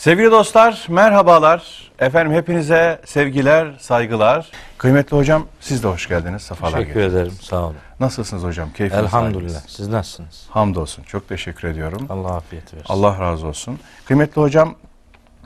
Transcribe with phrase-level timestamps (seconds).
[0.00, 1.90] Sevgili dostlar, merhabalar.
[1.98, 4.48] Efendim hepinize sevgiler, saygılar.
[4.78, 6.42] Kıymetli hocam siz de hoş geldiniz.
[6.42, 7.14] Sefalar Teşekkür getirdiniz.
[7.14, 7.32] ederim.
[7.42, 7.76] Sağ olun.
[8.00, 8.72] Nasılsınız hocam?
[8.72, 9.54] Keyfiniz Elhamdülillah.
[9.54, 9.76] haliniz?
[9.76, 10.46] Siz nasılsınız?
[10.50, 11.02] Hamdolsun.
[11.02, 12.06] Çok teşekkür ediyorum.
[12.08, 12.86] Allah afiyet versin.
[12.88, 13.78] Allah razı olsun.
[14.04, 14.74] Kıymetli hocam,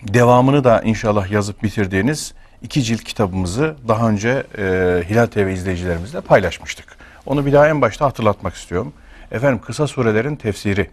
[0.02, 4.62] devamını da inşallah yazıp bitirdiğiniz iki cilt kitabımızı daha önce e,
[5.08, 6.96] Hilal TV izleyicilerimizle paylaşmıştık.
[7.26, 8.92] Onu bir daha en başta hatırlatmak istiyorum.
[9.32, 10.90] Efendim kısa surelerin tefsiri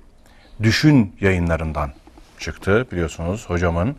[0.63, 1.91] Düşün yayınlarından
[2.41, 3.95] çıktı biliyorsunuz hocamın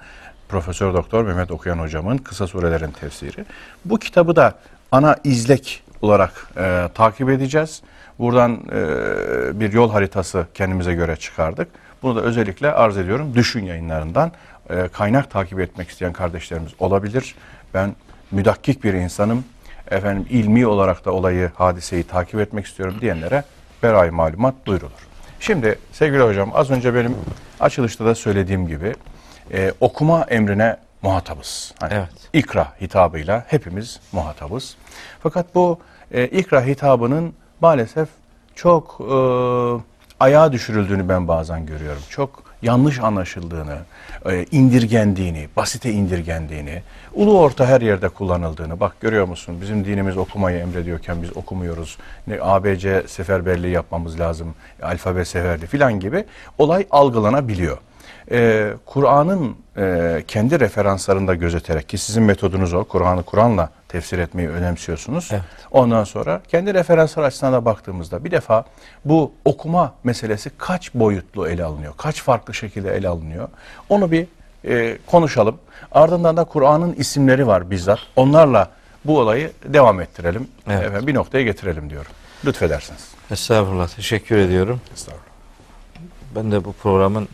[0.49, 3.45] Profesör Doktor Mehmet Okuyan hocamın kısa surelerin tefsiri.
[3.85, 4.55] Bu kitabı da
[4.93, 7.83] ana izlek olarak e, takip edeceğiz.
[8.19, 11.69] Buradan e, bir yol haritası kendimize göre çıkardık.
[12.03, 13.35] Bunu da özellikle arz ediyorum.
[13.35, 14.33] Düşün yayınlarından
[14.71, 17.35] e, kaynak takip etmek isteyen kardeşlerimiz olabilir.
[17.75, 17.97] Ben
[18.31, 19.45] müdakkik bir insanım.
[19.91, 23.45] Efendim ilmi olarak da olayı, hadiseyi takip etmek istiyorum diyenlere
[23.83, 25.12] beray malumat duyurulur.
[25.43, 27.17] Şimdi sevgili hocam az önce benim
[27.61, 28.95] açılışta da söylediğim gibi
[29.53, 31.75] e, okuma emrine muhatabız.
[31.81, 32.09] Hani Evet.
[32.33, 34.77] İkra hitabıyla hepimiz muhatabız.
[35.23, 35.79] Fakat bu
[36.11, 38.09] e, ikra hitabının maalesef
[38.55, 39.15] çok e,
[40.21, 42.03] ayağa düşürüldüğünü ben bazen görüyorum.
[42.11, 43.79] Çok yanlış anlaşıldığını,
[44.27, 46.83] e, indirgendiğini, basite indirgendiğini,
[47.15, 48.81] ulu orta her yerde kullanıldığını.
[48.81, 51.99] Bak görüyor musun bizim dinimiz okumayı emrediyorken biz okumuyoruz.
[52.27, 56.25] Ne ABC seferberliği yapmamız lazım, alfabe seferli filan gibi
[56.59, 57.79] olay algılanabiliyor.
[58.31, 65.29] Ee, Kur'an'ın e, kendi referanslarında gözeterek ki sizin metodunuz o, Kur'an'ı Kur'an'la tefsir etmeyi önemsiyorsunuz.
[65.33, 65.43] Evet.
[65.71, 68.65] Ondan sonra kendi referanslar açısından da baktığımızda bir defa
[69.05, 73.49] bu okuma meselesi kaç boyutlu ele alınıyor, kaç farklı şekilde ele alınıyor
[73.89, 74.27] onu bir
[74.65, 75.59] e, konuşalım.
[75.93, 77.99] Ardından da Kur'an'ın isimleri var bizzat.
[78.17, 78.71] Onlarla
[79.05, 80.49] bu olayı devam ettirelim.
[80.69, 80.85] Evet.
[80.85, 82.13] Efendim, bir noktaya getirelim diyorum.
[82.45, 83.09] Lütfedersiniz.
[83.31, 83.89] Estağfurullah.
[83.89, 84.81] Teşekkür ediyorum.
[84.95, 85.27] Estağfurullah.
[86.37, 87.29] Ben de bu programın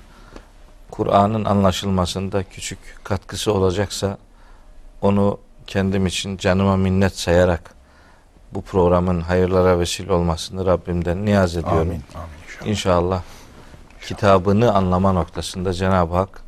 [0.90, 4.18] Kur'an'ın anlaşılmasında küçük katkısı olacaksa
[5.02, 7.74] onu kendim için canıma minnet sayarak
[8.52, 11.80] bu programın hayırlara vesile olmasını Rabbimden niyaz ediyorum.
[11.80, 12.02] Amin.
[12.14, 12.70] Amin inşallah.
[12.70, 13.22] İnşallah
[14.02, 16.42] kitabını anlama noktasında Cenab-ı Hak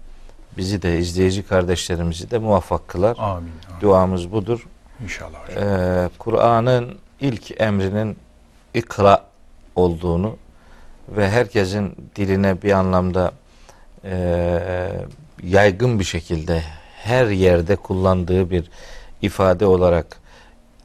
[0.61, 3.17] bizi de izleyici kardeşlerimizi de muvaffak kılar.
[3.19, 3.37] Amin.
[3.37, 3.81] amin.
[3.81, 4.67] Duamız budur.
[5.03, 5.65] İnşallah hocam.
[5.69, 8.17] Ee, Kur'an'ın ilk emrinin
[8.75, 9.25] ikra
[9.77, 10.37] olduğunu
[11.09, 13.33] ve herkesin diline bir anlamda
[14.05, 14.13] e,
[15.43, 16.63] yaygın bir şekilde
[16.97, 18.71] her yerde kullandığı bir
[19.23, 20.21] ifade olarak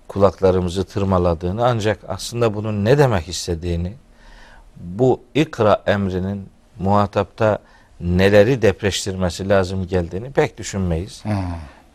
[0.08, 3.94] kulaklarımızı tırmaladığını ancak aslında bunun ne demek istediğini
[4.78, 6.50] bu ikra emrinin
[6.80, 7.60] muhatapta
[8.06, 11.26] neleri depreştirmesi lazım geldiğini pek düşünmeyiz.
[11.26, 11.34] Hmm.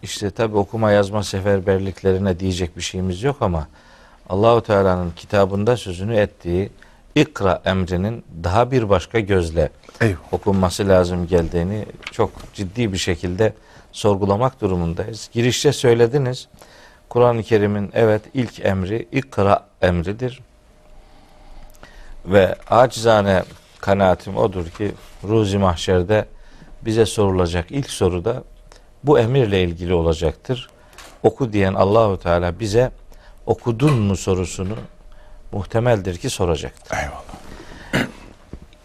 [0.03, 3.69] İşte tabi okuma yazma seferberliklerine diyecek bir şeyimiz yok ama
[4.29, 6.71] Allahu Teala'nın kitabında sözünü ettiği
[7.15, 10.33] ikra emrinin daha bir başka gözle Eyvallah.
[10.33, 13.53] okunması lazım geldiğini çok ciddi bir şekilde
[13.93, 15.31] sorgulamak durumundayız.
[15.33, 16.49] Girişte söylediniz.
[17.09, 20.41] Kur'an-ı Kerim'in evet ilk emri ikra emridir.
[22.27, 23.43] Ve acizane
[23.81, 24.93] kanaatim odur ki
[25.25, 26.25] ruzi mahşerde
[26.83, 28.45] bize sorulacak ilk soru da
[29.05, 30.71] bu emirle ilgili olacaktır.
[31.23, 32.91] Oku diyen Allahu Teala bize
[33.47, 34.77] okudun mu sorusunu
[35.53, 36.97] muhtemeldir ki soracaktır.
[36.97, 38.07] Eyvallah.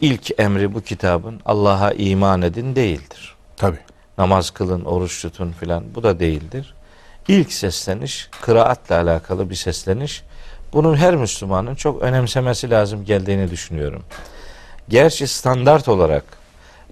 [0.02, 3.36] İlk emri bu kitabın Allah'a iman edin değildir.
[3.58, 3.80] Tabii.
[4.18, 6.74] Namaz kılın, oruç tutun filan bu da değildir.
[7.28, 10.24] İlk sesleniş kıraatla alakalı bir sesleniş.
[10.74, 14.04] Bunun her Müslümanın çok önemsemesi lazım geldiğini düşünüyorum.
[14.90, 16.24] Gerçi standart olarak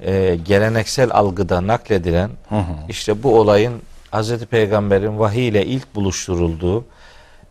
[0.02, 2.74] e, geleneksel algıda nakledilen Hı hı.
[2.90, 3.82] işte bu olayın
[4.14, 4.46] Hz.
[4.46, 6.86] Peygamber'in vahiy ile ilk buluşturulduğu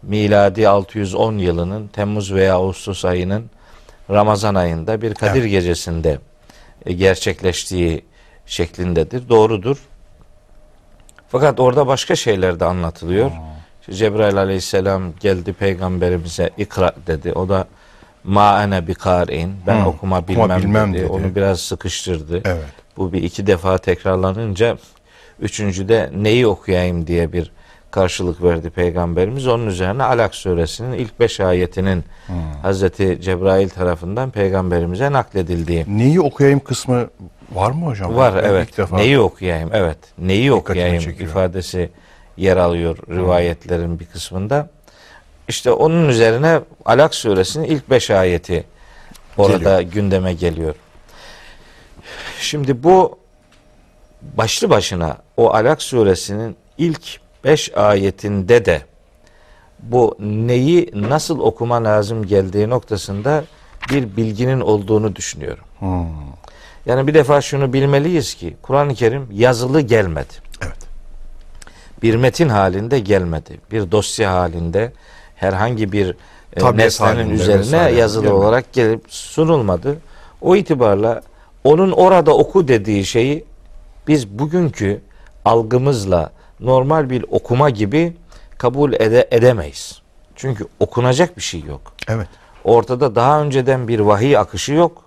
[0.02, 3.50] miladi 610 yılının Temmuz veya Ağustos ayının
[4.10, 6.18] Ramazan ayında bir Kadir gecesinde
[6.86, 8.04] e, gerçekleştiği
[8.46, 9.28] şeklindedir.
[9.28, 9.76] Doğrudur.
[11.28, 13.30] Fakat orada başka şeyler de anlatılıyor.
[13.80, 17.32] İşte Cebrail aleyhisselam geldi peygamberimize ikra dedi.
[17.32, 17.66] O da
[18.24, 19.54] ma ene bi kari'in.
[19.66, 21.02] Ben Hı, okuma okuma bilmem, bilmem dedi.
[21.02, 21.12] dedi.
[21.12, 22.40] Onu biraz sıkıştırdı.
[22.44, 22.64] Evet.
[22.96, 24.76] Bu bir iki defa tekrarlanınca
[25.40, 27.52] üçüncüde neyi okuyayım diye bir
[27.90, 29.46] karşılık verdi Peygamberimiz.
[29.48, 32.04] Onun üzerine Alak suresinin ilk beş ayetinin
[32.62, 37.06] Hazreti Cebrail tarafından Peygamberimize nakledildiği Neyi okuyayım kısmı
[37.52, 38.16] var mı hocam?
[38.16, 38.34] var.
[38.42, 38.78] Ben evet.
[38.78, 39.70] defa- Neyi okuyayım?
[39.72, 39.98] Evet.
[40.18, 41.30] Neyi Dikkatimi okuyayım çekiyor.
[41.30, 41.90] ifadesi
[42.36, 44.68] yer alıyor rivayetlerin bir kısmında.
[45.52, 48.64] İşte onun üzerine Alak suresinin ilk beş ayeti
[49.36, 50.74] orada gündeme geliyor.
[52.40, 53.18] Şimdi bu
[54.22, 58.82] başlı başına o Alak suresinin ilk beş ayetinde de
[59.78, 63.44] bu neyi nasıl okuma lazım geldiği noktasında
[63.90, 65.64] bir bilginin olduğunu düşünüyorum.
[65.78, 66.06] Hmm.
[66.86, 70.34] Yani bir defa şunu bilmeliyiz ki Kur'an-ı Kerim yazılı gelmedi.
[70.62, 70.78] Evet.
[72.02, 73.60] Bir metin halinde gelmedi.
[73.72, 74.92] Bir dosya halinde
[75.42, 76.16] herhangi bir
[76.56, 78.40] e, nesnenin üzerine vesaire yazılı gelmedi.
[78.40, 79.96] olarak gelip sunulmadı.
[80.40, 81.22] O itibarla
[81.64, 83.44] onun orada oku dediği şeyi
[84.08, 85.00] biz bugünkü
[85.44, 88.16] algımızla normal bir okuma gibi
[88.58, 90.02] kabul ede, edemeyiz.
[90.36, 91.92] Çünkü okunacak bir şey yok.
[92.08, 92.28] Evet.
[92.64, 95.02] Ortada daha önceden bir vahiy akışı yok.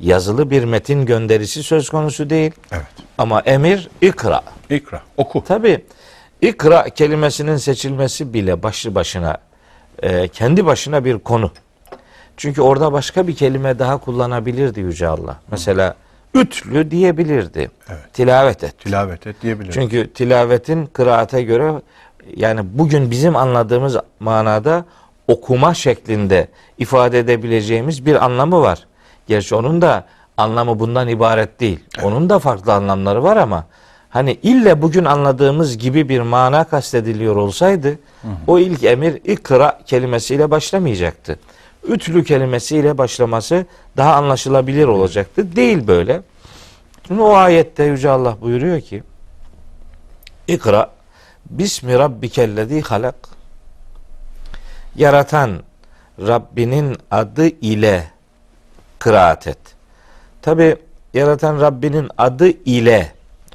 [0.00, 2.52] Yazılı bir metin gönderisi söz konusu değil.
[2.72, 2.86] Evet.
[3.18, 4.42] Ama emir ikra.
[4.70, 5.02] İkra.
[5.16, 5.44] Oku.
[5.44, 5.84] Tabi
[6.40, 9.38] ikra kelimesinin seçilmesi bile başlı başına
[10.02, 11.50] e, kendi başına bir konu.
[12.36, 15.36] Çünkü orada başka bir kelime daha kullanabilirdi Yüce Allah.
[15.50, 15.94] Mesela
[16.34, 17.70] ütlü diyebilirdi.
[17.88, 18.12] Evet.
[18.12, 18.78] Tilavet et.
[18.78, 19.74] Tilavet et diyebiliriz.
[19.74, 21.72] Çünkü tilavetin kıraate göre
[22.36, 24.84] yani bugün bizim anladığımız manada
[25.28, 26.48] okuma şeklinde
[26.78, 28.86] ifade edebileceğimiz bir anlamı var.
[29.26, 30.04] Gerçi onun da
[30.36, 31.80] anlamı bundan ibaret değil.
[32.02, 33.66] Onun da farklı anlamları var ama
[34.14, 37.98] hani ille bugün anladığımız gibi bir mana kastediliyor olsaydı
[38.46, 41.38] o ilk emir ikra kelimesiyle başlamayacaktı.
[41.88, 43.66] Ütlü kelimesiyle başlaması
[43.96, 45.56] daha anlaşılabilir olacaktı.
[45.56, 46.22] Değil böyle.
[47.06, 49.02] Şimdi o ayette Yüce Allah buyuruyor ki
[50.48, 50.90] İkra
[51.50, 53.28] Bismi Rabbikellezi halak
[54.96, 55.62] Yaratan
[56.18, 58.04] Rabbinin adı ile
[58.98, 59.58] kıraat et.
[60.42, 60.76] Tabi
[61.14, 63.12] yaratan Rabbinin adı ile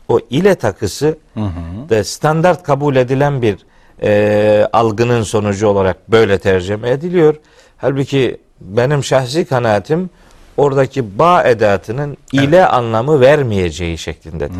[0.09, 1.89] o ile takısı Hı hı.
[1.89, 3.57] de standart kabul edilen bir
[4.03, 7.35] e, algının sonucu olarak böyle tercüme ediliyor.
[7.77, 10.09] Halbuki benim şahsi kanaatim
[10.57, 14.55] oradaki ba edatının ile anlamı vermeyeceği şeklindedir.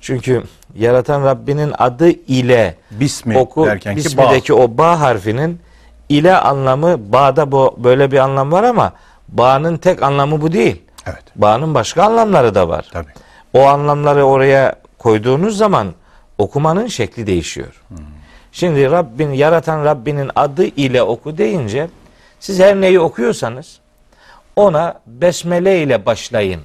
[0.00, 0.42] Çünkü
[0.74, 4.04] yaratan Rabbinin adı ile Bismi oku derken ki bağ.
[4.04, 5.60] bismideki o ba harfinin
[6.08, 8.92] ile anlamı bağda bu böyle bir anlam var ama
[9.28, 10.82] bağın tek anlamı bu değil.
[11.06, 11.22] Evet.
[11.36, 12.88] Bağın başka anlamları da var.
[12.92, 13.12] Tabii.
[13.54, 15.92] O anlamları oraya koyduğunuz zaman
[16.38, 17.82] okumanın şekli değişiyor.
[18.52, 21.88] Şimdi Rabbin yaratan Rabbinin adı ile oku deyince
[22.40, 23.80] siz her neyi okuyorsanız
[24.56, 26.60] ona besmele ile başlayın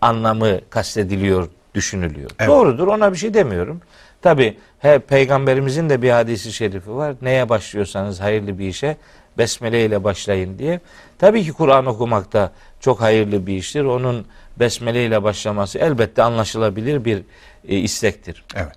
[0.00, 2.30] anlamı kastediliyor, düşünülüyor.
[2.38, 2.48] Evet.
[2.48, 3.80] Doğrudur ona bir şey demiyorum.
[4.22, 7.14] Tabi he, peygamberimizin de bir hadisi şerifi var.
[7.22, 8.96] Neye başlıyorsanız hayırlı bir işe
[9.38, 10.80] besmele ile başlayın diye.
[11.18, 13.84] Tabii ki Kur'an okumak da çok hayırlı bir iştir.
[13.84, 14.26] Onun
[14.58, 17.22] besmele ile başlaması elbette anlaşılabilir bir
[17.68, 18.44] e, istektir.
[18.56, 18.74] Evet.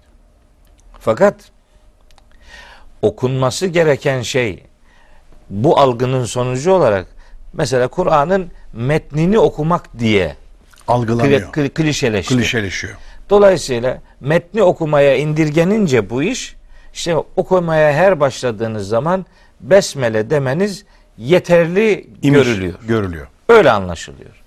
[1.00, 1.35] Fakat
[3.01, 4.63] okunması gereken şey
[5.50, 7.07] bu algının sonucu olarak
[7.53, 10.35] mesela Kur'an'ın metnini okumak diye
[10.88, 11.41] Algılanıyor.
[11.41, 12.35] kli- kli- klişeleşti.
[12.35, 12.94] Klişeleşiyor.
[13.30, 16.56] Dolayısıyla metni okumaya indirgenince bu iş
[16.94, 19.25] işte okumaya her başladığınız zaman
[19.62, 20.85] besmele demeniz
[21.18, 22.73] yeterli İmiş, görülüyor.
[22.88, 23.27] Görülüyor.
[23.50, 24.44] Öyle anlaşılıyor.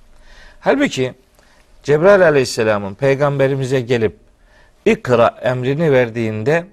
[0.61, 1.15] Halbuki
[1.83, 4.17] Cebrail aleyhisselamın peygamberimize gelip
[4.85, 6.65] ikra emrini verdiğinde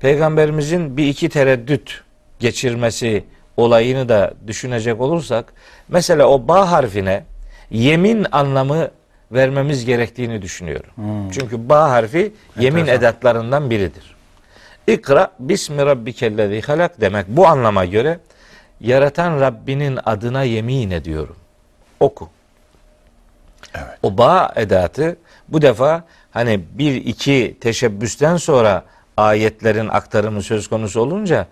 [0.00, 2.02] peygamberimizin bir iki tereddüt
[2.38, 3.24] geçirmesi
[3.56, 5.52] olayını da düşünecek olursak
[5.88, 7.24] mesela o ba harfine
[7.70, 8.90] yemin anlamı
[9.32, 10.90] vermemiz gerektiğini düşünüyorum.
[11.32, 13.00] Çünkü ba harfi yemin Enteresan.
[13.00, 14.14] edatlarından biridir.
[14.86, 18.18] İkra bismi rabbikellezi halak demek bu anlama göre
[18.80, 21.36] yaratan Rabbinin adına yemin ediyorum.
[22.00, 22.28] Oku.
[23.74, 23.98] Evet.
[24.02, 25.16] O ba edatı
[25.48, 28.84] bu defa hani bir iki teşebbüsten sonra
[29.16, 31.46] ayetlerin aktarımı söz konusu olunca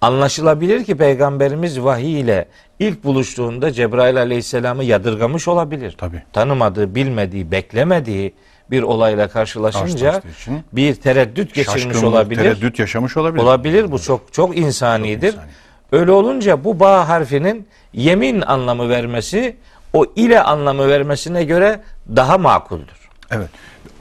[0.00, 5.94] anlaşılabilir ki peygamberimiz vahiy ile ilk buluştuğunda Cebrail aleyhisselamı yadırgamış olabilir.
[5.98, 6.22] Tabii.
[6.32, 8.34] Tanımadığı, bilmediği, beklemediği
[8.70, 12.42] bir olayla karşılaşınca için bir tereddüt geçirmiş şaşkınlık, olabilir.
[12.42, 13.42] Tereddüt yaşamış olabilir.
[13.42, 15.32] Olabilir bu çok çok insanidir.
[15.32, 15.50] Çok insani.
[15.92, 19.56] Öyle olunca bu ba harfinin yemin anlamı vermesi
[19.92, 21.80] o ile anlamı vermesine göre
[22.16, 23.08] daha makuldür.
[23.30, 23.48] Evet.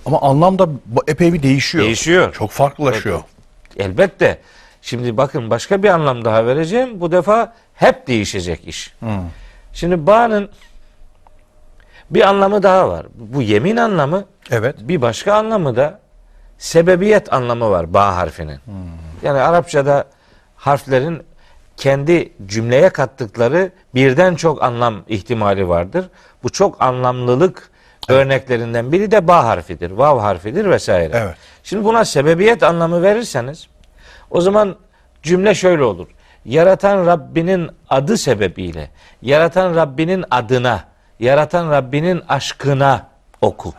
[0.06, 0.70] Ama anlam da
[1.08, 1.86] epey bir değişiyor.
[1.86, 2.34] Değişiyor.
[2.34, 3.22] Çok farklılaşıyor.
[3.78, 4.38] Elbette.
[4.82, 7.02] Şimdi bakın başka bir anlam daha vereceğim.
[7.02, 8.94] Bu defa hep değişecek iş.
[9.00, 9.10] Hı.
[9.74, 10.50] Şimdi ba'nın
[12.10, 13.06] bir anlamı daha var.
[13.16, 14.76] Bu yemin anlamı Evet.
[14.80, 16.00] bir başka anlamı da
[16.58, 18.60] sebebiyet anlamı var ba harfinin.
[19.24, 20.06] Yani Arapçada
[20.56, 21.24] harflerin
[21.82, 26.10] kendi cümleye kattıkları birden çok anlam ihtimali vardır.
[26.44, 27.70] Bu çok anlamlılık
[28.10, 31.14] örneklerinden biri de ba harfidir, vav harfidir vesaire.
[31.16, 31.36] Evet.
[31.64, 33.68] Şimdi buna sebebiyet anlamı verirseniz
[34.32, 34.76] o zaman
[35.24, 36.08] cümle şöyle olur.
[36.46, 38.90] Yaratan Rabbinin adı sebebiyle,
[39.22, 40.84] yaratan Rabbinin adına,
[41.20, 43.08] yaratan Rabbinin aşkına
[43.42, 43.74] oku.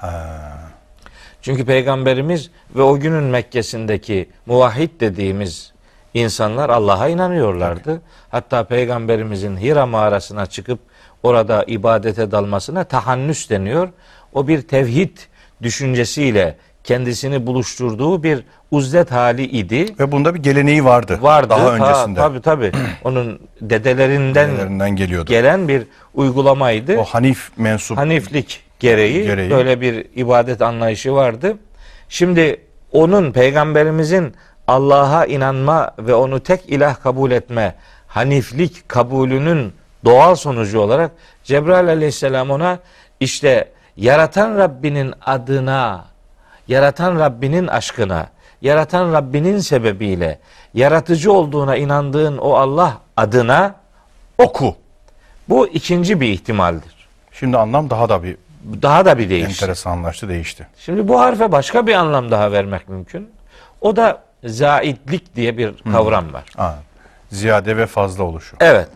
[1.43, 5.72] Çünkü peygamberimiz ve o günün Mekke'sindeki muvahhid dediğimiz
[6.15, 8.01] insanlar Allah'a inanıyorlardı.
[8.31, 10.79] Hatta peygamberimizin Hira mağarasına çıkıp
[11.23, 13.89] orada ibadete dalmasına tahannüs deniyor.
[14.33, 15.17] O bir tevhid
[15.63, 19.87] düşüncesiyle kendisini buluşturduğu bir uzlet hali idi.
[19.99, 21.19] Ve bunda bir geleneği vardı.
[21.21, 21.51] Vardı.
[21.51, 22.19] Daha Ta- öncesinde.
[22.21, 22.73] Tabii tabii.
[23.05, 25.29] Onun dedelerinden Nelerinden geliyordu.
[25.29, 25.83] gelen bir
[26.15, 26.99] uygulamaydı.
[26.99, 29.51] o Hanif mensup Haniflik gereği, Gereği.
[29.51, 31.57] böyle bir ibadet anlayışı vardı.
[32.09, 32.61] Şimdi
[32.93, 34.35] onun peygamberimizin
[34.69, 37.75] Allah'a inanma ve onu tek ilah kabul etme
[38.07, 39.73] haniflik kabulünün
[40.05, 41.11] doğal sonucu olarak
[41.45, 42.79] Cebrail aleyhisselam ona
[43.21, 46.05] işte yaratan Rabbinin adına,
[46.69, 48.27] yaratan Rabbinin aşkına,
[48.63, 50.39] yaratan Rabbinin sebebiyle,
[50.75, 53.75] yaratıcı olduğuna inandığın o Allah adına
[54.39, 54.77] oku.
[55.49, 57.09] bu ikinci bir ihtimaldir.
[57.33, 58.37] Şimdi anlam daha da bir
[58.83, 59.51] Daha da bir değişti.
[59.65, 60.67] enteresanlaştı, değişti.
[60.79, 63.31] Şimdi bu harfe başka bir anlam daha vermek mümkün.
[63.81, 66.45] O da zaitlik diye bir kavram var.
[66.57, 66.79] Ha,
[67.31, 68.57] ziyade ve fazla oluşu.
[68.61, 68.89] Evet.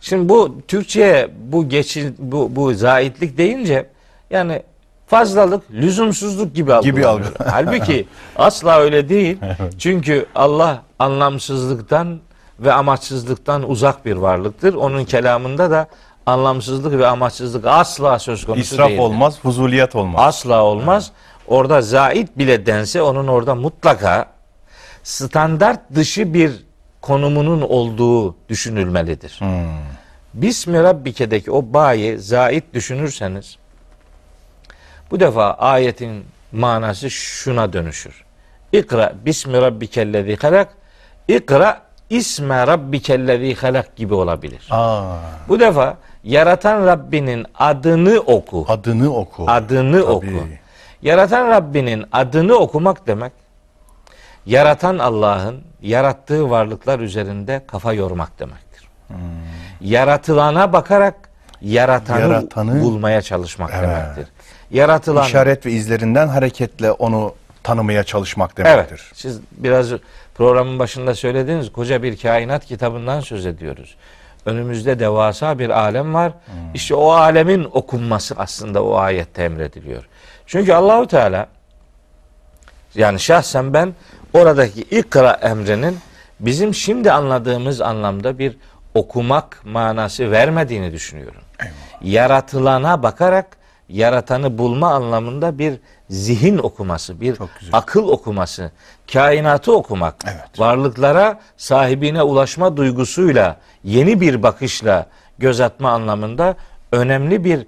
[0.00, 3.86] Şimdi bu Türkçe'ye bu geçin bu bu zaitlik deyince
[4.30, 4.62] yani
[5.06, 6.96] fazlalık, lüzumsuzluk gibi algılanıyor.
[6.96, 9.38] Gibi algı- Halbuki asla öyle değil.
[9.78, 12.20] Çünkü Allah anlamsızlıktan
[12.60, 14.74] ve amaçsızlıktan uzak bir varlıktır.
[14.74, 15.86] Onun kelamında da
[16.26, 19.02] anlamsızlık ve amaçsızlık asla söz konusu İsraf değildir.
[19.02, 20.20] olmaz, fuzuliyet olmaz.
[20.24, 21.12] Asla olmaz.
[21.46, 24.26] Orada zait bile dense onun orada mutlaka
[25.04, 26.64] standart dışı bir
[27.00, 29.36] konumunun olduğu düşünülmelidir.
[29.38, 29.48] Hmm.
[30.34, 33.56] Bismi Rabbike'deki o bayi zait düşünürseniz
[35.10, 38.24] bu defa ayetin manası şuna dönüşür.
[38.72, 40.68] İkra bismi rabbikellezi halak
[41.28, 44.68] İkra isme rabbikellezi halak gibi olabilir.
[44.70, 45.16] Aa,
[45.48, 48.64] Bu defa yaratan Rabbinin adını oku.
[48.68, 49.44] adını oku.
[49.46, 50.12] Adını Tabii.
[50.12, 50.26] oku.
[51.02, 53.32] Yaratan Rabbinin adını okumak demek,
[54.46, 58.88] yaratan Allah'ın yarattığı varlıklar üzerinde kafa yormak demektir.
[59.08, 59.16] Hmm.
[59.80, 61.14] Yaratılana bakarak
[61.62, 63.88] yaratanı, Yaratanı- bulmaya çalışmak Evet.
[63.88, 64.26] demektir.
[64.70, 68.66] Yaratılan İşaret ve izlerinden hareketle onu tanımaya çalışmak Evet.
[68.66, 69.10] demektir.
[69.14, 69.88] Siz biraz
[70.34, 73.96] programın başında söylediğiniz koca bir kainat kitabından söz ediyoruz.
[74.46, 76.32] Önümüzde devasa bir alem var.
[76.32, 76.54] Hmm.
[76.74, 80.08] İşte o alemin okunması aslında o ayette emrediliyor.
[80.46, 81.46] Çünkü Allahu Teala
[82.94, 83.94] yani şahsen ben
[84.34, 85.98] oradaki ikra emrinin
[86.40, 88.56] bizim şimdi anladığımız anlamda bir
[88.94, 91.40] okumak manası vermediğini düşünüyorum.
[92.02, 93.56] Yaratılana bakarak
[93.88, 95.74] yaratanı bulma anlamında bir
[96.10, 97.36] zihin okuması, bir
[97.72, 98.70] akıl okuması,
[99.12, 100.60] kainatı okumak, Evet.
[100.60, 105.06] varlıklara sahibine ulaşma duygusuyla yeni bir bakışla
[105.38, 106.56] göz atma anlamında
[106.92, 107.66] önemli bir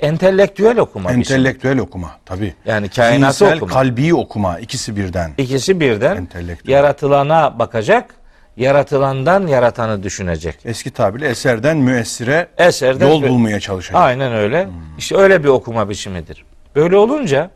[0.00, 1.20] entelektüel okuma biçimi.
[1.20, 2.54] Entelektüel okuma tabii.
[2.66, 3.72] Yani kainatı Zihinsel, okuma.
[3.72, 5.30] kalbi okuma ikisi birden.
[5.38, 6.72] İkisi birden Entelektüel.
[6.74, 8.14] yaratılana bakacak,
[8.56, 10.58] yaratılandan yaratanı düşünecek.
[10.64, 14.00] Eski tabirle eserden müessire Eserden yol bulmaya çalışacak.
[14.02, 14.68] Aynen öyle.
[14.98, 16.44] İşte öyle bir okuma biçimidir.
[16.76, 17.50] Böyle olunca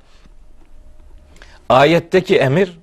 [1.68, 2.78] ayetteki emir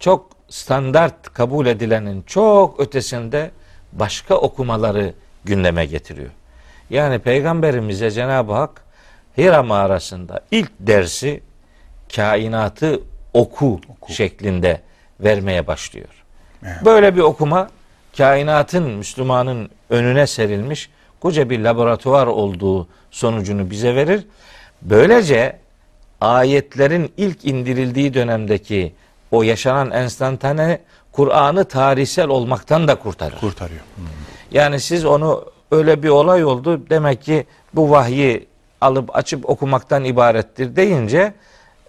[0.00, 3.50] çok standart kabul edilenin çok ötesinde
[3.92, 5.14] başka okumaları
[5.44, 6.30] gündeme getiriyor.
[6.90, 8.84] Yani peygamberimize Cenab-ı Hak
[9.38, 11.40] Hira mağarasında ilk dersi
[12.16, 13.00] kainatı
[13.34, 14.80] oku, şeklinde
[15.20, 16.08] vermeye başlıyor.
[16.62, 16.84] Evet.
[16.84, 17.70] Böyle bir okuma
[18.16, 20.90] kainatın Müslümanın önüne serilmiş
[21.20, 24.26] koca bir laboratuvar olduğu sonucunu bize verir.
[24.82, 25.56] Böylece
[26.20, 28.94] ayetlerin ilk indirildiği dönemdeki
[29.30, 30.80] o yaşanan enstantane
[31.12, 33.38] Kur'an'ı tarihsel olmaktan da kurtarır.
[33.40, 33.80] Kurtarıyor.
[34.50, 38.46] Yani siz onu öyle bir olay oldu demek ki bu vahyi
[38.80, 41.32] alıp açıp okumaktan ibarettir deyince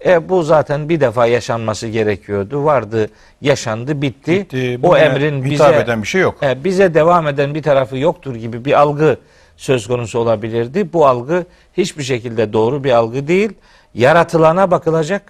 [0.06, 2.64] e, bu zaten bir defa yaşanması gerekiyordu.
[2.64, 3.10] Vardı,
[3.40, 4.32] yaşandı, bitti.
[4.32, 4.78] Bitti.
[4.82, 6.42] o emrin bize eden bir şey yok.
[6.42, 9.16] e, bize devam eden bir tarafı yoktur gibi bir algı
[9.56, 10.92] söz konusu olabilirdi.
[10.92, 11.44] Bu algı
[11.76, 13.52] hiçbir şekilde doğru bir algı değil.
[13.94, 15.22] Yaratılana bakılacak,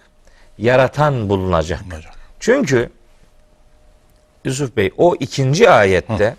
[0.59, 1.80] yaratan bulunacak.
[1.85, 2.14] Bulunacak.
[2.40, 2.90] Çünkü
[4.45, 6.37] Yusuf Bey o ikinci ayette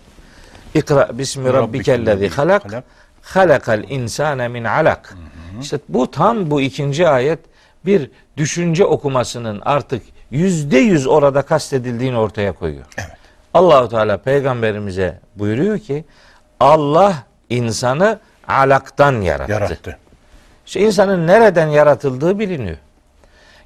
[0.74, 2.84] İkra bismi rabbikellezi halak Halak.
[3.22, 5.16] halakal insane min alak.
[5.60, 7.38] İşte bu tam bu ikinci ayet
[7.86, 12.84] bir düşünce okumasının artık yüzde yüz orada kastedildiğini ortaya koyuyor.
[12.98, 13.16] Evet.
[13.54, 16.04] Allahu Teala peygamberimize buyuruyor ki
[16.60, 17.14] Allah
[17.50, 19.52] insanı alaktan yarattı.
[19.52, 19.98] Yarattı.
[20.66, 22.76] İşte insanın nereden yaratıldığı biliniyor.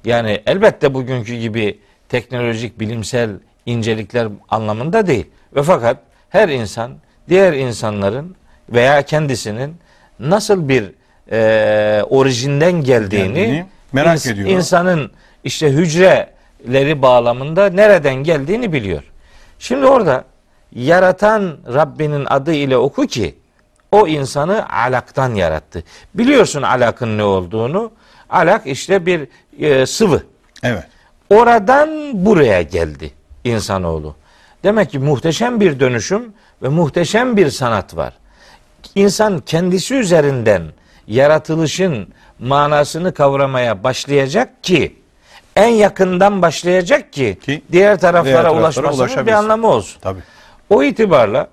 [0.05, 3.29] Yani elbette bugünkü gibi teknolojik, bilimsel
[3.65, 5.25] incelikler anlamında değil.
[5.55, 5.97] Ve fakat
[6.29, 6.91] her insan
[7.29, 8.35] diğer insanların
[8.69, 9.75] veya kendisinin
[10.19, 10.91] nasıl bir
[11.31, 14.49] e, orijinden geldiğini, Geldiğini merak ins- ediyor.
[14.49, 15.11] insanın
[15.43, 19.03] işte hücreleri bağlamında nereden geldiğini biliyor.
[19.59, 20.23] Şimdi orada
[20.75, 23.35] yaratan Rabbinin adı ile oku ki
[23.91, 25.83] o insanı alaktan yarattı.
[26.13, 27.91] Biliyorsun alakın ne olduğunu.
[28.29, 29.27] Alak işte bir
[29.59, 30.23] e, sıvı.
[30.63, 30.83] Evet.
[31.29, 31.89] Oradan
[32.25, 33.11] buraya geldi
[33.43, 34.15] insanoğlu.
[34.63, 36.33] Demek ki muhteşem bir dönüşüm
[36.63, 38.13] ve muhteşem bir sanat var.
[38.95, 40.63] İnsan kendisi üzerinden
[41.07, 42.07] yaratılışın
[42.39, 44.95] manasını kavramaya başlayacak ki
[45.55, 50.01] en yakından başlayacak ki, Ki diğer taraflara, diğer taraflara ulaşmasının bir anlamı olsun.
[50.01, 50.19] Tabii.
[50.69, 51.47] O itibarla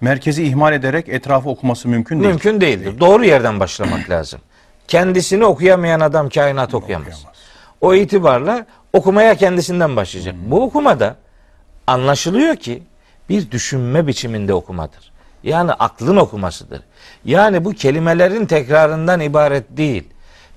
[0.00, 2.28] Merkezi ihmal ederek etrafı okuması mümkün değil.
[2.30, 3.00] mümkün değildir.
[3.00, 4.40] Doğru yerden başlamak lazım.
[4.88, 7.06] Kendisini okuyamayan adam kainat okuyamaz.
[7.08, 7.36] Okuyamaz.
[7.80, 10.34] O itibarla okumaya kendisinden başlayacak.
[10.46, 11.16] Bu okumada
[11.90, 12.82] anlaşılıyor ki
[13.28, 15.12] bir düşünme biçiminde okumadır.
[15.42, 16.80] Yani aklın okumasıdır.
[17.24, 20.04] Yani bu kelimelerin tekrarından ibaret değil.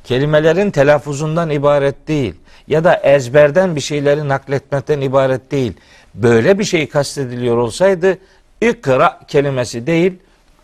[0.03, 2.35] Kelimelerin telaffuzundan ibaret değil.
[2.67, 5.73] Ya da ezberden bir şeyleri nakletmekten ibaret değil.
[6.15, 8.17] Böyle bir şey kastediliyor olsaydı
[8.61, 10.13] ikra kelimesi değil,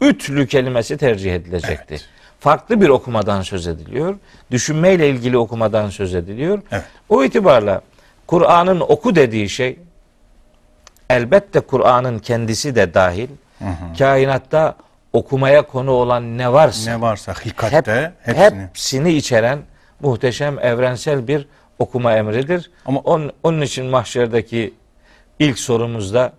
[0.02, 1.94] ütlü kelimesi tercih edilecekti.
[1.94, 2.06] Evet.
[2.40, 4.16] Farklı bir okumadan söz ediliyor.
[4.52, 6.62] Düşünmeyle ilgili okumadan söz ediliyor.
[6.72, 6.84] Evet.
[7.10, 7.82] O itibarla
[8.28, 9.80] Kur'an'ın oku dediği şey
[11.10, 13.30] elbette Kur'an'ın kendisi de dahil.
[13.98, 14.76] Kainatta
[15.14, 18.62] okumaya konu olan ne varsa Ne varsa hep, hilkatte hepsini.
[18.62, 19.60] hepsini içeren
[20.00, 21.48] muhteşem evrensel bir
[21.80, 22.72] okuma emridir.
[22.86, 24.74] Ama- onun, onun için mahşerdeki
[25.40, 26.34] ilk sorumuzda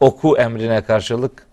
[0.00, 1.46] oku emrine karşılık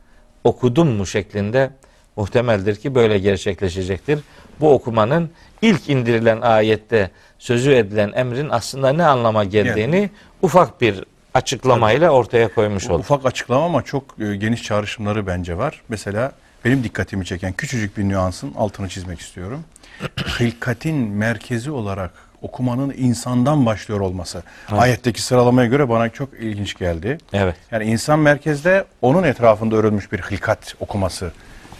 [0.43, 1.69] okudun mu şeklinde
[2.15, 4.19] muhtemeldir ki böyle gerçekleşecektir.
[4.59, 5.29] Bu okumanın
[5.61, 10.09] ilk indirilen ayette sözü edilen emrin aslında ne anlama geldiğini
[10.41, 12.99] ufak bir açıklamayla ortaya koymuş olduk.
[12.99, 15.81] Ufak açıklama ama çok e, geniş çağrışımları bence var.
[15.89, 16.31] Mesela
[16.65, 19.63] benim dikkatimi çeken küçücük bir nüansın altını çizmek istiyorum.
[20.39, 22.11] Hilkatin merkezi olarak
[22.41, 24.43] okumanın insandan başlıyor olması.
[24.71, 27.17] Ayetteki sıralamaya göre bana çok ilginç geldi.
[27.33, 27.55] Evet.
[27.71, 31.31] Yani insan merkezde onun etrafında örülmüş bir hilkat okuması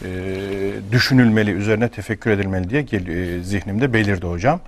[0.06, 0.10] e,
[0.92, 4.60] düşünülmeli, üzerine tefekkür edilmeli diye gel- e, zihnimde belirdi hocam.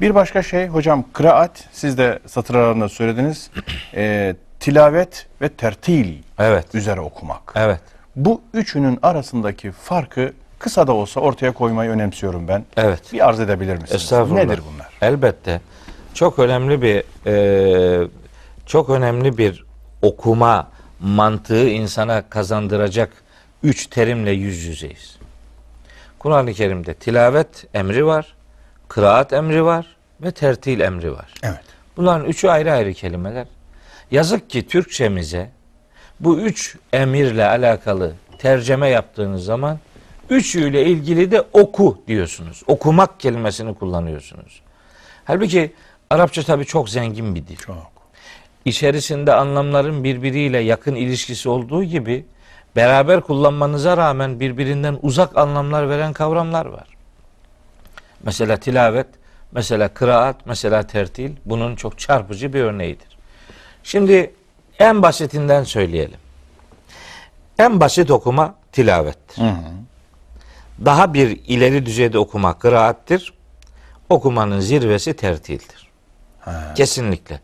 [0.00, 3.50] Bir başka şey hocam kıraat siz de satır aralarında söylediniz.
[3.96, 6.74] E, tilavet ve tertil Evet.
[6.74, 7.52] üzere okumak.
[7.56, 7.80] Evet.
[8.16, 12.64] Bu üçünün arasındaki farkı kısa da olsa ortaya koymayı önemsiyorum ben.
[12.76, 13.12] Evet.
[13.12, 14.02] Bir arz edebilir misiniz?
[14.02, 14.44] Estağfurullah.
[14.44, 15.12] Nedir bunlar?
[15.12, 15.60] Elbette.
[16.14, 18.08] Çok önemli bir e,
[18.66, 19.64] çok önemli bir
[20.02, 20.68] okuma
[21.00, 23.10] mantığı insana kazandıracak
[23.62, 25.16] üç terimle yüz yüzeyiz.
[26.18, 28.34] Kur'an-ı Kerim'de tilavet emri var,
[28.88, 31.34] kıraat emri var ve tertil emri var.
[31.42, 31.60] Evet.
[31.96, 33.46] Bunların üçü ayrı ayrı kelimeler.
[34.10, 35.50] Yazık ki Türkçemize
[36.20, 39.78] bu üç emirle alakalı tercüme yaptığınız zaman
[40.30, 42.62] üçüyle ilgili de oku diyorsunuz.
[42.66, 44.62] Okumak kelimesini kullanıyorsunuz.
[45.24, 45.72] Halbuki
[46.10, 47.56] Arapça tabii çok zengin bir dil.
[47.56, 47.92] Çok.
[48.64, 52.24] İçerisinde anlamların birbiriyle yakın ilişkisi olduğu gibi
[52.76, 56.86] beraber kullanmanıza rağmen birbirinden uzak anlamlar veren kavramlar var.
[58.22, 59.06] Mesela tilavet,
[59.52, 63.18] mesela kıraat, mesela tertil bunun çok çarpıcı bir örneğidir.
[63.82, 64.34] Şimdi
[64.78, 66.18] en basitinden söyleyelim.
[67.58, 69.42] En basit okuma tilavettir.
[69.42, 69.72] Hı hı.
[70.84, 73.32] Daha bir ileri düzeyde okuma kıraattir.
[74.08, 75.88] Okumanın zirvesi tertildir.
[76.40, 76.74] Ha.
[76.76, 77.40] Kesinlikle.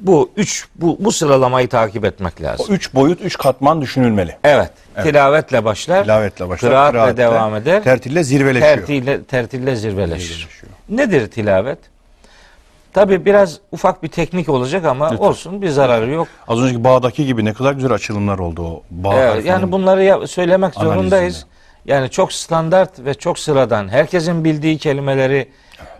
[0.00, 2.66] Bu üç bu, bu sıralamayı takip etmek O lazım.
[2.74, 4.36] üç boyut, üç katman düşünülmeli.
[4.44, 4.70] Evet.
[5.02, 6.02] Tilavetle başlar.
[6.02, 6.70] Tilavetle başlar.
[6.70, 7.84] Kıraatle kıraatle, devam eder.
[7.84, 8.76] Tertille zirveleşiyor.
[8.76, 10.34] Tertille, tertille zirveleşir.
[10.34, 10.72] Zirveleşiyor.
[10.88, 11.78] Nedir tilavet?
[12.92, 16.28] Tabi biraz ufak bir teknik olacak ama olsun bir zararı yok.
[16.48, 20.26] Az önceki bağdaki gibi ne kadar güzel açılımlar oldu o bağ Evet, yani bunları ya-
[20.26, 20.94] söylemek analizinde.
[21.00, 21.46] zorundayız.
[21.84, 23.88] Yani çok standart ve çok sıradan.
[23.88, 25.48] Herkesin bildiği kelimeleri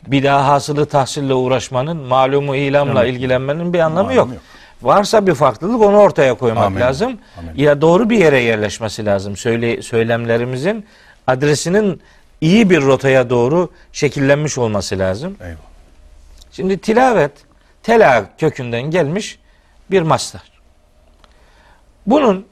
[0.06, 4.28] bir daha hasılı tahsille uğraşmanın, malumu ilamla ilgilenmenin bir anlamı Anlamı yok.
[4.28, 4.42] yok.
[4.82, 6.80] Varsa bir farklılık onu ortaya koymak Amin.
[6.80, 7.18] lazım.
[7.38, 7.52] Amin.
[7.56, 9.36] Ya doğru bir yere yerleşmesi lazım.
[9.36, 10.86] Söyle, söylemlerimizin
[11.26, 12.00] adresinin
[12.40, 15.36] iyi bir rotaya doğru şekillenmiş olması lazım.
[15.40, 15.56] Eyvallah.
[16.52, 17.32] Şimdi tilavet
[17.82, 19.38] tela kökünden gelmiş
[19.90, 20.42] bir mastar.
[22.06, 22.46] Bunun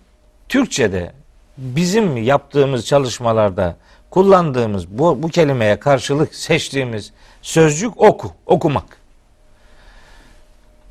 [0.49, 1.13] Türkçe'de
[1.59, 3.77] bizim yaptığımız çalışmalarda
[4.11, 8.99] kullandığımız bu, bu kelimeye karşılık seçtiğimiz sözcük oku, okumak.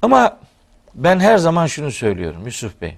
[0.02, 0.38] Ama
[0.96, 2.98] ben her zaman şunu söylüyorum Yusuf Bey.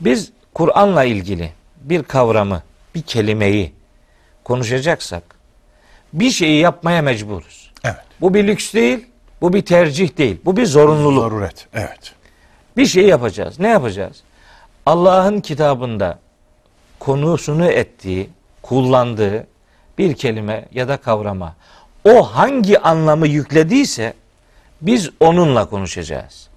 [0.00, 2.62] Biz Kur'an'la ilgili bir kavramı,
[2.94, 3.72] bir kelimeyi
[4.44, 5.22] konuşacaksak
[6.12, 7.72] bir şeyi yapmaya mecburuz.
[7.84, 7.96] Evet.
[8.20, 9.06] Bu bir lüks değil,
[9.40, 11.22] bu bir tercih değil, bu bir zorunluluk.
[11.22, 11.66] Zaruret.
[11.74, 12.14] Evet.
[12.76, 13.60] Bir şey yapacağız.
[13.60, 14.22] Ne yapacağız?
[14.86, 16.18] Allah'ın kitabında
[16.98, 18.30] konusunu ettiği,
[18.68, 19.46] kullandığı
[19.98, 21.54] bir kelime ya da kavrama
[22.04, 24.14] o hangi anlamı yüklediyse
[24.80, 26.48] biz onunla konuşacağız.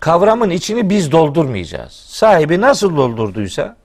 [0.00, 1.92] Kavramın içini biz doldurmayacağız.
[1.92, 3.76] Sahibi nasıl doldurduysa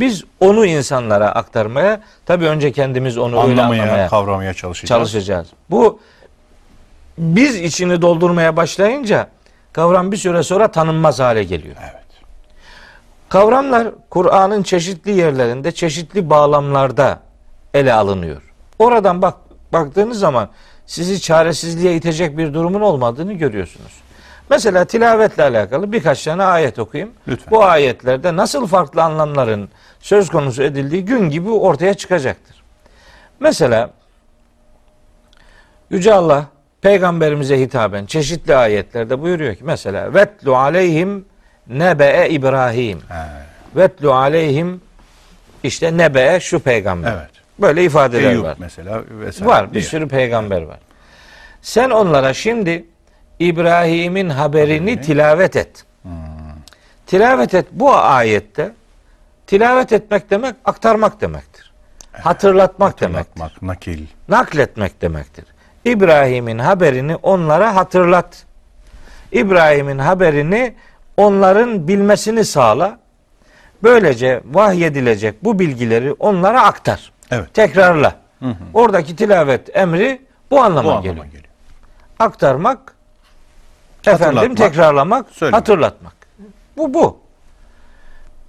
[0.00, 4.88] Biz onu insanlara aktarmaya, tabii önce kendimiz onu öyle Anlamaya, anlamaya kavramaya çalışacağız.
[4.88, 5.46] çalışacağız.
[5.70, 6.00] Bu
[7.18, 9.28] biz içini doldurmaya başlayınca
[9.72, 11.76] kavram bir süre sonra tanınmaz hale geliyor.
[11.80, 12.05] Evet.
[13.28, 17.20] Kavramlar Kur'an'ın çeşitli yerlerinde, çeşitli bağlamlarda
[17.74, 18.42] ele alınıyor.
[18.78, 19.34] Oradan bak
[19.72, 20.48] baktığınız zaman
[20.86, 23.92] sizi çaresizliğe itecek bir durumun olmadığını görüyorsunuz.
[24.50, 27.12] Mesela tilavetle alakalı birkaç tane ayet okuyayım.
[27.28, 27.50] Lütfen.
[27.50, 29.68] Bu ayetlerde nasıl farklı anlamların
[30.00, 32.62] söz konusu edildiği gün gibi ortaya çıkacaktır.
[33.40, 33.90] Mesela
[35.90, 36.46] Yüce Allah
[36.80, 41.24] peygamberimize hitaben çeşitli ayetlerde buyuruyor ki mesela vetlu aleyhim
[41.68, 42.98] nebe'e İbrahim.
[43.08, 43.24] He,
[43.76, 44.80] Vetlu aleyhim
[45.62, 47.12] işte nebe'e şu peygamber.
[47.12, 47.30] Evet.
[47.58, 48.56] Böyle ifadeler Eyüp var.
[48.58, 49.50] mesela vesaire.
[49.50, 49.82] Var bir diye.
[49.84, 50.78] sürü peygamber var.
[51.62, 52.84] Sen onlara şimdi
[53.38, 55.00] İbrahim'in haberini Haberini.
[55.00, 55.84] tilavet et.
[57.06, 58.72] Tilavet et bu ayette
[59.46, 61.72] tilavet etmek demek aktarmak demektir.
[62.12, 63.40] Hatırlatmak demektir.
[63.40, 64.06] Hatırlatmak, nakil.
[64.28, 65.44] Nakletmek demektir.
[65.84, 68.44] İbrahim'in haberini onlara hatırlat.
[69.32, 70.74] İbrahim'in haberini
[71.16, 72.98] onların bilmesini sağla.
[73.82, 77.12] Böylece vahyedilecek bu bilgileri onlara aktar.
[77.30, 77.54] Evet.
[77.54, 78.14] Tekrarla.
[78.38, 78.54] Hı hı.
[78.74, 81.24] Oradaki tilavet emri bu anlama Bu anlama geliyor.
[81.24, 81.44] geliyor.
[82.18, 82.94] Aktarmak,
[84.06, 85.60] efendim tekrarlamak, söylemek.
[85.60, 86.14] hatırlatmak.
[86.76, 87.18] Bu bu.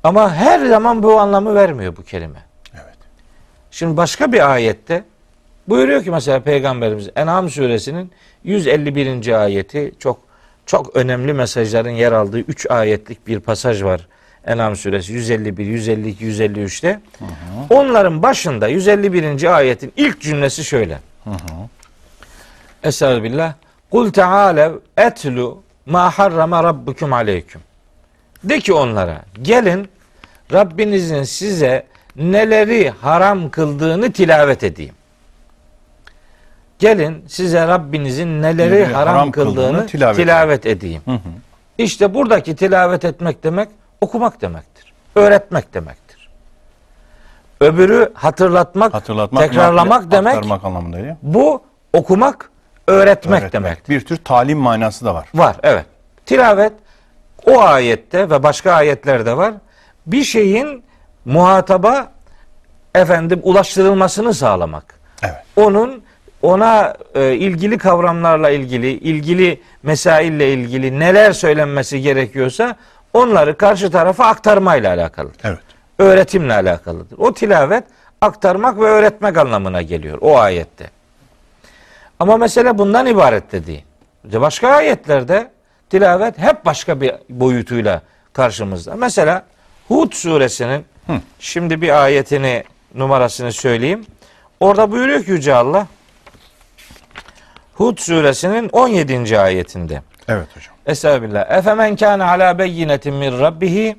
[0.03, 2.39] Ama her zaman bu anlamı vermiyor bu kelime.
[2.73, 2.97] Evet.
[3.71, 5.03] Şimdi başka bir ayette
[5.67, 8.11] buyuruyor ki mesela Peygamberimiz En'am suresinin
[8.43, 9.41] 151.
[9.43, 10.19] ayeti çok
[10.67, 14.07] çok önemli mesajların yer aldığı 3 ayetlik bir pasaj var.
[14.45, 16.99] En'am suresi 151, 152, 153'te.
[17.69, 19.55] Onların başında 151.
[19.57, 20.99] ayetin ilk cümlesi şöyle.
[22.83, 23.53] Estağfirullah.
[23.91, 27.61] Kul teâlev etlu ma harrama rabbukum aleyküm.
[28.43, 29.89] De ki onlara gelin
[30.53, 34.93] Rabbinizin size neleri haram kıldığını tilavet edeyim.
[36.79, 41.01] Gelin size Rabbinizin neleri Neleri haram, haram kıldığını, kıldığını tilavet tilavet, edeyim.
[41.05, 41.19] Hı hı.
[41.77, 43.69] İşte buradaki tilavet etmek demek
[44.01, 44.93] okumak demektir.
[45.15, 46.29] Öğretmek demektir.
[47.61, 50.35] Öbürü hatırlatmak, Hatırlatmak, tekrarlamak nakle- demek.
[50.35, 51.17] Aktarmak anlamında değil mi?
[51.21, 51.63] Bu
[51.93, 52.49] okumak,
[52.87, 53.53] öğretmek, Öğretmek.
[53.53, 53.89] demek.
[53.89, 55.27] Bir tür talim manası da var.
[55.35, 55.85] Var, evet.
[56.25, 56.73] Tilavet
[57.45, 59.53] o ayette ve başka ayetlerde var.
[60.07, 60.83] Bir şeyin
[61.25, 62.11] muhataba
[62.95, 64.99] efendim ulaştırılmasını sağlamak.
[65.23, 65.43] Evet.
[65.55, 66.03] Onun
[66.41, 72.75] ona e, ilgili kavramlarla ilgili, ilgili mesaille ilgili neler söylenmesi gerekiyorsa
[73.13, 75.31] onları karşı tarafa aktarmayla alakalı.
[75.43, 75.59] Evet.
[75.99, 77.17] Öğretimle alakalıdır.
[77.17, 77.83] O tilavet
[78.21, 80.89] aktarmak ve öğretmek anlamına geliyor o ayette.
[82.19, 83.83] Ama mesele bundan ibaret de değil.
[84.25, 85.51] İşte Başka ayetlerde
[85.89, 88.01] tilavet hep başka bir boyutuyla
[88.33, 88.95] karşımızda.
[88.95, 89.45] Mesela
[89.87, 90.85] Hud suresinin
[91.39, 92.63] şimdi bir ayetini
[92.95, 94.05] numarasını söyleyeyim.
[94.59, 95.87] Orada buyuruyor ki Yüce Allah
[97.77, 99.39] Hud suresinin 17.
[99.39, 100.01] ayetinde.
[100.27, 100.75] Evet hocam.
[100.85, 101.51] Estağfirullah.
[101.51, 103.97] Efemen kâne alâ beyyinetin min rabbihi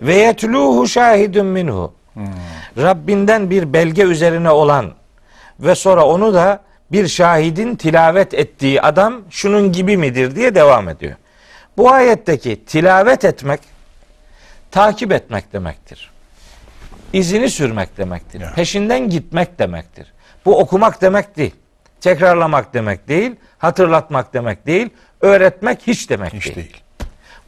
[0.00, 1.94] ve yetluhu şahidun minhu.
[2.78, 4.92] Rabbinden bir belge üzerine olan
[5.60, 6.62] ve sonra onu da
[6.92, 11.14] bir şahidin tilavet ettiği adam şunun gibi midir diye devam ediyor.
[11.76, 13.60] Bu ayetteki tilavet etmek
[14.70, 16.10] takip etmek demektir.
[17.12, 18.40] İzini sürmek demektir.
[18.40, 18.52] Ya.
[18.54, 20.12] Peşinden gitmek demektir.
[20.44, 21.54] Bu okumak demek değil.
[22.00, 23.32] Tekrarlamak demek değil.
[23.58, 24.90] Hatırlatmak demek değil.
[25.20, 26.56] Öğretmek hiç demek Hiç değil.
[26.56, 26.76] değil.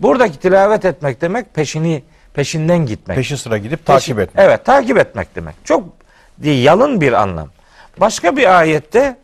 [0.00, 2.02] Buradaki tilavet etmek demek peşini
[2.34, 3.16] peşinden gitmek.
[3.16, 4.46] Peşi sıra gidip Peşi- takip etmek.
[4.46, 5.54] Evet, takip etmek demek.
[5.64, 5.84] Çok
[6.42, 7.48] yalın bir anlam.
[8.00, 9.16] Başka bir ayette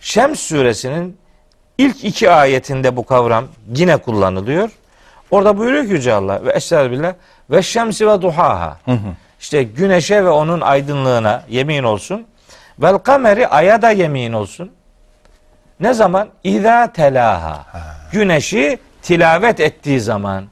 [0.00, 1.16] Şems suresinin
[1.78, 3.44] ilk iki ayetinde bu kavram
[3.74, 4.70] yine kullanılıyor.
[5.30, 7.14] Orada buyuruyor ki Yüce Allah ve estağfirullah
[7.50, 8.78] ve şemsi ve duhaha.
[9.40, 12.26] İşte güneşe ve onun aydınlığına yemin olsun.
[12.82, 14.70] Vel kameri aya da yemin olsun.
[15.80, 16.28] Ne zaman?
[16.44, 17.66] İza telaha.
[18.12, 20.44] Güneşi tilavet ettiği zaman.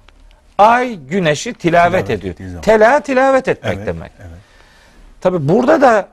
[0.59, 2.63] Ay güneşi tilavet, Tilavet ediyor.
[2.63, 4.13] Tela tilavet etmek Evet, demek.
[4.21, 4.31] evet.
[5.21, 6.09] Tabi burada da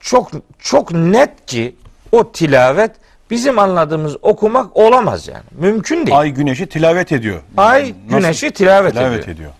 [0.00, 1.76] çok çok net ki
[2.12, 2.90] o tilavet
[3.30, 5.44] bizim anladığımız okumak olamaz yani.
[5.50, 6.18] Mümkün değil.
[6.18, 7.40] Ay güneşi tilavet ediyor.
[7.56, 8.16] Ay Nasıl?
[8.18, 9.34] güneşi tilavet, tilavet ediyor.
[9.36, 9.50] ediyor.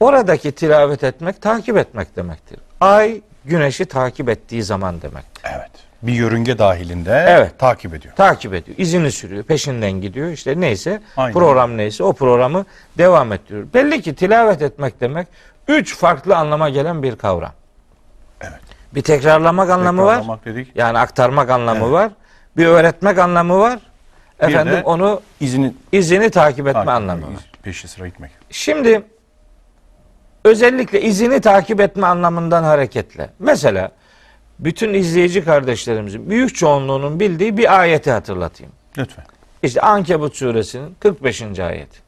[0.00, 2.58] Oradaki tilavet etmek takip etmek demektir.
[2.80, 5.24] Ay güneşi takip ettiği zaman demek.
[5.44, 5.70] Evet.
[6.02, 7.58] Bir yörünge dahilinde Evet.
[7.58, 8.14] takip ediyor.
[8.14, 8.78] Takip ediyor.
[8.78, 9.42] izini sürüyor.
[9.44, 10.28] Peşinden gidiyor.
[10.30, 11.32] İşte neyse Aynen.
[11.32, 12.64] program neyse o programı
[12.98, 13.66] devam ettiriyor.
[13.74, 15.28] Belli ki tilavet etmek demek
[15.68, 17.52] üç farklı anlama gelen bir kavram.
[18.40, 18.60] Evet.
[18.94, 20.14] Bir tekrarlamak anlamı var.
[20.14, 20.68] Tekrarlamak dedik.
[20.74, 21.92] Yani aktarmak anlamı Evet.
[21.92, 22.10] var.
[22.56, 23.78] Bir öğretmek anlamı var.
[24.40, 27.50] Efendim onu İzini izini takip etme takip anlamı var.
[27.62, 28.30] Peşi sıra gitmek.
[28.50, 29.02] Şimdi
[30.44, 33.30] özellikle izini takip etme anlamından hareketle.
[33.38, 33.90] Mesela
[34.58, 38.72] bütün izleyici kardeşlerimizin büyük çoğunluğunun bildiği bir ayeti hatırlatayım.
[38.98, 39.24] Lütfen.
[39.62, 41.42] İşte Ankebut suresinin 45.
[41.60, 41.98] ayeti.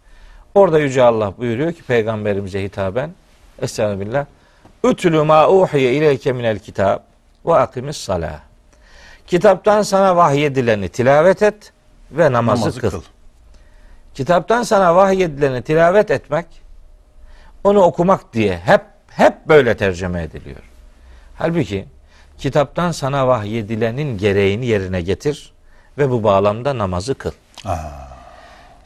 [0.55, 3.11] Orada Yüce Allah buyuruyor ki peygamberimize hitaben
[3.62, 4.27] Estağfirullah.
[4.85, 6.99] Ütülü ma uhiye ileyke minel kitab
[7.47, 8.40] ve akimis salah.
[9.27, 11.73] Kitaptan sana vahyedileni tilavet et
[12.11, 12.90] ve namazı, Namazı kıl.
[12.90, 13.03] kıl.
[14.14, 16.47] Kitaptan sana vahyedileni tilavet etmek,
[17.64, 20.61] onu okumak diye hep hep böyle tercüme ediliyor.
[21.38, 21.85] Halbuki
[22.38, 25.53] kitaptan sana vahyedilenin gereğini yerine getir
[25.98, 27.31] ve bu bağlamda namazı kıl.
[27.64, 27.77] Aa,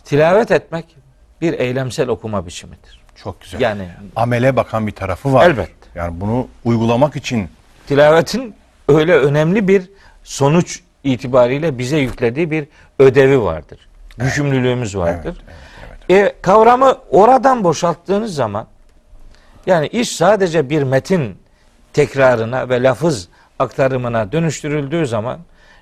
[0.04, 0.96] Tilavet etmek
[1.40, 3.00] bir eylemsel okuma biçimidir.
[3.16, 3.60] çok güzel.
[3.60, 5.46] Yani Amele bakan bir tarafı var.
[5.50, 5.72] Elbette.
[5.94, 7.48] Yani bunu uygulamak için
[7.86, 8.54] tilavetin
[8.88, 9.90] öyle önemli bir
[10.24, 13.88] sonuç itibariyle bize yüklediği bir ödevi vardır.
[14.20, 15.36] Yükümlülüğümüz vardır.
[16.10, 18.66] E, kavramı oradan boşalttığınız zaman
[19.66, 21.38] yani iş sadece bir metin
[21.92, 25.38] tekrarına ve lafız aktarımına dönüştürüldüğü zaman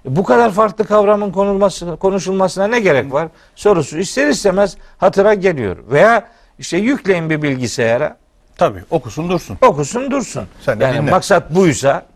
[0.06, 3.28] e, bu kadar farklı kavramın konulması, konuşulmasına ne gerek var?
[3.54, 5.76] Sorusu ister istemez hatıra geliyor.
[5.90, 8.16] Veya işte yükleyin bir bilgisayara
[8.56, 9.58] tabii okusun dursun.
[9.60, 10.44] okusun dursun.
[10.60, 11.10] Sen yani dinle.
[11.10, 12.06] maksat buysa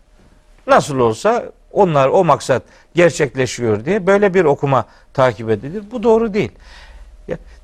[0.67, 2.63] nasıl olsa onlar o maksat
[2.95, 5.83] gerçekleşiyor diye böyle bir okuma takip edilir.
[5.91, 6.51] Bu doğru değil.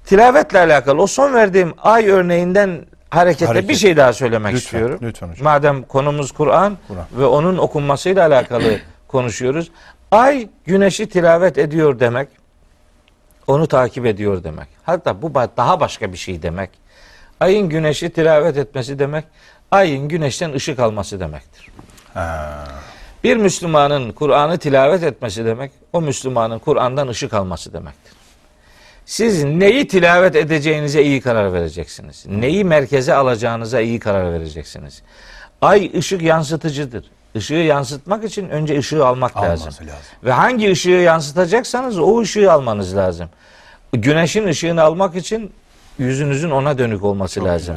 [0.06, 3.70] Tilavetle alakalı o son verdiğim ay örneğinden hareketle Hareket.
[3.70, 5.00] bir şey daha söylemek Lütfen, istiyorum.
[5.02, 5.44] lütfen hocam.
[5.44, 7.06] Madem konumuz Kur'an Kur'an.
[7.18, 9.72] ve onun okunmasıyla alakalı konuşuyoruz.
[10.12, 12.30] Ay güneşi tilavet ediyor demek.
[13.48, 14.68] Onu takip ediyor demek.
[14.84, 16.70] Hatta bu daha başka bir şey demek.
[17.40, 19.26] Ayın güneşi tilavet etmesi demek.
[19.72, 21.70] Ayın güneşten ışık alması demektir.
[22.14, 22.64] Ha,
[23.24, 28.14] Bir Müslümanın Kur'an'ı tilavet etmesi demek, o Müslümanın Kur'an'dan ışık alması demektir.
[29.06, 32.26] Siz neyi tilavet edeceğinize iyi karar vereceksiniz.
[32.28, 35.02] Neyi merkeze alacağınıza iyi karar vereceksiniz.
[35.62, 37.06] Ay ışık yansıtıcıdır.
[37.36, 39.68] Işığı yansıtmak için önce ışığı almak lazım.
[39.68, 39.86] lazım.
[40.24, 43.30] Ve hangi ışığı yansıtacaksanız o ışığı almanız lazım.
[43.94, 45.52] Güneşin ışığını almak için
[45.98, 47.76] yüzünüzün ona dönük olması Çok lazım.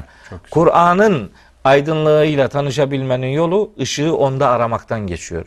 [0.50, 1.30] Kur'an'ın
[1.64, 5.46] aydınlığıyla tanışabilmenin yolu ışığı onda aramaktan geçiyor.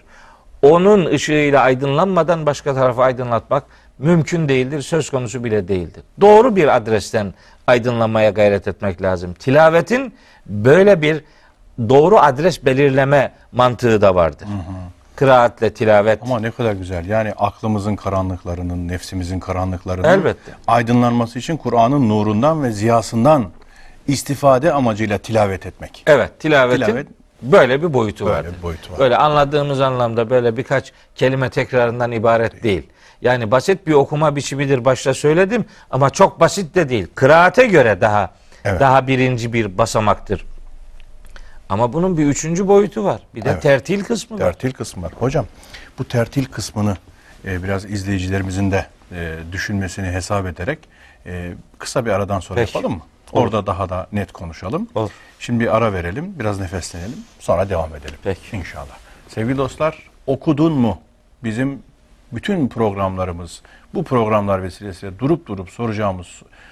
[0.62, 3.64] Onun ışığıyla aydınlanmadan başka tarafı aydınlatmak
[4.00, 6.04] mümkün değildir, söz konusu bile değildir.
[6.22, 7.34] Doğru bir adresten
[7.68, 9.34] aydınlamaya gayret etmek lazım.
[9.34, 10.14] Tilavetin
[10.46, 11.24] böyle bir
[11.90, 14.48] doğru adres belirleme mantığı da vardır.
[15.16, 16.24] Kıraatle tilavet.
[16.24, 17.06] Ama ne kadar güzel.
[17.06, 20.52] Yani aklımızın karanlıklarının, nefsimizin karanlıklarının Elbette.
[20.68, 23.46] aydınlanması için Kur'an'ın nurundan ve ziyasından
[24.08, 26.04] istifade amacıyla tilavet etmek.
[26.08, 27.08] Evet, tilavetin Tilavet-
[27.42, 28.54] böyle bir boyutu Böyle vardır.
[28.58, 29.00] bir boyutu var.
[29.00, 32.84] Böyle anladığımız anlamda böyle birkaç kelime tekrarından ibaret değil.
[33.22, 37.08] Yani basit bir okuma biçimidir başta söyledim ama çok basit de değil.
[37.16, 38.32] Kıraate göre daha
[38.66, 38.80] Evet.
[38.80, 40.46] daha birinci bir basamaktır.
[41.70, 43.22] Ama bunun bir üçüncü boyutu var.
[43.36, 43.62] Bir de Evet.
[43.62, 44.44] tertil kısmı var.
[44.44, 45.12] Tertil kısmı var.
[45.20, 45.46] Hocam
[46.00, 46.98] bu tertil kısmını
[47.46, 50.80] e, biraz izleyicilerimizin de e, düşünmesini hesap ederek
[51.26, 52.78] e, kısa bir aradan sonra Peki.
[52.78, 53.04] yapalım mı?
[53.32, 54.88] Orada daha da net konuşalım.
[54.96, 55.10] Olur.
[55.40, 58.16] Şimdi bir ara verelim, biraz nefeslenelim, sonra devam edelim.
[58.24, 58.58] Peki.
[58.58, 58.98] İnşallah.
[59.28, 61.00] Sevgili dostlar, okudun mu?
[61.44, 61.84] Bizim
[62.34, 63.62] bütün programlarımız,
[63.94, 66.28] bu programlar vesilesiyle durup durup soracağımız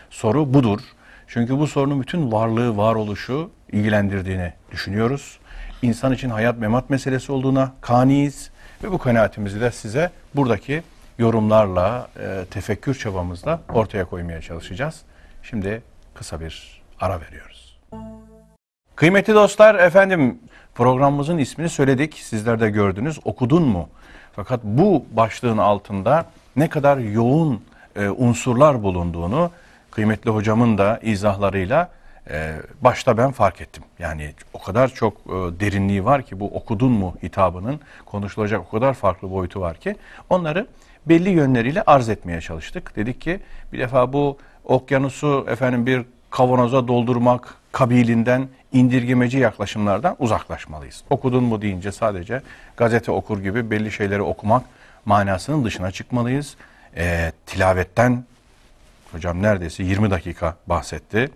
[0.10, 0.80] soru budur.
[1.28, 5.40] Çünkü bu sorunun bütün varlığı, varoluşu ilgilendirdiğini düşünüyoruz.
[5.82, 8.52] İnsan için hayat memat meselesi olduğuna kaniyiz
[8.84, 10.84] ve bu kanaatimizi de size buradaki
[11.20, 15.02] yorumlarla, e, tefekkür çabamızla ortaya koymaya çalışacağız.
[15.44, 15.82] Şimdi
[16.14, 17.80] kısa bir ara veriyoruz.
[18.96, 20.40] Kıymetli dostlar efendim
[20.76, 22.14] programımızın ismini söyledik.
[22.14, 23.20] Sizler de gördünüz.
[23.24, 23.90] Okudun mu?
[24.36, 27.62] Fakat bu başlığın altında ne kadar yoğun
[27.96, 29.52] e, unsurlar bulunduğunu
[29.92, 31.90] kıymetli hocamın da izahlarıyla
[32.30, 33.84] e, başta ben fark ettim.
[34.00, 38.94] Yani o kadar çok e, derinliği var ki bu okudun mu hitabının konuşulacak o kadar
[38.94, 39.96] farklı boyutu var ki
[40.30, 40.68] onları
[41.06, 42.96] belli yönleriyle arz etmeye çalıştık.
[42.96, 43.40] Dedik ki
[43.74, 51.04] bir defa bu okyanusu efendim bir kavanoza doldurmak kabilinden indirgemeci yaklaşımlardan uzaklaşmalıyız.
[51.10, 52.42] Okudun mu deyince sadece
[52.78, 54.64] gazete okur gibi belli şeyleri okumak
[55.06, 56.56] manasının dışına çıkmalıyız.
[56.96, 58.24] Ee, tilavetten
[59.12, 61.30] hocam neredeyse 20 dakika bahsetti.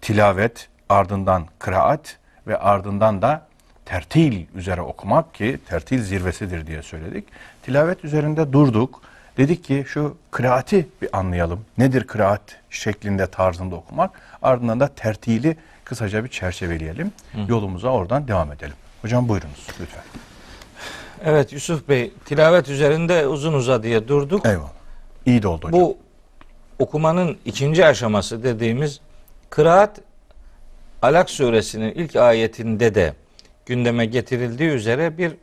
[0.00, 3.46] Tilavet ardından kıraat ve ardından da
[3.84, 7.24] tertil üzere okumak ki tertil zirvesidir diye söyledik.
[7.62, 9.02] Tilavet üzerinde durduk.
[9.36, 11.64] Dedik ki şu kıraati bir anlayalım.
[11.78, 14.20] Nedir kıraat şeklinde tarzında okumak?
[14.42, 17.12] Ardından da tertili kısaca bir çerçeveleyelim.
[17.48, 18.74] Yolumuza oradan devam edelim.
[19.02, 20.02] Hocam buyurunuz lütfen.
[21.24, 24.46] Evet Yusuf Bey tilavet üzerinde uzun uzadıya durduk.
[24.46, 24.72] Eyvallah.
[25.26, 25.80] İyi de oldu hocam.
[25.80, 25.98] Bu
[26.78, 29.00] okumanın ikinci aşaması dediğimiz
[29.50, 30.00] kıraat
[31.02, 33.14] Alak suresinin ilk ayetinde de
[33.66, 35.34] gündeme getirildiği üzere bir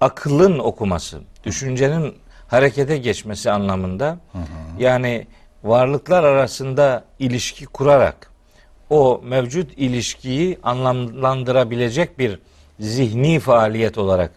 [0.00, 2.14] akılın okuması, düşüncenin
[2.48, 4.18] harekete geçmesi anlamında.
[4.78, 5.26] Yani
[5.64, 8.27] varlıklar arasında ilişki kurarak
[8.90, 12.38] o mevcut ilişkiyi anlamlandırabilecek bir
[12.80, 14.30] zihni faaliyet olarak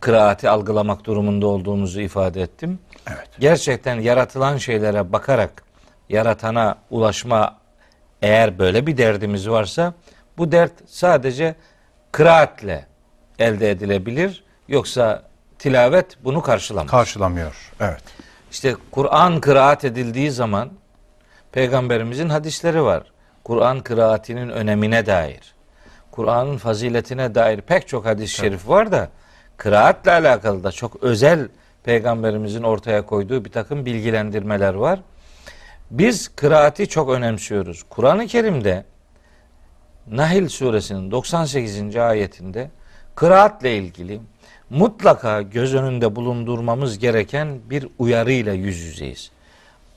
[0.00, 2.78] kıraati algılamak durumunda olduğumuzu ifade ettim.
[3.08, 3.28] Evet.
[3.38, 5.62] Gerçekten yaratılan şeylere bakarak
[6.08, 7.58] yaratana ulaşma
[8.22, 9.94] eğer böyle bir derdimiz varsa
[10.38, 11.54] bu dert sadece
[12.12, 12.86] kıraatle
[13.38, 14.44] elde edilebilir.
[14.68, 15.22] Yoksa
[15.58, 16.90] tilavet bunu karşılamaz.
[16.90, 17.72] Karşılamıyor.
[17.80, 18.02] Evet.
[18.50, 20.70] İşte Kur'an kıraat edildiği zaman
[21.52, 23.02] peygamberimizin hadisleri var.
[23.48, 25.54] Kur'an kıraatinin önemine dair.
[26.10, 29.08] Kur'an'ın faziletine dair pek çok hadis-i şerif var da
[29.56, 31.48] kıraatle alakalı da çok özel
[31.84, 35.00] peygamberimizin ortaya koyduğu bir takım bilgilendirmeler var.
[35.90, 37.84] Biz kıraati çok önemsiyoruz.
[37.90, 38.84] Kur'an-ı Kerim'de
[40.10, 41.96] Nahil suresinin 98.
[41.96, 42.70] ayetinde
[43.14, 44.20] kıraatle ilgili
[44.70, 49.30] mutlaka göz önünde bulundurmamız gereken bir uyarıyla yüz yüzeyiz.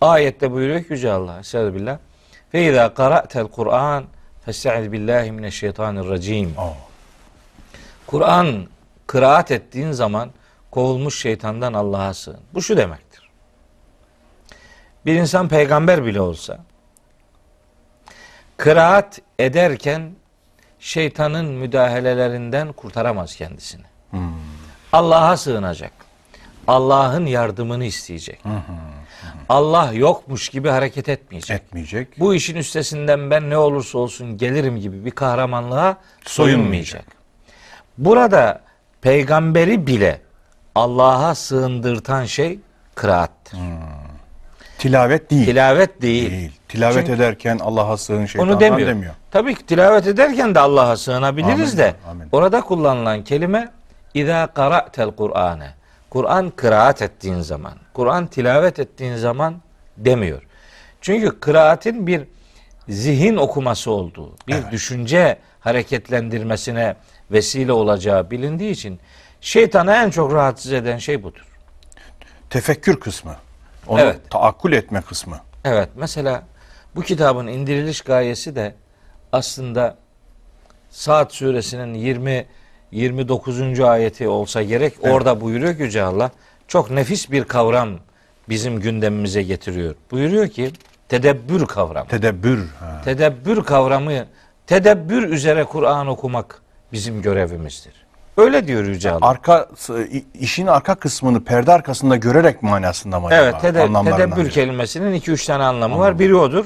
[0.02, 1.98] Ayette buyuruyor ki Yüce Allah Estağfirullah.
[2.52, 4.06] Fe izâ qara'tel Kur'an
[4.46, 6.54] festaiz billahi mineşşeytanirracim.
[8.08, 8.68] Kur'an
[9.08, 10.32] kıraat ettiğin zaman
[10.72, 12.40] kovulmuş şeytandan Allah'a sığın.
[12.54, 13.30] Bu şu demektir.
[15.06, 16.58] Bir insan peygamber bile olsa
[18.58, 20.12] kıraat ederken
[20.80, 23.86] şeytanın müdahalelerinden kurtaramaz kendisini.
[24.94, 25.92] Allah'a sığınacak.
[26.68, 28.40] Allah'ın yardımını isteyecek.
[29.52, 31.62] Allah yokmuş gibi hareket etmeyecek.
[31.62, 32.20] Etmeyecek.
[32.20, 37.06] Bu işin üstesinden ben ne olursa olsun gelirim gibi bir kahramanlığa soyunmayacak.
[37.98, 38.62] Burada
[39.02, 40.22] peygamberi bile
[40.76, 42.60] Allah'a sığındırtan şey
[42.96, 43.60] kıraattır.
[44.78, 45.46] Tilavet değil.
[45.46, 46.32] Tilavet değil.
[46.32, 46.52] değil.
[46.70, 48.90] Tilavet Çünkü ederken Allah'a sığın şeytandan Onu demiyor.
[48.90, 49.14] demiyor.
[49.32, 52.28] Tabii ki tilavet ederken de Allah'a sığınabiliriz Amin, de amin.
[52.32, 53.70] orada kullanılan kelime
[54.14, 55.74] İza qara'tel Kur'ane.
[56.12, 59.62] Kur'an kıraat ettiğin zaman, Kur'an tilavet ettiğin zaman
[59.98, 60.42] demiyor.
[61.02, 62.28] Çünkü kıraatin bir
[62.90, 66.96] zihin okuması olduğu, bir düşünce hareketlendirmesine
[67.32, 69.00] vesile olacağı bilindiği için
[69.42, 71.46] şeytanı en çok rahatsız eden şey budur.
[72.50, 73.36] Tefekkür kısmı.
[73.88, 74.20] Onu Evet.
[74.30, 75.40] taakkul etme kısmı.
[75.66, 76.44] Evet mesela
[76.96, 78.76] bu kitabın indiriliş gayesi de
[79.32, 79.98] aslında
[80.90, 82.46] Saat suresinin 20
[82.92, 83.80] 29.
[83.80, 86.32] ayeti olsa gerek orada buyuruyor ki Yüce Allah
[86.68, 87.90] çok nefis bir kavram
[88.50, 89.96] bizim gündemimize getiriyor.
[90.12, 90.72] Buyuruyor ki
[91.10, 92.08] tedebbür kavramı.
[92.08, 92.60] Tedebbür.
[92.80, 93.02] Ha.
[93.06, 94.26] Tedebbür kavramı
[94.68, 96.62] tedebbür üzere Kur'an okumak
[96.94, 97.94] bizim görevimizdir.
[98.38, 99.28] Öyle diyor Yüce Allah.
[99.28, 99.68] Arka
[100.34, 103.42] işin arka kısmını perde arkasında görerek manasında mı acaba?
[103.42, 104.50] Evet, tede- tedebbür biri.
[104.50, 106.20] kelimesinin iki üç tane anlamı var.
[106.20, 106.66] Biri odur.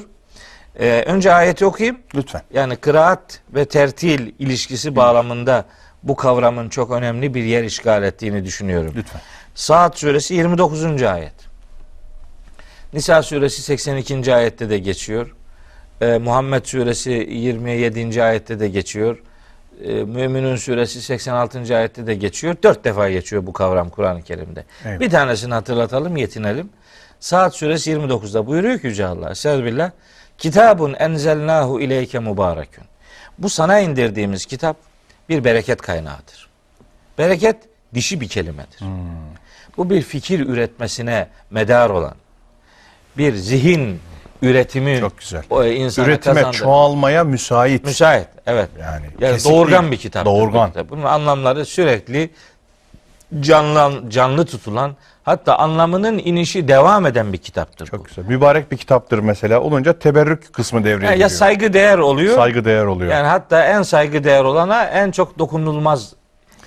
[0.80, 1.98] Ee, önce ayeti okuyayım.
[2.14, 2.42] Lütfen.
[2.54, 5.64] Yani kıraat ve tertil ilişkisi bağlamında
[6.08, 8.92] bu kavramın çok önemli bir yer işgal ettiğini düşünüyorum.
[8.96, 9.20] Lütfen.
[9.54, 11.02] Saat suresi 29.
[11.02, 11.34] ayet.
[12.92, 14.34] Nisa suresi 82.
[14.34, 15.36] ayette de geçiyor.
[16.00, 18.22] Ee, Muhammed suresi 27.
[18.22, 19.22] ayette de geçiyor.
[19.84, 21.76] Ee, Müminun suresi 86.
[21.76, 22.56] ayette de geçiyor.
[22.62, 24.64] Dört defa geçiyor bu kavram Kur'an-ı Kerim'de.
[24.84, 25.00] Evet.
[25.00, 26.68] Bir tanesini hatırlatalım, yetinelim.
[27.20, 29.30] Saat suresi 29'da buyuruyor ki Yüce Allah.
[29.30, 29.90] Estağfirullah.
[30.38, 32.84] Kitabun enzelnahu ileyke mübarekün.
[33.38, 34.76] Bu sana indirdiğimiz kitap
[35.28, 36.48] bir bereket kaynağıdır.
[37.18, 37.56] Bereket
[37.94, 38.80] dişi bir kelimedir.
[39.76, 42.14] Bu bir fikir üretmesine medar olan,
[43.18, 44.00] bir zihin
[44.42, 45.42] üretimi Çok güzel.
[45.50, 47.84] o insana Üretime, kazandıran- çoğalmaya müsait.
[47.84, 48.68] Müsait, evet.
[48.80, 49.92] Yani Yani doğurgan değil.
[49.92, 50.24] bir kitap.
[50.26, 50.72] Doğurgan.
[50.90, 52.30] Bunun anlamları sürekli
[53.40, 57.90] canlı canlı tutulan, hatta anlamının inişi devam eden bir kitaptır bu.
[57.96, 58.24] Çok güzel.
[58.24, 59.60] Mübarek bir kitaptır mesela.
[59.60, 61.18] Olunca teberrük kısmı devreye Yani giriyor.
[61.18, 62.36] ya saygı değer oluyor.
[62.36, 63.12] Saygı değer oluyor.
[63.12, 66.12] Yani hatta en saygı değer olana en çok dokunulmaz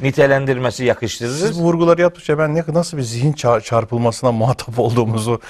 [0.02, 1.40] nitelendirmesi yakıştırırız.
[1.40, 5.42] Siz bu vurguları yaptıkça ben ne nasıl bir zihin ça- çarpılmasına muhatap olduğumuzu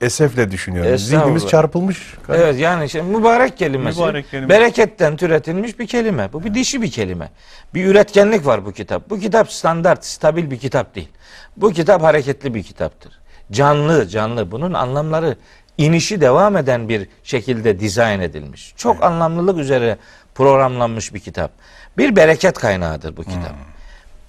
[0.00, 0.98] esefle düşünüyorum.
[0.98, 2.14] Zihnimiz çarpılmış.
[2.28, 4.48] Evet yani işte mübarek kelimesi Mübarek kelime.
[4.48, 6.32] bereketten türetilmiş bir kelime.
[6.32, 7.30] Bu bir dişi bir kelime.
[7.74, 9.10] Bir üretkenlik var bu kitap.
[9.10, 11.08] Bu kitap standart, stabil bir kitap değil.
[11.56, 13.12] Bu kitap hareketli bir kitaptır.
[13.52, 14.50] Canlı, canlı.
[14.50, 15.36] Bunun anlamları
[15.78, 18.74] inişi devam eden bir şekilde dizayn edilmiş.
[18.76, 19.96] Çok anlamlılık üzere
[20.34, 21.50] programlanmış bir kitap.
[21.98, 23.54] Bir bereket kaynağıdır bu kitap.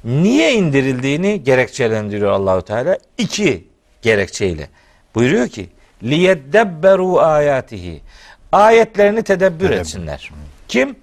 [0.04, 2.97] Niye indirildiğini gerekçelendiriyor Allahu Teala.
[3.18, 3.68] İki
[4.02, 4.70] gerekçeyle.
[5.16, 5.70] Buyuruyor ki
[6.04, 8.02] liyedebberu ayatihi.
[8.52, 9.80] Ayetlerini tedebbür Tedebbür.
[9.82, 10.32] etsinler.
[10.68, 10.95] Kim?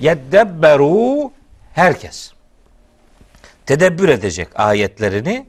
[0.00, 1.30] Yeddebberu
[1.72, 2.32] herkes.
[3.66, 5.46] Tedebbür edecek ayetlerini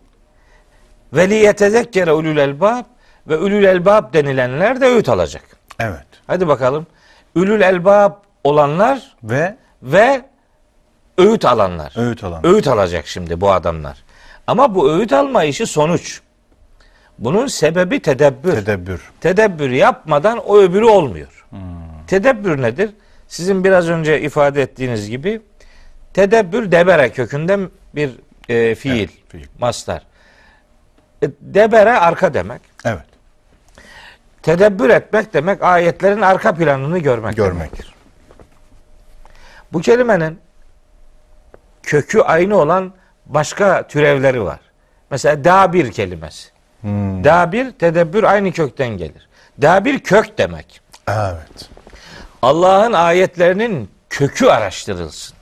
[1.14, 2.84] ve liyetezekkere ulul elbab
[3.28, 5.44] ve ulul elbab denilenler de öğüt alacak.
[5.80, 6.06] Evet.
[6.28, 6.88] Hadi bakalım.
[7.36, 8.14] Ülül elbab
[8.44, 10.22] olanlar Ve ve
[11.18, 11.94] öğüt alanlar.
[11.98, 12.46] öğüt alan.
[12.46, 14.04] Öğüt alacak şimdi bu adamlar.
[14.48, 16.22] Ama bu öğüt alma işi sonuç.
[17.20, 18.52] Bunun sebebi tedebbür.
[18.56, 19.12] Tedebbür.
[19.22, 21.46] Tedebbür yapmadan o öbürü olmuyor.
[22.08, 22.90] Tedebbür nedir?
[23.28, 25.42] Sizin biraz önce ifade ettiğiniz gibi
[26.14, 28.12] tedebbür debere kökünden bir
[28.50, 29.46] e, fiil, Evet, fiil.
[29.60, 30.02] mastar.
[31.24, 32.62] E, debere arka demek.
[32.86, 33.06] Evet.
[34.44, 37.36] Tedebbür etmek demek ayetlerin arka planını görmek.
[37.36, 37.58] Görmek.
[37.58, 37.94] demektir.
[39.74, 40.40] Bu kelimenin
[41.84, 42.94] kökü aynı olan
[43.26, 44.60] başka türevleri var.
[45.12, 46.50] Mesela dabir kelimesi.
[46.82, 47.24] Hmm.
[47.24, 49.28] Dabir, tedebbür aynı kökten gelir.
[49.62, 50.82] Dabir kök demek.
[51.08, 51.70] Evet.
[52.42, 55.38] Allah'ın ayetlerinin kökü araştırılsın.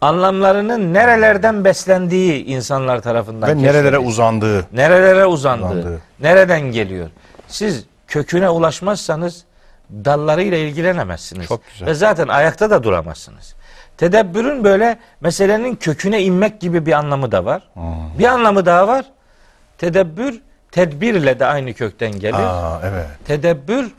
[0.00, 4.06] Anlamlarının nerelerden beslendiği insanlar tarafından Ve nerelere keşfedilsin.
[4.08, 4.66] uzandığı.
[4.72, 6.00] nerelere uzandığı, Uzandığı.
[6.20, 7.10] nereden geliyor.
[7.48, 9.44] Siz köküne ulaşmazsanız
[9.90, 11.46] dallarıyla ilgilenemezsiniz.
[11.48, 11.88] Çok güzel.
[11.88, 13.54] Ve zaten ayakta da duramazsınız.
[13.98, 17.62] Tedebbürün böyle meselenin köküne inmek gibi bir anlamı da var.
[17.74, 18.18] Hmm.
[18.18, 19.04] Bir anlamı daha var.
[19.78, 20.40] Tedebbür
[20.70, 22.34] tedbirle de aynı kökten gelir.
[22.34, 23.06] Aa, evet.
[23.26, 23.92] Tedebbür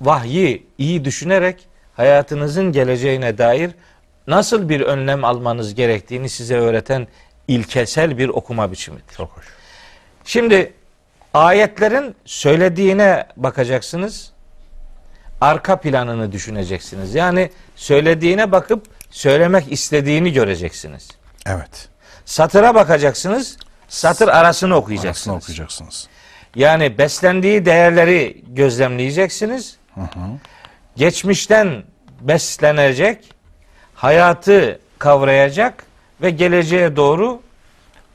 [0.00, 3.70] vahyi iyi düşünerek hayatınızın geleceğine dair
[4.26, 7.06] nasıl bir önlem almanız gerektiğini size öğreten
[7.48, 9.14] ilkesel bir okuma biçimidir.
[9.16, 9.44] Çok hoş.
[10.24, 10.72] Şimdi
[11.34, 14.32] ayetlerin söylediğine bakacaksınız.
[15.40, 17.14] Arka planını düşüneceksiniz.
[17.14, 21.08] Yani söylediğine bakıp söylemek istediğini göreceksiniz.
[21.46, 21.88] Evet.
[22.24, 23.56] Satıra bakacaksınız.
[23.88, 25.16] Satır arasını okuyacaksınız.
[25.16, 26.08] Arasını okuyacaksınız.
[26.54, 29.76] Yani beslendiği değerleri gözlemleyeceksiniz.
[30.96, 31.82] Geçmişten
[32.20, 33.34] beslenecek,
[33.94, 35.84] hayatı kavrayacak
[36.22, 37.40] ve geleceğe doğru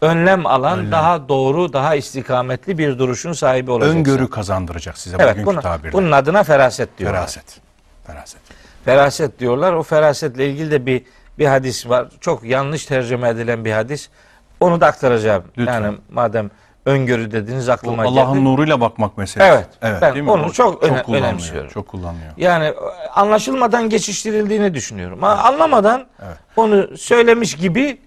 [0.01, 4.07] önlem alan daha doğru, daha istikametli bir duruşun sahibi olacaksınız.
[4.07, 5.93] Öngörü kazandıracak size Evet, bugünkü buna, tabirle.
[5.93, 7.19] bunun adına feraset diyorlar.
[7.19, 7.61] Feraset.
[8.07, 8.41] Feraset.
[8.85, 9.73] Feraset diyorlar.
[9.73, 11.01] O ferasetle ilgili de bir
[11.39, 12.07] bir hadis var.
[12.21, 14.09] Çok yanlış tercüme edilen bir hadis.
[14.59, 15.43] Onu da aktaracağım.
[15.57, 15.73] Lütfen.
[15.81, 16.49] Yani madem
[16.85, 18.19] öngörü dediniz aklıma geldi.
[18.21, 19.67] Allah'ın nuruyla bakmak meselesi.
[19.81, 20.31] Evet, ben değil mi?
[20.31, 21.69] onu O çok öne- önemsiyorum.
[21.69, 22.31] Çok kullanılıyor.
[22.37, 22.73] Yani e,
[23.15, 25.23] anlaşılmadan geçiştirildiğini düşünüyorum.
[25.23, 26.37] Ama anlamadan Evet.
[26.55, 27.97] onu söylemiş gibi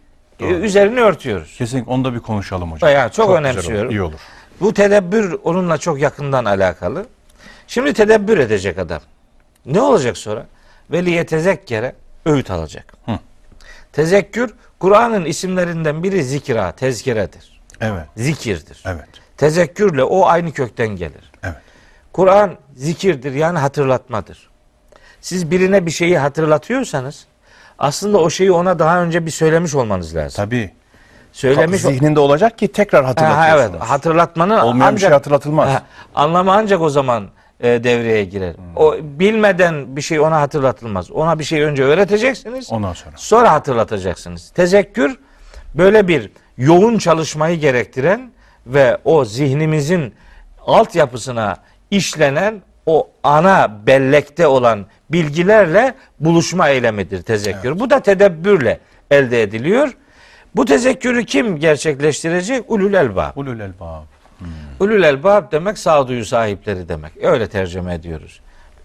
[0.40, 1.54] e, üzerini örtüyoruz.
[1.58, 2.86] Kesinlikle onu da bir konuşalım hocam.
[2.88, 3.84] Bayağı çok güzel önemsiyorum.
[3.86, 4.18] olur, İyi olur.
[4.60, 7.06] Bu tedebbür onunla çok yakından alakalı.
[7.66, 9.00] Şimdi tedebbür edecek adam.
[9.66, 10.46] Ne olacak sonra?
[10.90, 11.94] Veliye tezekkere
[12.26, 12.92] öğüt alacak.
[13.06, 13.18] Hı.
[13.92, 17.60] Tezekkür Kur'an'ın isimlerinden biri zikra, tezkiredir.
[17.80, 18.04] Evet.
[18.16, 18.82] Zikirdir.
[18.86, 19.08] Evet.
[19.36, 21.32] Tezekkürle o aynı kökten gelir.
[21.42, 21.56] Evet.
[22.12, 24.48] Kur'an zikirdir yani hatırlatmadır.
[25.20, 27.26] Siz birine bir şeyi hatırlatıyorsanız
[27.78, 30.36] aslında o şeyi ona daha önce bir söylemiş olmanız lazım.
[30.44, 30.70] Tabii.
[31.32, 33.70] Söylemiş Zihninde olacak ki tekrar Ha, hatırlatıyorsunuz.
[33.80, 35.68] evet hatırlatmanın Olmayan bir şey hatırlatılmaz.
[35.68, 35.82] Ha,
[36.14, 37.28] anlamı ancak o zaman
[37.60, 38.54] e, devreye girer.
[38.76, 41.10] O bilmeden bir şey ona hatırlatılmaz.
[41.10, 42.72] Ona bir şey önce öğreteceksiniz.
[42.72, 43.16] Ondan sonra.
[43.16, 44.50] Sonra hatırlatacaksınız.
[44.50, 45.18] Tezekkür
[45.74, 48.32] böyle bir yoğun çalışmayı gerektiren
[48.66, 50.14] ve o zihnimizin
[50.66, 51.56] altyapısına
[51.90, 57.80] işlenen o ana bellekte olan bilgilerle buluşma eylemidir tezekkür.
[57.80, 58.80] Bu da tedebbürle
[59.10, 59.96] elde ediliyor.
[60.56, 62.70] Bu tezekkürü kim gerçekleştirecek?
[62.70, 63.36] Ulul elbab.
[63.36, 64.02] Ulul elbab.
[64.80, 67.12] Ulul elbab demek sağduyu sahipleri demek.
[67.24, 68.40] Öyle tercüme ediyoruz.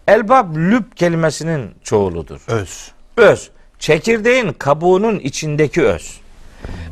[0.08, 2.42] Elbab lüb kelimesinin çoğuludur.
[2.48, 2.92] Öz.
[3.18, 3.50] Öz.
[3.80, 6.20] Çekirdeğin kabuğunun içindeki öz.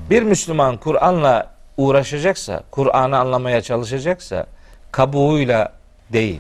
[0.10, 4.46] Bir Müslüman Kur'an'la uğraşacaksa, Kur'an'ı anlamaya çalışacaksa
[4.92, 5.74] kabuğuyla
[6.14, 6.40] değil,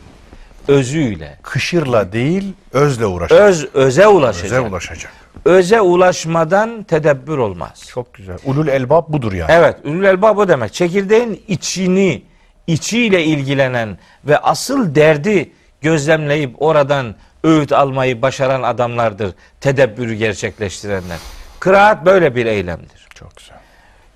[0.71, 3.41] özüyle, Kışırla değil, özle uğraşacak.
[3.41, 4.51] öz öze ulaşacak.
[4.51, 5.11] Öze ulaşacak.
[5.45, 7.83] Öze ulaşmadan tedebbür olmaz.
[7.89, 8.37] Çok güzel.
[8.45, 9.51] Ulul elbab budur yani.
[9.51, 10.73] Evet, ülül elbab o demek.
[10.73, 12.23] Çekirdeğin içini,
[12.67, 15.51] içiyle ilgilenen ve asıl derdi
[15.81, 19.33] gözlemleyip oradan öğüt almayı başaran adamlardır.
[19.61, 21.17] Tedebbürü gerçekleştirenler.
[21.59, 23.07] Kıraat böyle bir eylemdir.
[23.15, 23.57] Çok güzel.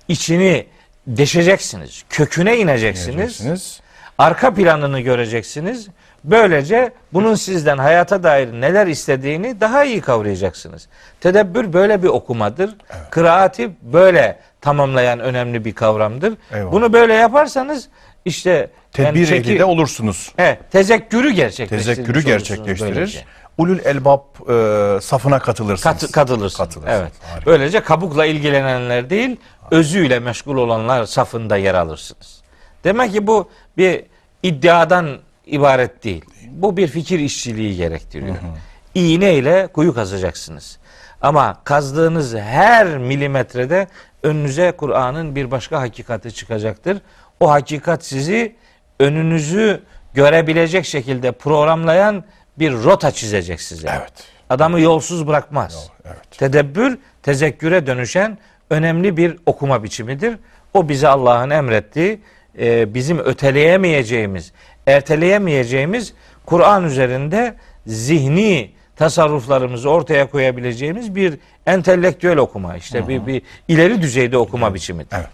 [0.08, 0.66] İçini
[1.06, 2.04] deşeceksiniz.
[2.10, 3.16] Köküne ineceksiniz.
[3.16, 3.80] Diyeceksiniz.
[4.18, 5.88] Arka planını göreceksiniz.
[6.24, 10.88] Böylece bunun sizden hayata dair neler istediğini daha iyi kavrayacaksınız.
[11.20, 12.76] Tedebbür böyle bir okumadır.
[13.10, 16.34] Kıraati böyle tamamlayan önemli bir kavramdır.
[16.52, 16.72] Eyvallah.
[16.72, 17.88] Bunu böyle yaparsanız
[18.24, 20.32] işte Tedbir yani çeki- olursunuz.
[20.36, 21.94] He, tezekkürü gerçekleştirir.
[21.96, 23.24] Tezekkürü gerçekleştirir.
[23.58, 26.00] Ulul elbab e, safına katılırsınız.
[26.00, 26.56] Kat, katılırsınız.
[26.56, 27.00] Katılırsınız.
[27.00, 27.12] Evet.
[27.32, 27.46] Harika.
[27.46, 29.36] Böylece kabukla ilgilenenler değil,
[29.70, 32.42] özüyle meşgul olanlar safında yer alırsınız.
[32.84, 34.02] Demek ki bu bir
[34.42, 36.24] iddiadan ibaret değil.
[36.50, 38.36] Bu bir fikir işçiliği gerektiriyor.
[38.94, 40.78] İğne ile kuyu kazacaksınız.
[41.20, 43.86] Ama kazdığınız her milimetrede
[44.22, 46.98] önünüze Kur'an'ın bir başka hakikati çıkacaktır.
[47.40, 48.56] O hakikat sizi
[49.00, 49.82] önünüzü
[50.14, 52.24] görebilecek şekilde programlayan
[52.58, 53.88] bir rota çizecek size.
[54.00, 54.12] Evet.
[54.50, 55.90] Adamı yolsuz bırakmaz.
[56.04, 56.38] Evet.
[56.38, 58.38] Tedebbür, tezekküre dönüşen
[58.70, 60.38] önemli bir okuma biçimidir.
[60.74, 62.20] O bize Allah'ın emrettiği,
[62.58, 64.52] e, bizim öteleyemeyeceğimiz,
[64.86, 66.12] erteleyemeyeceğimiz
[66.46, 67.54] Kur'an üzerinde
[67.86, 72.76] zihni tasarruflarımızı ortaya koyabileceğimiz bir entelektüel okuma.
[72.76, 75.16] işte bir, bir ileri düzeyde okuma biçimidir.
[75.16, 75.28] Evet.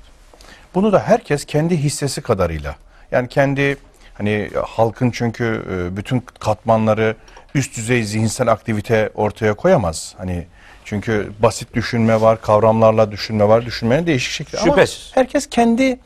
[0.74, 2.76] Bunu da herkes kendi hissesi kadarıyla
[3.10, 3.76] yani kendi
[4.14, 7.16] hani halkın çünkü e, bütün katmanları
[7.54, 10.14] üst düzey zihinsel aktivite ortaya koyamaz.
[10.18, 10.46] Hani
[10.84, 14.58] çünkü basit düşünme var, kavramlarla düşünme var, düşünmenin değişik şekli.
[14.58, 15.12] Şüphesiz.
[15.16, 15.98] Ama herkes kendi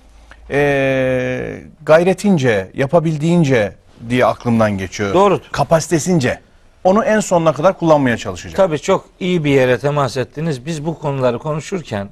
[0.50, 3.72] e, gayretince, yapabildiğince
[4.08, 5.14] diye aklımdan geçiyor.
[5.14, 5.46] Doğrudur.
[5.52, 6.40] Kapasitesince.
[6.84, 8.56] Onu en sonuna kadar kullanmaya çalışacak.
[8.56, 10.66] Tabii çok iyi bir yere temas ettiniz.
[10.66, 12.08] Biz bu konuları konuşurken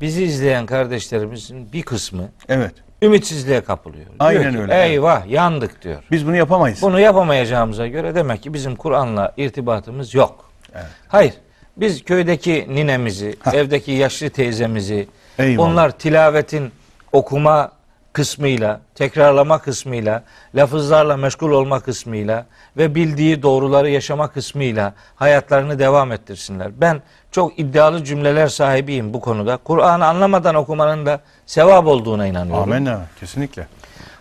[0.00, 2.72] bizi izleyen kardeşlerimizin bir kısmı Evet.
[3.02, 4.06] ümitsizliğe kapılıyor.
[4.06, 6.02] Diyor Aynen ki, öyle, Eyvah yandık diyor.
[6.10, 6.82] Biz bunu yapamayız.
[6.82, 10.50] Bunu yapamayacağımıza göre demek ki bizim Kur'an'la irtibatımız yok.
[10.74, 10.86] Evet.
[11.08, 11.34] Hayır.
[11.76, 15.68] Biz köydeki ninemizi, evdeki yaşlı teyzemizi, Eyvallah.
[15.68, 16.72] onlar tilavetin
[17.12, 17.70] okuma
[18.12, 20.22] kısmıyla, tekrarlama kısmıyla,
[20.54, 22.46] lafızlarla meşgul olma kısmıyla
[22.76, 26.80] ve bildiği doğruları yaşama kısmıyla hayatlarını devam ettirsinler.
[26.80, 29.56] Ben çok iddialı cümleler sahibiyim bu konuda.
[29.56, 32.62] Kur'an'ı anlamadan okumanın da sevap olduğuna inanıyorum.
[32.62, 33.00] Amenna.
[33.20, 33.66] Kesinlikle.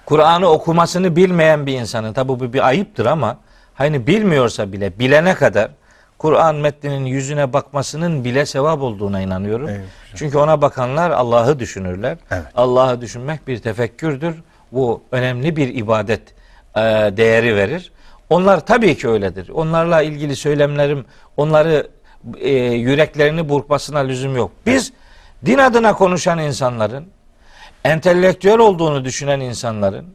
[0.06, 3.38] Kur'an'ı okumasını bilmeyen bir insanın tabi bu bir ayıptır ama
[3.76, 5.72] hani bilmiyorsa bile bilene kadar
[6.22, 9.70] Kur'an metninin yüzüne bakmasının bile sevap olduğuna inanıyorum.
[9.70, 9.82] Evet.
[10.16, 12.18] Çünkü ona bakanlar Allah'ı düşünürler.
[12.32, 12.44] Evet.
[12.56, 14.36] Allah'ı düşünmek bir tefekkürdür.
[14.72, 16.22] Bu önemli bir ibadet
[16.76, 16.82] e,
[17.18, 17.92] değeri verir.
[18.30, 19.50] Onlar tabii ki öyledir.
[19.50, 21.06] Onlarla ilgili söylemlerim
[21.38, 21.88] onları
[22.38, 24.52] e, yüreklerini burkmasına lüzum yok.
[24.66, 24.94] Biz
[25.46, 27.08] din adına konuşan insanların
[27.84, 30.06] entelektüel olduğunu düşünen insanların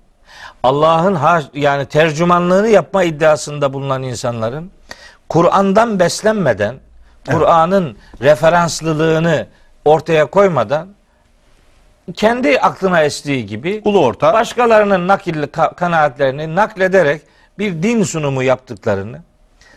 [0.63, 1.19] Allah'ın
[1.55, 4.71] yani tercümanlığını yapma iddiasında bulunan insanların
[5.29, 6.75] Kur'an'dan beslenmeden
[7.31, 9.47] Kur'an'ın referanslılığını
[9.85, 10.89] ortaya koymadan
[12.15, 14.33] kendi aklına estiği gibi Ulu orta.
[14.33, 17.23] başkalarının nakil ka- kanaatlerini naklederek
[17.59, 19.21] bir din sunumu yaptıklarını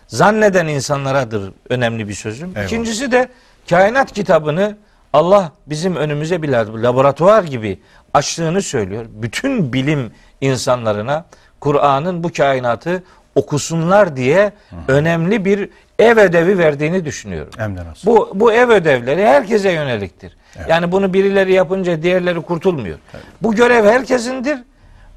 [0.07, 2.49] zanneden insanlaradır önemli bir sözüm.
[2.49, 2.65] Eyvallah.
[2.65, 3.29] İkincisi de
[3.69, 4.77] kainat kitabını
[5.13, 7.79] Allah bizim önümüze bir lab- laboratuvar gibi
[8.13, 9.05] açtığını söylüyor.
[9.09, 11.25] Bütün bilim insanlarına
[11.59, 13.03] Kur'an'ın bu kainatı
[13.36, 14.51] okusunlar diye
[14.88, 15.69] önemli bir
[15.99, 17.49] ev ödevi verdiğini düşünüyorum.
[18.05, 20.38] Bu bu ev ödevleri herkese yöneliktir.
[20.69, 22.97] Yani bunu birileri yapınca diğerleri kurtulmuyor.
[23.41, 24.57] Bu görev herkesindir.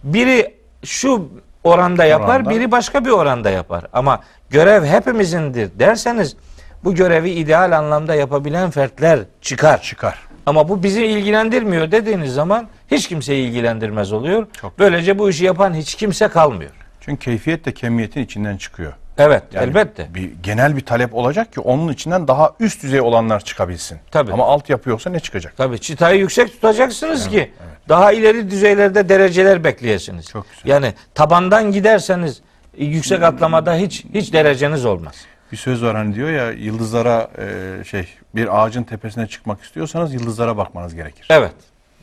[0.04, 0.54] Biri
[0.84, 1.28] şu
[1.64, 2.50] oranda yapar, Oranda.
[2.50, 3.84] biri başka bir oranda yapar.
[3.92, 6.36] Ama görev hepimizindir derseniz
[6.84, 9.82] bu görevi ideal anlamda yapabilen fertler çıkar.
[9.82, 10.18] Çıkar.
[10.46, 14.46] Ama bu bizi ilgilendirmiyor dediğiniz zaman hiç kimseyi ilgilendirmez oluyor.
[14.60, 16.70] Çok Böylece bu işi yapan hiç kimse kalmıyor.
[17.04, 18.92] Çünkü keyfiyet de kemiyetin içinden çıkıyor.
[19.18, 20.14] Evet, Yani elbette.
[20.14, 23.98] Bir genel bir talep olacak ki onun içinden daha üst düzey olanlar çıkabilsin.
[24.10, 24.32] Tabii.
[24.32, 25.56] Ama altyapı yoksa ne çıkacak?
[25.56, 27.52] Tabii çıtayı yüksek tutacaksınız ki
[27.88, 30.28] daha ileri düzeylerde dereceler bekleyesiniz.
[30.28, 30.70] Çok güzel.
[30.70, 32.42] Yani tabandan giderseniz
[32.78, 35.14] yüksek atlamada hiç hiç dereceniz olmaz.
[35.52, 40.56] Bir söz var hani diyor ya yıldızlara e, şey bir ağacın tepesine çıkmak istiyorsanız yıldızlara
[40.56, 41.26] bakmanız gerekir.
[41.30, 41.52] Evet.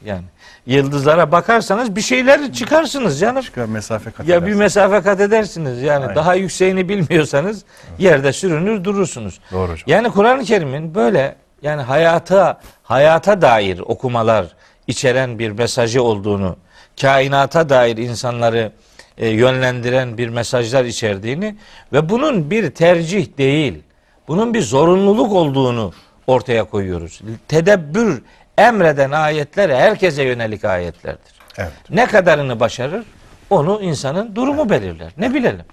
[0.06, 0.24] Yani
[0.70, 3.42] yıldızlara bakarsanız bir şeyler çıkarsınız canım.
[3.42, 5.82] Çıkar mesafe kat Ya bir mesafe kat edersiniz.
[5.82, 6.16] Yani Aynen.
[6.16, 7.64] daha yükseğini bilmiyorsanız
[8.00, 9.40] yerde sürünür durursunuz.
[9.52, 9.84] Doğru hocam.
[9.88, 14.46] Yani Kur'an-ı Kerim'in böyle yani hayata hayata dair okumalar
[14.88, 16.56] içeren bir mesajı olduğunu,
[17.02, 18.72] kainata dair insanları
[19.18, 21.56] e, yönlendiren bir mesajlar içerdiğini
[21.94, 23.84] ve bunun bir tercih değil,
[24.28, 25.94] bunun bir zorunluluk olduğunu
[26.28, 27.22] ortaya koyuyoruz.
[27.48, 28.22] Tedebbür
[28.68, 31.34] emreden ayetler herkese yönelik ayetlerdir.
[31.58, 31.72] Evet.
[31.90, 33.04] Ne kadarını başarır
[33.50, 35.12] onu insanın durumu belirler.
[35.18, 35.66] Ne bilelim.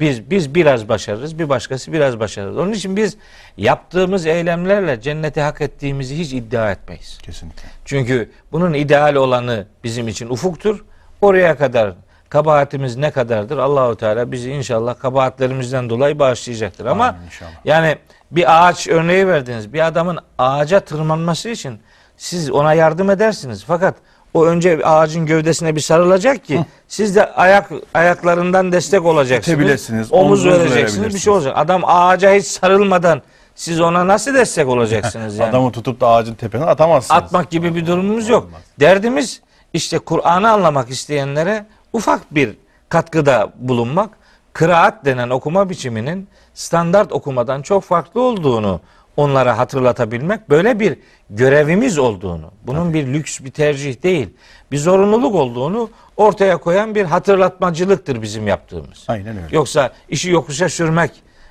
[0.00, 2.56] Biz biz biraz başarırız, bir başkası biraz başarır.
[2.56, 3.16] Onun için biz
[3.56, 7.18] yaptığımız eylemlerle cenneti hak ettiğimizi hiç iddia etmeyiz.
[7.22, 7.62] Kesinlikle.
[7.84, 10.84] Çünkü bunun ideal olanı bizim için ufuktur.
[11.20, 11.94] Oraya kadar
[12.28, 13.58] kabahatimiz ne kadardır?
[13.58, 16.86] Allahu Teala bizi inşallah kabahatlerimizden dolayı bağışlayacaktır.
[16.86, 17.50] Ama Amin inşallah.
[17.64, 17.98] yani
[18.30, 19.72] bir ağaç örneği verdiniz.
[19.72, 21.80] Bir adamın ağaca tırmanması için
[22.18, 23.64] siz ona yardım edersiniz.
[23.66, 23.94] Fakat
[24.34, 29.58] o önce ağacın gövdesine bir sarılacak ki siz de ayak ayaklarından destek olacaksınız.
[29.58, 31.14] İtebilirsiniz, Omuz vereceksiniz.
[31.14, 31.52] Bir şey olacak.
[31.56, 33.22] Adam ağaca hiç sarılmadan
[33.54, 35.50] siz ona nasıl destek olacaksınız yani?
[35.50, 37.22] Adamı tutup da ağacın tepesine atamazsınız.
[37.22, 38.50] atmak gibi bir durumumuz yok.
[38.80, 39.42] Derdimiz
[39.72, 42.56] işte Kur'an'ı anlamak isteyenlere ufak bir
[42.88, 44.10] katkıda bulunmak.
[44.52, 48.80] Kıraat denen okuma biçiminin standart okumadan çok farklı olduğunu
[49.18, 50.98] onlara hatırlatabilmek, böyle bir
[51.30, 54.28] görevimiz olduğunu, bunun bir lüks bir tercih değil,
[54.72, 59.04] bir zorunluluk olduğunu ortaya koyan bir hatırlatmacılıktır bizim yaptığımız.
[59.08, 59.56] Aynen öyle.
[59.56, 61.10] Yoksa işi yokuşa sürmek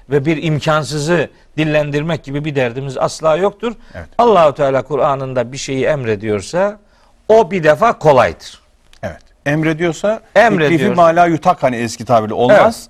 [0.09, 3.73] ve bir imkansızı dillendirmek gibi bir derdimiz asla yoktur.
[3.95, 4.07] Evet.
[4.17, 6.79] Allahu Teala Kur'an'ında bir şeyi emrediyorsa
[7.29, 8.61] o bir defa kolaydır.
[9.03, 9.21] Evet.
[9.45, 10.69] Emrediyorsa Emrediyor.
[10.69, 12.89] teklifi mala yutak hani eski tabirle olmaz.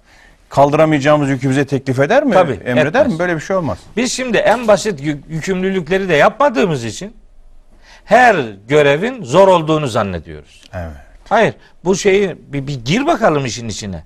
[0.50, 2.34] Kaldıramayacağımız yükü bize teklif eder mi?
[2.34, 3.14] Tabii, Emreder etmez.
[3.14, 3.20] mi?
[3.20, 3.78] Böyle bir şey olmaz.
[3.98, 7.14] Biz şimdi en basit yük- yükümlülükleri de yapmadığımız için
[8.06, 8.36] her
[8.68, 10.62] görevin zor olduğunu zannediyoruz.
[10.74, 10.92] Evet.
[11.30, 11.54] Hayır,
[11.86, 14.04] bu şeyi bir, bir gir bakalım işin içine.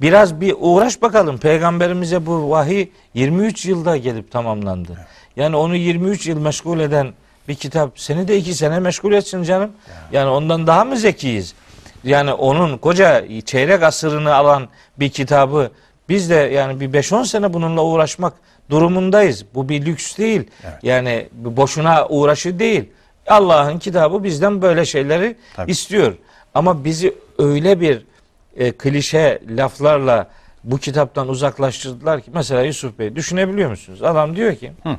[0.00, 1.38] Biraz bir uğraş bakalım.
[1.38, 4.98] Peygamberimize bu vahiy 23 yılda gelip tamamlandı.
[5.36, 7.12] Yani onu 23 yıl meşgul eden
[7.48, 9.70] bir kitap seni de iki sene meşgul etsin canım.
[10.12, 11.54] Yani ondan daha mı zekiyiz?
[12.04, 14.68] Yani onun koca çeyrek asırını alan
[14.98, 15.70] bir kitabı
[16.08, 18.32] biz de yani bir 5-10 sene bununla uğraşmak
[18.70, 19.44] durumundayız.
[19.54, 20.50] Bu bir lüks değil.
[20.64, 20.78] Evet.
[20.82, 22.84] Yani boşuna uğraşı değil.
[23.26, 25.70] Allah'ın kitabı bizden böyle şeyleri Tabii.
[25.70, 26.14] istiyor.
[26.54, 28.06] Ama bizi öyle bir
[28.56, 30.28] e, klişe laflarla
[30.64, 34.02] bu kitaptan uzaklaştırdılar ki mesela Yusuf Bey düşünebiliyor musunuz?
[34.02, 34.96] Adam diyor ki Hı.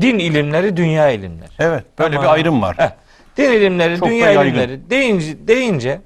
[0.00, 1.50] din ilimleri dünya ilimleri.
[1.58, 1.84] Evet.
[1.98, 2.24] Böyle Tamam.
[2.24, 2.76] bir ayrım var.
[2.78, 2.90] Heh,
[3.36, 6.00] din ilimleri Çok dünya ilimleri deyince, deyince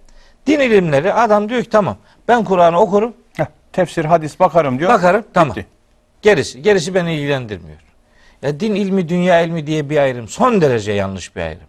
[0.47, 1.97] din ilimleri adam diyor ki tamam
[2.29, 3.15] ben Kur'an'ı okurum
[3.75, 4.91] tefsir, hadis bakarım diyor.
[4.91, 5.57] bakarım tamam.
[5.57, 5.67] Bitti.
[6.23, 7.79] Gerisi gerisi beni ilgilendirmiyor.
[8.43, 11.69] Ya din ilmi dünya ilmi diye bir ayrım son derece yanlış bir ayrım.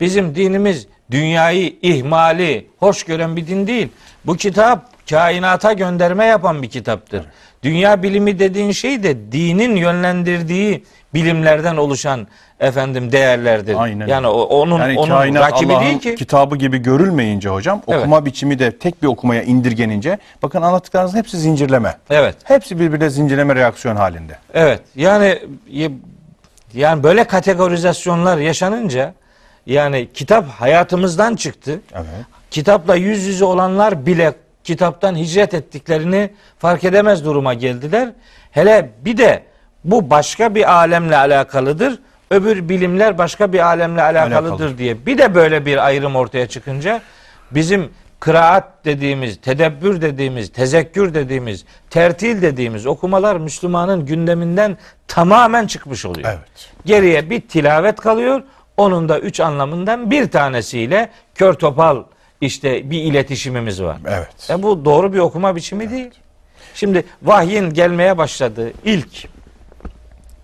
[0.00, 3.88] Bizim dinimiz dünyayı ihmali hoş gören bir din değil.
[4.24, 7.26] Bu kitap kainata gönderme yapan bir kitaptır.
[7.62, 10.84] Dünya bilimi dediğin şey de dinin yönlendirdiği
[11.14, 12.26] bilimlerden oluşan
[12.60, 13.74] efendim değerlerdir.
[13.82, 14.06] Aynen.
[14.06, 16.14] Yani onun Yani onun kainat rakibi değil ki.
[16.14, 18.00] kitabı gibi görülmeyince hocam Evet.
[18.00, 21.96] okuma biçimi de tek bir okumaya indirgenince bakın anlattıklarınızın hepsi zincirleme.
[22.10, 22.36] Evet.
[22.44, 24.38] Hepsi birbirine zincirleme reaksiyon halinde.
[24.54, 24.80] Evet.
[24.96, 25.38] Yani
[26.74, 29.14] yani böyle kategorizasyonlar yaşanınca
[29.66, 31.80] yani kitap hayatımızdan çıktı.
[31.94, 32.06] Evet.
[32.50, 34.32] Kitapla yüz yüze olanlar bile
[34.70, 38.08] kitaptan hicret ettiklerini fark edemez duruma geldiler.
[38.50, 39.42] Hele bir de
[39.84, 41.98] bu başka bir alemle alakalıdır.
[42.30, 44.78] Öbür bilimler başka bir alemle alakalıdır Alakalıdır.
[44.78, 45.06] diye.
[45.06, 47.00] Bir de böyle bir ayrım ortaya çıkınca
[47.50, 47.90] bizim
[48.20, 54.76] kıraat dediğimiz, tedebbür dediğimiz, tezekkür dediğimiz, tertil dediğimiz okumalar Müslümanın gündeminden
[55.08, 56.28] tamamen çıkmış oluyor.
[56.28, 56.70] Evet.
[56.84, 58.42] Geriye bir tilavet kalıyor.
[58.76, 62.04] Onun da üç anlamından bir tanesiyle kör topal
[62.40, 63.98] işte bir iletişimimiz var.
[64.08, 64.50] Evet.
[64.50, 66.10] E bu doğru bir okuma biçimi değil.
[66.74, 69.28] Şimdi vahyin gelmeye başladığı ilk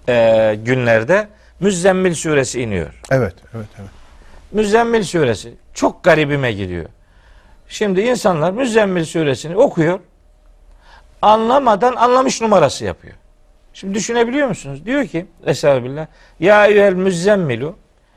[0.08, 1.28] e, günlerde
[1.60, 3.02] Müzzemmil suresi iniyor.
[3.10, 3.34] Evet.
[3.54, 3.66] Evet.
[3.80, 3.90] Evet.
[4.52, 6.86] Müzzemmil suresi çok garibime gidiyor.
[7.68, 10.00] Şimdi insanlar Müzzemmil suresini okuyor.
[11.22, 13.14] Anlamadan anlamış numarası yapıyor.
[13.74, 14.86] Şimdi düşünebiliyor musunuz?
[14.86, 16.06] Diyor ki Estağfirullah.
[16.40, 17.76] Ya eyyuhel müzzemmilu.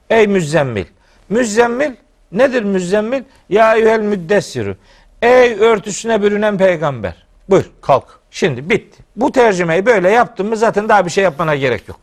[0.09, 0.85] Ey müzzemmil.
[1.29, 1.91] Müzzemmil
[2.31, 3.23] nedir müzzemmil?
[3.49, 4.75] Ya eyyuhel müddessiru.
[5.21, 7.13] Ey örtüsüne bürünen peygamber.
[7.49, 7.71] Buyur.
[7.81, 8.19] Kalk.
[8.31, 9.03] Şimdi bitti.
[9.15, 11.99] Bu tercümeyi böyle yaptın mı zaten daha bir şey yapmana gerek yok.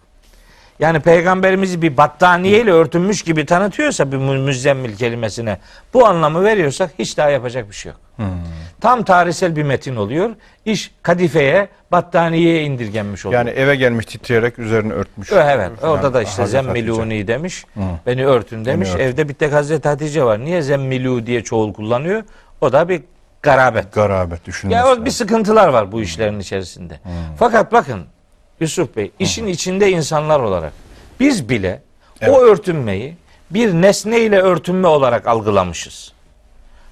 [0.78, 5.58] Yani peygamberimizi bir battaniyeyle örtünmüş gibi tanıtıyorsa bir mü- müzzemmil kelimesine
[5.94, 8.00] bu anlamı veriyorsak hiç daha yapacak bir şey yok.
[8.80, 10.30] Tam tarihsel bir metin oluyor.
[10.64, 13.40] İş kadifeye, battaniyeye indirgenmiş oluyor.
[13.40, 15.32] Yani eve gelmiş titreyerek üzerine örtmüş.
[15.32, 15.78] Evet.
[15.80, 15.92] Falan.
[15.92, 17.28] Orada da işte Hazreti zemmiluni Hatice.
[17.28, 17.64] demiş.
[18.06, 18.88] Beni örtün demiş.
[18.88, 18.98] örtün.
[19.04, 20.44] Evde bir tek Hazreti Hatice var.
[20.44, 22.22] Niye zemmilu diye çoğul kullanıyor?
[22.60, 23.02] O da bir
[23.42, 23.92] garabet.
[23.92, 24.76] Garabet düşünmesi.
[24.78, 25.04] Ya lazım.
[25.04, 27.00] bir sıkıntılar var bu işlerin içerisinde.
[27.38, 28.00] Fakat bakın
[28.60, 30.72] Yusuf Bey işin içinde insanlar olarak
[31.20, 31.82] biz bile
[32.20, 32.34] Evet.
[32.34, 33.16] o örtünmeyi
[33.50, 36.12] bir nesne ile örtünme olarak algılamışız.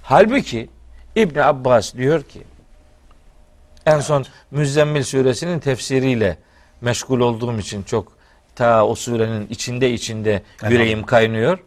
[0.02, 0.68] Halbuki
[1.16, 2.42] İbn Abbas diyor ki
[3.86, 6.38] en son Müzzemmil suresinin tefsiriyle
[6.80, 8.12] meşgul olduğum için çok
[8.56, 11.58] ta o surenin içinde içinde yüreğim kaynıyor.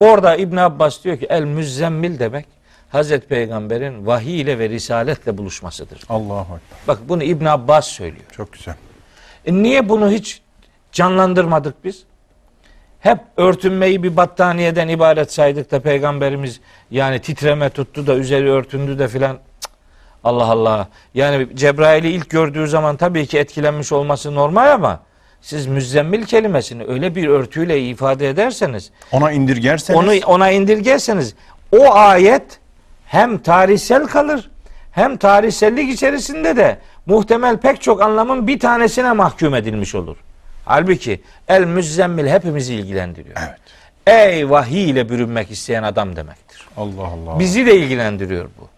[0.00, 2.46] Orada İbn Abbas diyor ki el müzzemmil demek
[2.90, 6.00] Hazreti Peygamber'in vahiy ile ve risaletle buluşmasıdır.
[6.08, 6.78] Allahu Ekber.
[6.88, 8.24] Bak bunu İbn Abbas söylüyor.
[8.32, 8.74] Çok güzel.
[9.46, 10.40] E niye bunu hiç
[10.92, 12.04] canlandırmadık biz?
[13.00, 19.08] Hep örtünmeyi bir battaniyeden ibaret saydık da peygamberimiz yani titreme tuttu da üzeri örtündü de
[19.08, 19.38] filan.
[20.24, 20.88] Allah Allah.
[21.14, 25.00] Yani Cebrail'i ilk gördüğü zaman tabii ki etkilenmiş olması normal ama
[25.40, 31.34] siz müzzemmil kelimesini öyle bir örtüyle ifade ederseniz Ona indirgerseniz onu ona indirgerseniz
[31.72, 32.60] o ayet
[33.06, 34.50] hem tarihsel kalır
[34.90, 40.16] hem tarihsellik içerisinde de muhtemel pek çok anlamın bir tanesine mahkum edilmiş olur.
[40.64, 43.36] Halbuki el müzzemmil hepimizi ilgilendiriyor.
[43.38, 43.58] Evet.
[44.06, 46.66] Ey vahiy ile bürünmek isteyen adam demektir.
[46.76, 47.38] Allah Allah.
[47.38, 48.68] Bizi de ilgilendiriyor bu.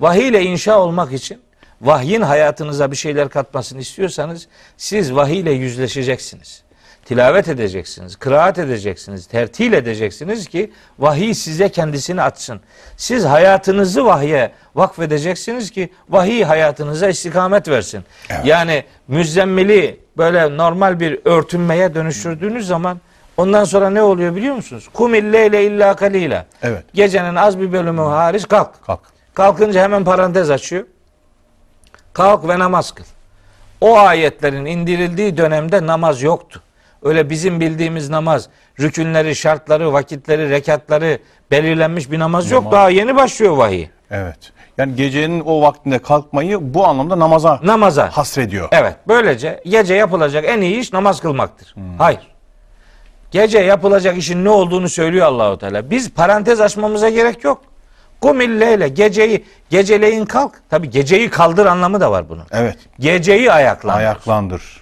[0.00, 1.40] Vahiy ile inşa olmak için
[1.82, 6.62] vahyin hayatınıza bir şeyler katmasını istiyorsanız siz vahiy ile yüzleşeceksiniz.
[7.04, 12.60] Tilavet edeceksiniz, kıraat edeceksiniz, tertil edeceksiniz ki vahiy size kendisini açsın.
[12.96, 18.04] Siz hayatınızı vahye vakfedeceksiniz ki vahiy hayatınıza istikamet versin.
[18.44, 23.00] Yani müzzemmili böyle normal bir örtünmeye dönüştürdüğünüz zaman
[23.36, 24.88] ondan sonra ne oluyor biliyor musunuz?
[24.92, 26.46] Kumil leyle illa kalila.
[26.62, 26.84] Evet.
[26.94, 28.86] Gecenin az bir bölümü hariç kalk.
[28.86, 29.00] Kalk.
[29.34, 30.84] Kalkınca hemen parantez açıyor.
[32.12, 33.04] Kalk ve namaz kıl.
[33.80, 36.62] O ayetlerin indirildiği dönemde namaz yoktu.
[37.02, 38.48] Öyle bizim bildiğimiz namaz,
[38.80, 41.18] rükünleri, şartları, vakitleri, rekatları
[41.50, 42.64] belirlenmiş bir namaz yok.
[42.64, 42.72] Namaz.
[42.72, 43.86] Daha yeni başlıyor vahiy.
[44.10, 44.52] Evet.
[44.78, 48.10] Yani gecenin o vaktinde kalkmayı bu anlamda namaza Namaza.
[48.16, 48.68] hasrediyor.
[48.72, 48.96] Evet.
[49.08, 51.74] Böylece gece yapılacak en iyi iş namaz kılmaktır.
[51.98, 52.20] Hayır.
[53.30, 55.90] Gece yapılacak işin ne olduğunu söylüyor Allahu Teala.
[55.90, 57.62] Biz parantez açmamıza gerek yok.
[58.20, 60.52] Kumilleyle geceyi geceleyin kalk.
[60.70, 62.44] Tabi geceyi kaldır anlamı da var bunun.
[62.52, 62.76] Evet.
[63.00, 63.98] Geceyi ayaklandır.
[63.98, 64.81] Ayaklandır.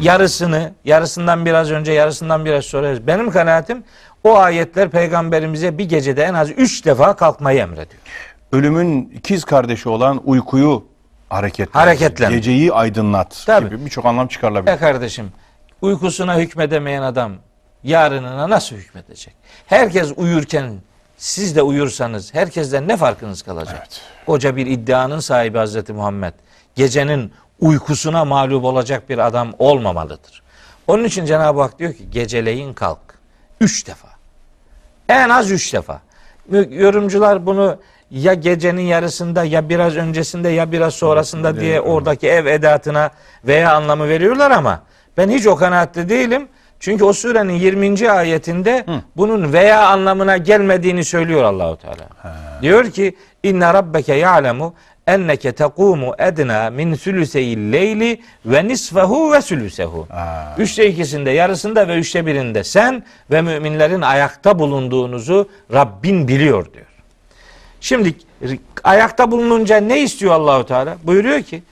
[0.00, 3.06] Yarısını, yarısından biraz önce, yarısından biraz sonra.
[3.06, 3.84] Benim kanaatim
[4.24, 8.02] o ayetler peygamberimize bir gecede en az üç defa kalkmayı emrediyor.
[8.52, 10.84] Ölümün ikiz kardeşi olan uykuyu
[11.28, 11.86] hareketlendir.
[11.86, 12.36] Hareketlendir.
[12.36, 13.66] Geceyi aydınlat Tabii.
[13.66, 14.70] gibi birçok anlam çıkarılabilir.
[14.70, 15.32] Ya kardeşim,
[15.82, 17.32] uykusuna hükmedemeyen adam
[17.82, 19.34] yarınına nasıl hükmedecek?
[19.66, 20.74] Herkes uyurken
[21.16, 23.76] siz de uyursanız herkesten ne farkınız kalacak?
[23.78, 24.00] Evet.
[24.26, 26.32] Koca bir iddianın sahibi Hazreti Muhammed.
[26.74, 27.32] Gecenin
[27.64, 30.42] uykusuna mağlup olacak bir adam olmamalıdır.
[30.86, 32.98] Onun için Cenab-ı Hak diyor ki geceleyin kalk.
[33.60, 34.08] Üç defa.
[35.08, 36.00] En az üç defa.
[36.70, 37.76] Yorumcular bunu
[38.10, 43.10] ya gecenin yarısında ya biraz öncesinde ya biraz sonrasında diye oradaki ev edatına
[43.44, 44.82] veya anlamı veriyorlar ama
[45.16, 46.48] ben hiç o kanaatte değilim.
[46.80, 48.10] Çünkü o surenin 20.
[48.10, 48.86] ayetinde
[49.16, 52.08] bunun veya anlamına gelmediğini söylüyor Allahu Teala.
[52.62, 54.74] Diyor ki inna rabbeke ya'lemu
[55.06, 60.06] enneke tekumu edna min sülüseyil leyli ve nisfehu ve sülüsehu.
[60.58, 66.86] Üçte ikisinde, yarısında ve üçte birinde sen ve müminlerin ayakta bulunduğunuzu Rabbin biliyor diyor.
[67.80, 68.14] Şimdi
[68.84, 70.96] ayakta bulununca ne istiyor Allahu Teala?
[71.04, 71.62] Buyuruyor ki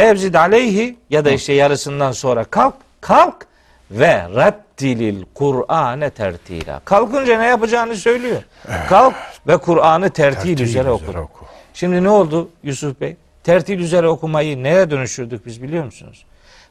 [0.00, 3.46] evzid aleyhi ya da işte yarısından sonra kalk, kalk
[3.90, 6.80] ve rattilil Kur'ane tertila.
[6.84, 8.42] Kalkınca ne yapacağını söylüyor.
[8.88, 9.14] Kalk
[9.46, 11.45] ve Kur'an'ı tertil, Tertil üzere oku.
[11.76, 13.16] Şimdi ne oldu Yusuf Bey?
[13.44, 16.24] Tertil üzere okumayı neye dönüştürdük biz biliyor musunuz?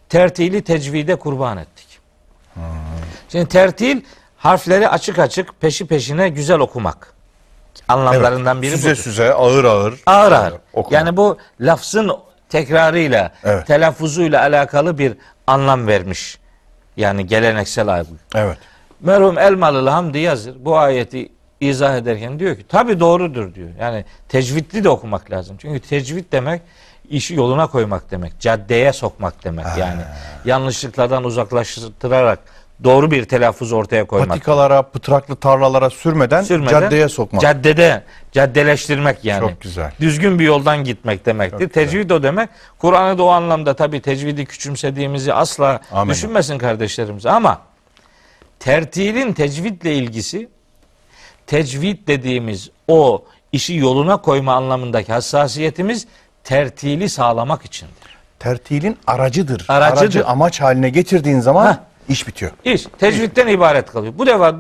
[0.10, 2.00] Tertili tecvide kurban ettik.
[3.30, 4.02] Şimdi tertil
[4.38, 7.14] harfleri açık açık peşi peşine güzel okumak.
[7.88, 9.02] Anlamlarından biri süze budur.
[9.02, 10.02] süze ağır ağır.
[10.06, 10.54] Ağır ağır.
[10.74, 10.98] okuma.
[10.98, 12.12] Yani bu lafzın
[12.50, 13.68] tekrarıyla, Evet.
[13.68, 16.40] telaffuzuyla alakalı bir anlam vermiş.
[16.98, 18.10] Yani geleneksel algı.
[18.36, 18.58] Evet.
[19.02, 21.30] Merhum Elmalılı Hamdi Yazır bu ayeti
[21.60, 23.70] izah ederken diyor ki tabi doğrudur diyor.
[23.80, 25.58] Yani tecvidli de okumak lazım.
[25.60, 26.62] Çünkü tecvid demek
[27.10, 28.40] işi yoluna koymak demek.
[28.40, 30.02] Caddeye sokmak demek yani.
[30.46, 32.40] Yanlışlıklardan uzaklaştırarak
[32.84, 34.30] doğru bir telaffuz ortaya koymak.
[34.30, 37.42] Patikalara, pıtraklı tarlalara sürmeden, Sürmeden caddeye sokmak.
[37.42, 39.40] Caddede, caddeleştirmek yani.
[39.40, 39.92] Çok güzel.
[40.00, 41.60] Düzgün bir yoldan gitmek demektir.
[41.60, 41.90] Çok güzel.
[41.90, 42.50] Tecvid o demek.
[42.78, 46.14] Kur'an'ı da o anlamda tabi tecvidi küçümsediğimizi asla Amin.
[46.14, 47.62] düşünmesin kardeşlerimiz ama
[48.60, 50.50] tertilin tecvidle ilgisi
[51.48, 56.08] tecvid dediğimiz o işi yoluna koyma anlamındaki hassasiyetimiz
[56.44, 57.96] tertili sağlamak içindir.
[58.40, 59.66] Tertilin aracıdır.
[59.68, 60.02] Aracıdır.
[60.02, 61.78] Aracı amaç haline getirdiğin zaman Heh.
[62.10, 62.52] iş bitiyor.
[62.64, 64.14] İş tecvitten ibaret kalıyor.
[64.18, 64.56] Bu defa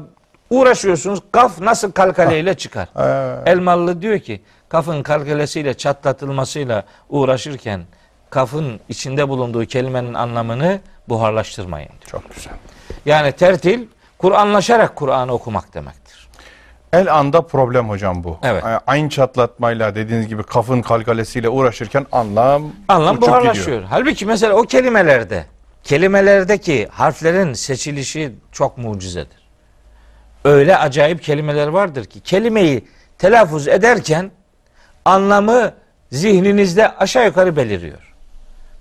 [0.49, 2.87] uğraşıyorsunuz kaf nasıl kalkaleyle çıkar.
[3.45, 7.81] Ee, Elmalı diyor ki kafın kalkalesiyle çatlatılmasıyla uğraşırken
[8.29, 10.79] kafın içinde bulunduğu kelimenin anlamını
[11.09, 11.89] buharlaştırmayın.
[11.89, 12.11] diyor.
[12.11, 12.53] çok güzel.
[13.05, 16.04] Yani tertil Kur'anlaşarak Kur'an'ı okumak demektir.
[16.93, 18.37] El anda problem hocam bu.
[18.43, 18.63] Evet.
[18.87, 23.65] Aynı çatlatmayla dediğiniz gibi kafın kalkalesiyle uğraşırken anlam Anlam uçup buharlaşıyor.
[23.65, 23.83] gidiyor.
[23.89, 25.45] Halbuki mesela o kelimelerde
[25.83, 29.45] kelimelerdeki harflerin seçilişi çok mucizedir.
[30.45, 34.31] Öyle acayip kelimeler vardır ki kelimeyi telaffuz ederken
[35.05, 35.71] anlamı
[36.11, 38.13] zihninizde aşağı yukarı beliriyor.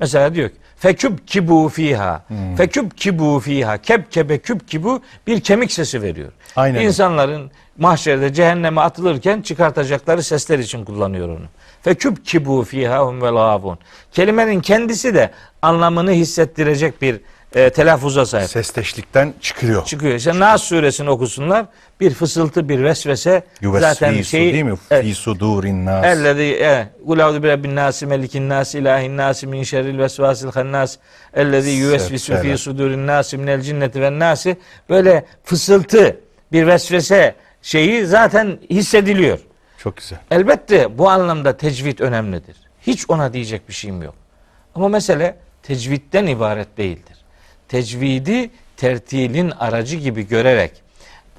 [0.00, 2.22] Mesela diyor ki feküb kibu fiha.
[2.28, 2.57] Hmm.
[2.57, 3.78] Feküb kibu fiha.
[3.78, 6.32] Keb kebe küb kibu bir kemik sesi veriyor.
[6.57, 6.80] Aynen.
[6.80, 11.45] İnsanların mahşerde cehenneme atılırken çıkartacakları sesler için kullanıyor onu.
[11.82, 13.78] Feküb kibu fiha hum.
[14.12, 15.30] Kelimenin kendisi de
[15.62, 17.20] anlamını hissettirecek bir
[17.55, 18.50] e, telaffuza sahip.
[18.50, 19.84] Sesteşlikten çıkıyor.
[19.84, 20.14] Çıkıyor.
[20.14, 21.66] İşte Nas suresini okusunlar.
[22.00, 24.74] Bir fısıltı, bir vesvese zaten Yuvesvisu şey değil mi?
[24.90, 25.05] Evet.
[25.05, 26.05] Fi sudurin nas.
[26.05, 30.96] Ellezî e, kul eûzü bi rabbin nâs melikin nâs ilahin nâs min şerril vesvasil hannâs
[31.34, 32.52] ellezî yuvesvisu Sepsele.
[32.52, 34.57] fî sudurin nâs minel cinneti ven nâsi
[34.90, 36.16] böyle fısıltı
[36.52, 39.38] bir vesvese şeyi zaten hissediliyor.
[39.78, 40.18] Çok güzel.
[40.30, 42.57] Elbette bu anlamda tecvid önemlidir.
[42.86, 44.14] Hiç ona diyecek bir şeyim yok.
[44.74, 47.14] Ama mesele tecvitten ibaret değildir.
[47.69, 50.85] Tecvidi tertilin aracı gibi görerek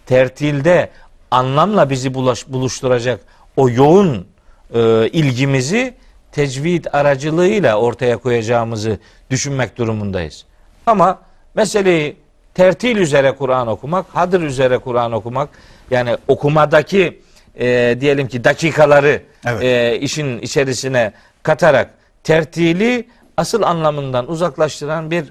[0.05, 0.89] tertilde
[1.31, 3.19] anlamla bizi bulaş, buluşturacak
[3.57, 4.27] o yoğun
[4.73, 5.93] e, ilgimizi
[6.31, 8.99] tecvid aracılığıyla ortaya koyacağımızı
[9.29, 10.45] düşünmek durumundayız.
[10.85, 11.19] Ama
[11.55, 12.17] meseleyi
[12.53, 15.49] tertil üzere Kur'an okumak, hadır üzere Kur'an okumak,
[15.91, 17.21] yani okumadaki
[17.59, 19.63] e, diyelim ki dakikaları Evet.
[19.63, 21.13] e, işin içerisine
[21.43, 21.89] katarak
[22.23, 23.07] tertili
[23.37, 25.25] asıl anlamından uzaklaştıran bir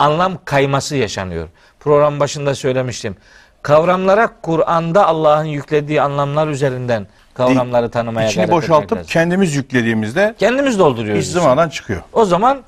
[0.00, 1.48] anlam kayması yaşanıyor.
[1.80, 3.16] Program başında söylemiştim.
[3.62, 9.06] Kavramlara Kur'an'da Allah'ın yüklediği anlamlar üzerinden kavramları tanımaya İçini gayret boşaltıp lazım.
[9.06, 11.24] kendimiz yüklediğimizde kendimiz dolduruyoruz.
[11.24, 12.02] hiç zımadan çıkıyor.
[12.12, 12.60] O zaman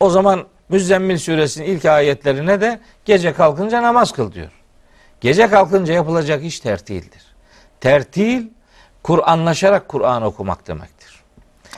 [0.00, 4.50] o zaman Müzzemmil suresinin ilk ayetlerine de gece kalkınca namaz kıl diyor.
[5.20, 7.22] Gece kalkınca yapılacak iş tertildir.
[7.80, 8.46] Tertil
[9.02, 10.97] Kur'anlaşarak Kur'an okumak demektir.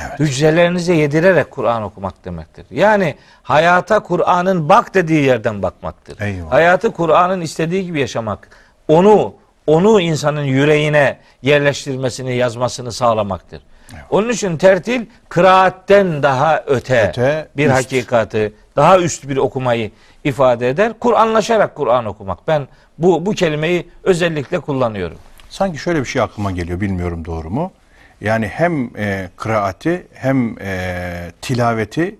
[0.08, 0.20] Evet.
[0.20, 2.66] Hücrelerinize yedirerek Kur'an okumak demektir.
[2.70, 6.20] Yani hayata Kur'an'ın bak dediği yerden bakmaktır.
[6.20, 6.52] Eyvallah.
[6.52, 8.48] Hayatı Kur'an'ın istediği gibi yaşamak.
[8.88, 9.34] Onu
[9.66, 13.62] onu insanın yüreğine yerleştirmesini, yazmasını sağlamaktır.
[14.10, 17.74] Onun için tertil kıraatten daha öte, Öte, bir üst.
[17.74, 19.90] hakikati, daha üst bir okumayı
[20.24, 20.92] ifade eder.
[21.00, 22.38] Kur'anlaşarak Kur'an okumak.
[22.48, 25.16] Ben bu bu kelimeyi özellikle kullanıyorum.
[25.50, 27.72] Sanki şöyle bir şey aklıma geliyor bilmiyorum doğru mu?
[28.20, 32.18] Yani hem e, kıraati hem e, tilaveti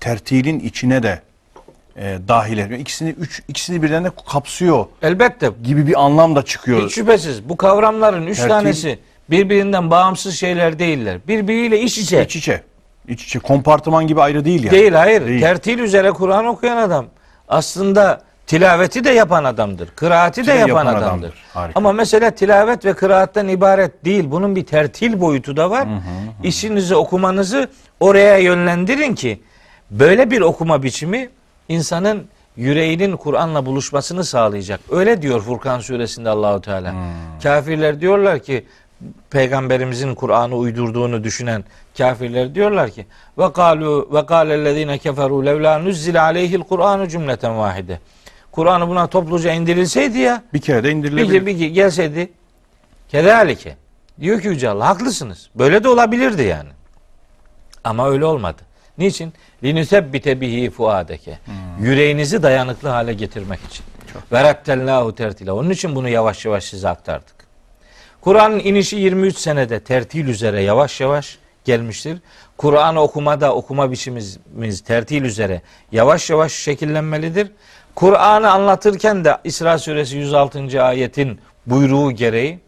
[0.00, 1.22] tertilin içine de
[1.96, 2.80] e, dahil ediyor.
[2.80, 6.82] İkisini üç ikisini birden de kapsıyor Elbette gibi bir anlam da çıkıyor.
[6.86, 8.98] Hiç şüphesiz bu kavramların üç Tertil- tanesi
[9.30, 11.18] birbirinden bağımsız şeyler değiller.
[11.28, 12.24] Birbiriyle iç içe.
[12.24, 12.62] İç içe.
[13.08, 13.38] İç içe.
[13.38, 14.70] Kompartıman gibi ayrı değil yani.
[14.78, 15.26] Değil hayır.
[15.26, 15.40] Değil.
[15.40, 17.06] Tertil üzere Kur'an okuyan adam
[17.48, 18.22] aslında
[18.52, 19.88] tilaveti de yapan adamdır.
[19.96, 21.06] Kıraati de yapan, yapan adamdır.
[21.06, 21.34] adamdır.
[21.54, 21.78] Harika.
[21.78, 24.24] Ama mesele tilavet ve kıraatten ibaret değil.
[24.30, 25.88] Bunun bir tertil boyutu da var.
[26.42, 27.68] İşinizi okumanızı
[28.00, 29.40] oraya yönlendirin ki
[29.90, 31.28] böyle bir okuma biçimi
[31.68, 32.26] insanın
[32.56, 34.80] yüreğinin Kur'an'la buluşmasını sağlayacak.
[34.90, 36.94] Öyle diyor Furkan suresinde Allahu Teala.
[37.42, 38.66] Kafirler diyorlar ki
[39.30, 41.64] peygamberimizin Kur'an'ı uydurduğunu düşünen
[41.98, 43.06] kafirler diyorlar ki
[43.38, 47.98] ve kalu ve kalellezine keferu levla nuzzile aleyhi'l Kur'anu cümleten vahide.
[48.52, 51.46] Kur'an'ı buna topluca indirilseydi ya Bir kere de bir, indirilebilir.
[51.46, 52.32] bir gelseydi
[53.08, 53.76] kedalike.
[54.20, 55.50] Diyor ki Yüce Allah haklısınız.
[55.54, 56.68] Böyle de olabilirdi yani.
[57.84, 58.62] Ama öyle olmadı.
[58.98, 59.32] Niçin?
[59.64, 61.38] Linüsebbite bihi fuadeke.
[61.80, 63.84] Yüreğinizi dayanıklı hale getirmek için.
[64.32, 65.54] Ve rattellahu tertila.
[65.54, 67.34] Onun için bunu yavaş yavaş size aktardık.
[68.20, 72.18] Kur'an'ın inişi 23 senede tertil üzere yavaş yavaş gelmiştir.
[72.56, 77.50] Kur'an okumada okuma biçimimiz tertil üzere yavaş yavaş şekillenmelidir.
[77.94, 80.82] Kur'an'ı anlatırken de İsra suresi 106.
[80.82, 82.58] ayetin buyruğu gereği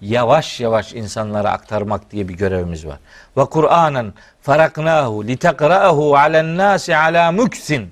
[0.00, 2.98] yavaş yavaş insanlara aktarmak diye bir görevimiz var.
[3.36, 7.90] Ve Kur'an'ın faraknahu litekra'ahu alen nasi ala muksin.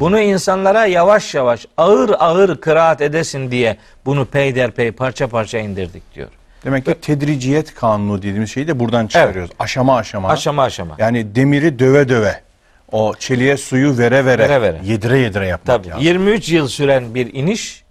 [0.00, 3.76] Bunu insanlara yavaş yavaş ağır ağır kıraat edesin diye
[4.06, 6.28] bunu peyderpey parça parça indirdik diyor.
[6.64, 9.50] Demek ki tedriciyet kanunu dediğimiz şeyi de buradan çıkarıyoruz.
[9.58, 10.28] Aşama aşama.
[10.28, 10.94] Aşama aşama.
[10.98, 12.40] Yani demiri döve döve.
[12.92, 14.42] O çeliğe suyu vere vere.
[14.42, 14.80] Vere vere.
[14.84, 15.88] Yedire yedire yapmak Tabii.
[15.88, 16.02] lazım.
[16.02, 17.84] 23 yıl süren bir iniş,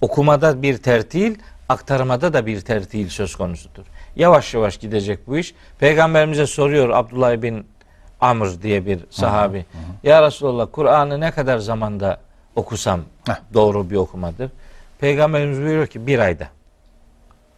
[0.00, 1.34] okumada bir tertil,
[1.68, 3.82] aktarmada da bir tertil söz konusudur.
[4.16, 5.54] Yavaş yavaş gidecek bu iş.
[5.78, 7.66] Peygamberimize soruyor Abdullah bin
[8.20, 9.64] Amr diye bir sahabi.
[10.02, 12.20] Ya Resulallah Kur'an'ı ne kadar zamanda
[12.56, 13.34] okusam Heh.
[13.54, 14.50] doğru bir okumadır?
[14.98, 16.48] Peygamberimiz buyuruyor ki bir ayda.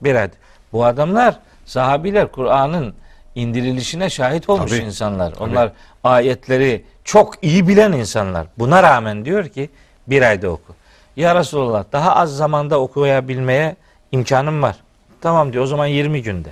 [0.01, 0.35] Bir ayda.
[0.73, 2.95] Bu adamlar sahabiler Kur'an'ın
[3.35, 4.81] indirilişine şahit olmuş Tabii.
[4.85, 5.33] insanlar.
[5.41, 5.73] Onlar
[6.05, 8.47] ayetleri çok iyi bilen insanlar.
[8.59, 9.71] Buna rağmen diyor ki
[10.07, 10.75] bir ayda oku.
[11.17, 13.77] Ya Resulallah daha az zamanda okuyabilmeye
[14.13, 14.77] imkanım var.
[15.21, 16.49] Tamam diyor o zaman 20 günde.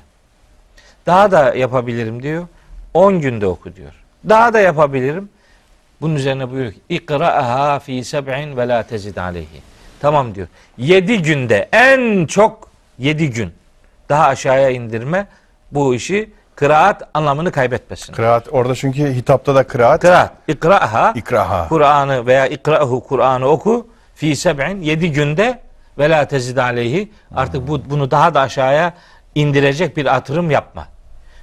[1.07, 2.47] Daha da yapabilirim diyor.
[2.95, 3.93] 10 günde oku diyor.
[4.29, 5.29] Daha da yapabilirim.
[6.01, 9.63] Bunun üzerine buyuruyor ki İkra'aha fi seb'in ve la tezid aleyhi.
[10.01, 10.49] Tamam diyor.
[10.79, 13.53] 7 günde en çok 7 gün.
[14.09, 15.27] Daha aşağıya indirme
[15.73, 16.31] bu işi
[16.61, 18.13] kıraat anlamını kaybetmesin.
[18.13, 20.01] Kıraat orada çünkü hitapta da kıraat.
[20.01, 20.33] Kıraat.
[20.49, 21.13] İkra'aha.
[21.17, 21.69] İkraha.
[21.69, 25.61] Kur'an'ı veya ikra'hu Kur'an'ı oku fi seb'in 7 günde
[25.99, 27.13] ve la tezid aleyhi.
[27.35, 28.95] Artık bu, bunu daha da aşağıya
[29.35, 30.89] indirecek bir atırım yapma.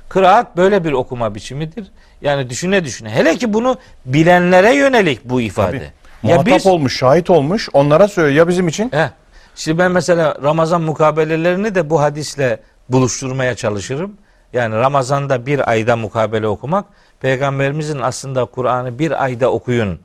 [0.10, 1.92] Kıraat böyle bir okuma biçimidir.
[2.22, 3.10] Yani düşüne düşüne.
[3.10, 5.78] Hele ki bunu bilenlere yönelik bu ifade.
[5.78, 5.92] Tabii.
[6.24, 7.70] Ya Muhatap biz olmuş, şahit olmuş.
[7.74, 8.38] Onlara söylüyor.
[8.38, 8.92] Ya bizim için?
[8.92, 9.10] He.
[9.56, 12.60] Şimdi ben mesela Ramazan mukabelelerini de bu hadisle
[12.90, 14.18] buluşturmaya çalışırım.
[14.54, 16.86] Yani Ramazan'da bir ayda mukabele okumak,
[17.22, 20.00] Peygamberimizin aslında Kur'an'ı bir ayda okuyun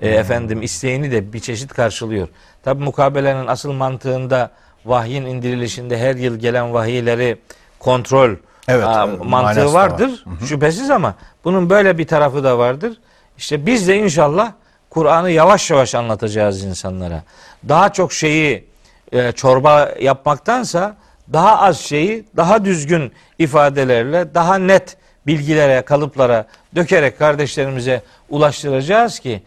[0.00, 2.28] e, efendim isteğini de bir çeşit karşılıyor.
[2.64, 4.50] Tabi mukabelenin asıl mantığında
[4.84, 7.38] vahyin indirilişinde her yıl gelen vahiyleri
[7.78, 8.30] kontrol
[8.68, 9.90] Evet, aa, evet, mantığı da var.
[9.90, 10.24] vardır.
[10.48, 12.98] Şüphesiz ama bunun böyle bir tarafı da vardır.
[13.38, 14.52] İşte biz de inşallah
[14.90, 17.22] Kur'an'ı yavaş yavaş anlatacağız insanlara.
[17.68, 18.64] Daha çok şeyi
[19.12, 20.96] e, çorba yapmaktansa
[21.32, 29.42] daha az şeyi daha düzgün ifadelerle daha net bilgilere, kalıplara dökerek kardeşlerimize ulaştıracağız ki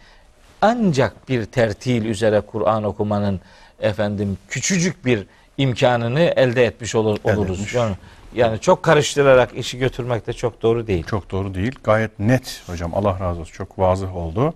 [0.62, 3.40] ancak bir tertil üzere Kur'an okumanın
[3.80, 5.26] efendim küçücük bir
[5.58, 7.74] imkanını elde etmiş olur, oluruz.
[7.74, 7.94] Yani,
[8.34, 11.04] yani çok karıştırarak işi götürmek de çok doğru değil.
[11.06, 11.72] Çok doğru değil.
[11.84, 13.52] Gayet net hocam Allah razı olsun.
[13.52, 14.54] Çok vazıh oldu.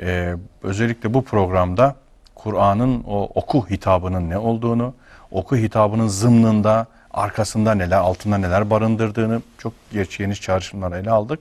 [0.00, 1.96] Ee, özellikle bu programda
[2.34, 4.94] Kur'an'ın o oku hitabının ne olduğunu,
[5.30, 9.72] oku hitabının zımnında, arkasında neler, altında neler barındırdığını çok
[10.18, 11.40] geniş çağrışımlar ele aldık.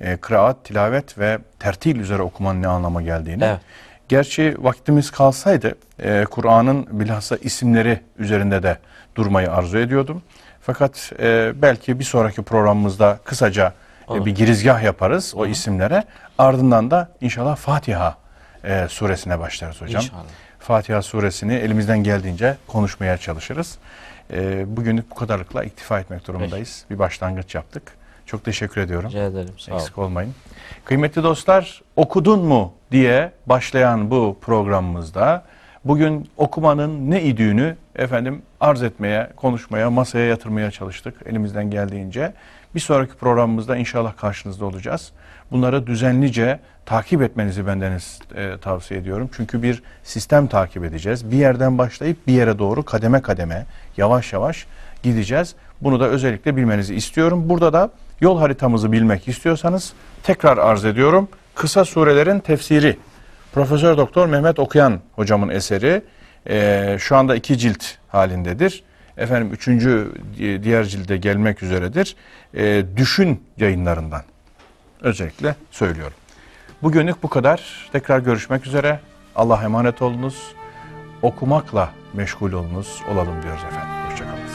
[0.00, 3.44] Ee, kıraat, tilavet ve tertil üzere okumanın ne anlama geldiğini.
[3.44, 3.60] Evet.
[4.08, 8.78] Gerçi vaktimiz kalsaydı e, Kur'an'ın bilhassa isimleri üzerinde de
[9.14, 10.22] durmayı arzu ediyordum.
[10.60, 13.72] Fakat e, belki bir sonraki programımızda kısaca
[14.14, 16.04] e, bir girizgah yaparız o isimlere.
[16.38, 18.16] Ardından da inşallah Fatiha
[18.64, 20.02] e, suresine başlarız hocam.
[20.02, 20.22] İnşallah.
[20.58, 23.78] Fatiha suresini elimizden geldiğince konuşmaya çalışırız.
[24.32, 26.84] E, bugünlük bu kadarlıkla iktifa etmek durumundayız.
[26.90, 27.92] Bir başlangıç yaptık.
[28.26, 29.08] Çok teşekkür ediyorum.
[29.08, 29.54] Rica ederim.
[29.58, 29.80] Sağ olun.
[29.80, 30.34] Eksik olmayın.
[30.84, 35.44] Kıymetli dostlar, okudun mu diye başlayan bu programımızda
[35.84, 42.32] bugün okumanın ne idüğünü efendim arz etmeye, konuşmaya, masaya yatırmaya çalıştık elimizden geldiğince.
[42.74, 45.12] Bir sonraki programımızda inşallah karşınızda olacağız.
[45.50, 49.30] Bunları düzenlice takip etmenizi bendeniz e, tavsiye ediyorum.
[49.36, 51.30] Çünkü bir sistem takip edeceğiz.
[51.30, 53.66] Bir yerden başlayıp bir yere doğru kademe kademe,
[53.96, 54.66] yavaş yavaş
[55.02, 55.54] gideceğiz.
[55.80, 57.48] Bunu da özellikle bilmenizi istiyorum.
[57.48, 57.90] Burada da
[58.20, 59.92] yol haritamızı bilmek istiyorsanız
[60.22, 61.28] tekrar arz ediyorum.
[61.54, 62.96] Kısa surelerin tefsiri.
[63.52, 66.02] Profesör Doktor Mehmet Okuyan hocamın eseri.
[66.48, 68.82] Ee, şu anda iki cilt halindedir.
[69.18, 72.16] Efendim üçüncü di- diğer cilde gelmek üzeredir.
[72.54, 74.22] Ee, Düşün yayınlarından
[75.00, 76.16] özellikle söylüyorum.
[76.82, 77.88] Bugünlük bu kadar.
[77.92, 79.00] Tekrar görüşmek üzere.
[79.36, 80.42] Allah'a emanet olunuz.
[81.22, 83.02] Okumakla meşgul olunuz.
[83.12, 84.10] Olalım diyoruz efendim.
[84.10, 84.52] Hoşçakalınız.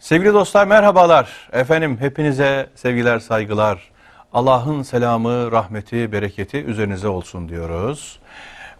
[0.00, 1.48] Sevgili dostlar merhabalar.
[1.52, 3.90] Efendim hepinize sevgiler, saygılar.
[4.32, 8.18] Allah'ın selamı, rahmeti, bereketi üzerinize olsun diyoruz.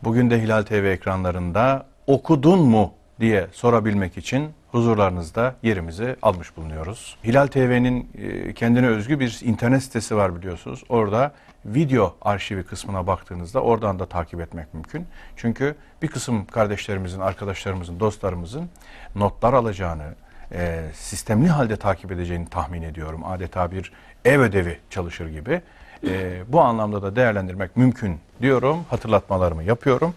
[0.05, 7.17] Bugün de Hilal TV ekranlarında okudun mu diye sorabilmek için huzurlarınızda yerimizi almış bulunuyoruz.
[7.25, 10.85] Hilal TV'nin e, kendine özgü bir internet sitesi var biliyorsunuz.
[10.89, 11.33] Orada
[11.65, 15.07] video arşivi kısmına baktığınızda oradan da takip etmek mümkün.
[15.37, 18.69] Çünkü bir kısım kardeşlerimizin, arkadaşlarımızın, dostlarımızın
[19.15, 20.15] notlar alacağını,
[20.53, 23.25] e, sistemli halde takip edeceğini tahmin ediyorum.
[23.25, 23.93] Adeta bir
[24.25, 25.61] ev ödevi çalışır gibi.
[26.07, 28.85] E, bu anlamda da değerlendirmek mümkün diyorum.
[28.91, 30.15] Hatırlatmalarımı yapıyorum.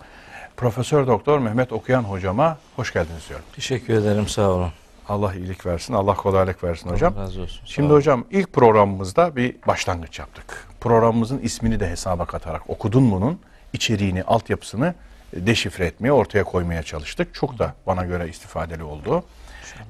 [0.58, 3.46] Profesör Doktor Mehmet Okuyan hocama hoş geldiniz diyorum.
[3.56, 4.28] Teşekkür ederim.
[4.28, 4.72] Sağ olun.
[5.10, 7.14] Allah iyilik versin, Allah kolaylık versin hocam.
[7.18, 7.62] Allah razı olsun.
[7.66, 7.96] Şimdi olun.
[7.96, 10.68] hocam ilk programımızda bir başlangıç yaptık.
[10.82, 13.40] Programımızın ismini de hesaba katarak okudun mu'nun
[13.74, 14.94] içeriğini, altyapısını
[15.34, 17.34] deşifre etmeye, ortaya koymaya çalıştık.
[17.34, 19.24] Çok da bana göre istifadeli oldu.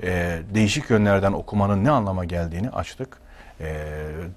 [0.04, 3.18] Ee, değişik yönlerden okumanın ne anlama geldiğini açtık.
[3.62, 3.86] Ee,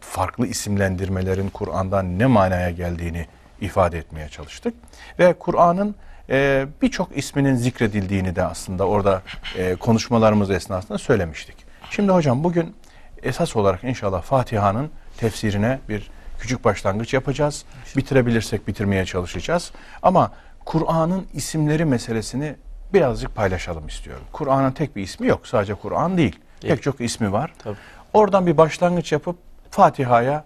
[0.01, 3.27] farklı isimlendirmelerin Kur'an'dan ne manaya geldiğini
[3.61, 4.75] ifade etmeye çalıştık.
[5.19, 5.95] Ve Kur'an'ın
[6.31, 9.23] e, birçok isminin zikredildiğini de aslında orada
[9.57, 11.57] e, konuşmalarımız esnasında söylemiştik.
[11.91, 12.77] Şimdi hocam bugün
[13.23, 16.11] esas olarak inşallah Fatiha'nın tefsirine bir
[16.41, 17.65] küçük başlangıç yapacağız.
[17.97, 19.73] Bitirebilirsek bitirmeye çalışacağız.
[20.03, 20.33] Ama
[20.65, 22.55] Kur'an'ın isimleri meselesini
[22.95, 24.25] birazcık paylaşalım istiyorum.
[24.33, 25.47] Kur'an'ın tek bir ismi yok.
[25.47, 26.37] Sadece Kur'an değil.
[26.63, 26.75] Değil.
[26.75, 27.53] Pek çok ismi var.
[27.59, 27.77] Tabii.
[28.13, 29.37] Oradan bir başlangıç yapıp
[29.71, 30.45] Fatiha'ya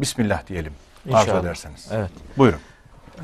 [0.00, 0.72] Bismillah diyelim.
[1.12, 1.40] Arzu İnşallah.
[1.40, 1.88] ederseniz.
[1.92, 2.10] Evet.
[2.38, 2.60] Buyurun.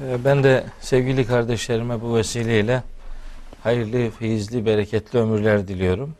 [0.03, 2.82] Ee, Ben de sevgili kardeşlerime bu vesileyle
[3.62, 6.14] hayırlı, feyizli, bereketli ömürler diliyorum.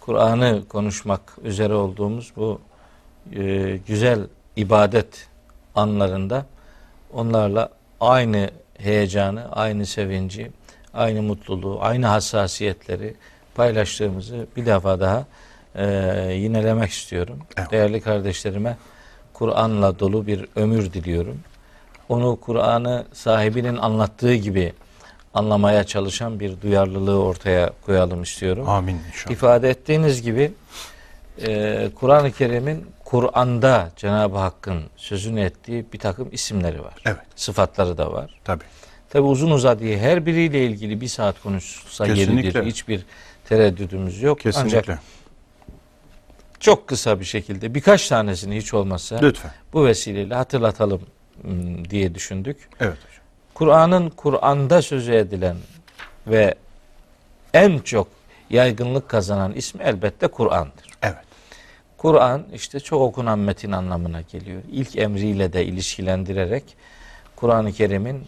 [0.00, 2.60] Kur'an'ı konuşmak üzere olduğumuz bu
[3.36, 4.20] e, güzel
[4.56, 5.28] ibadet
[5.74, 6.46] anlarında
[7.12, 7.68] onlarla
[8.00, 10.50] aynı heyecanı, aynı sevinci,
[10.94, 13.14] aynı mutluluğu, aynı hassasiyetleri
[13.54, 15.26] paylaştığımızı bir defa daha
[15.74, 15.86] e,
[16.32, 17.38] yinelemek istiyorum.
[17.56, 17.70] Evet.
[17.70, 18.76] Değerli kardeşlerime
[19.32, 21.40] Kur'an'la dolu bir ömür diliyorum.
[22.08, 24.72] Onu Kur'an'ı sahibinin anlattığı gibi
[25.34, 28.68] anlamaya çalışan bir duyarlılığı ortaya koyalım istiyorum.
[28.68, 29.34] Amin inşallah.
[29.34, 30.52] İfade ettiğiniz gibi
[31.46, 36.94] e, Kur'an-ı Kerim'in Kur'an'da Cenab-ı Hakk'ın sözünü ettiği bir takım isimleri var.
[37.04, 37.18] Evet.
[37.36, 38.40] Sıfatları da var.
[38.44, 38.64] Tabii.
[39.10, 42.46] Tabi uzun uzadığı her biriyle ilgili bir saat konuşsa Kesinlikle.
[42.46, 42.64] yeridir.
[42.64, 43.04] Hiçbir
[43.48, 44.40] tereddüdümüz yok.
[44.40, 44.78] Kesinlikle.
[44.78, 44.98] Ancak
[46.60, 49.50] çok kısa bir şekilde birkaç tanesini hiç olmazsa Lütfen.
[49.72, 51.06] bu vesileyle hatırlatalım ım,
[51.90, 52.68] diye düşündük.
[52.80, 53.24] Evet hocam.
[53.54, 55.56] Kur'an'ın Kur'an'da sözü edilen
[56.26, 56.54] ve
[57.54, 58.08] en çok
[58.50, 60.86] yaygınlık kazanan ismi elbette Kur'an'dır.
[61.02, 61.16] Evet.
[61.96, 64.62] Kur'an işte çok okunan metin anlamına geliyor.
[64.72, 66.64] İlk emriyle de ilişkilendirerek
[67.36, 68.24] Kur'an-ı Kerim'in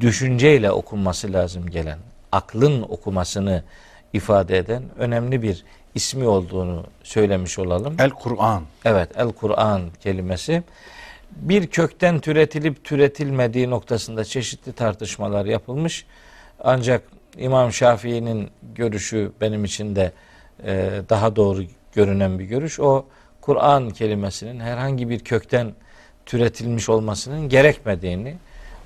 [0.00, 1.98] düşünceyle okunması lazım gelen,
[2.32, 3.62] aklın okumasını
[4.12, 5.64] ifade eden önemli bir
[5.94, 7.96] ismi olduğunu söylemiş olalım.
[7.98, 8.62] El Kur'an.
[8.84, 10.62] Evet, El Kur'an kelimesi
[11.36, 16.06] bir kökten türetilip türetilmediği noktasında çeşitli tartışmalar yapılmış.
[16.60, 17.02] Ancak
[17.38, 20.12] İmam Şafii'nin görüşü benim için de
[20.64, 21.62] e, daha doğru
[21.94, 22.80] görünen bir görüş.
[22.80, 23.04] O
[23.40, 25.72] Kur'an kelimesinin herhangi bir kökten
[26.26, 28.34] türetilmiş olmasının gerekmediğini,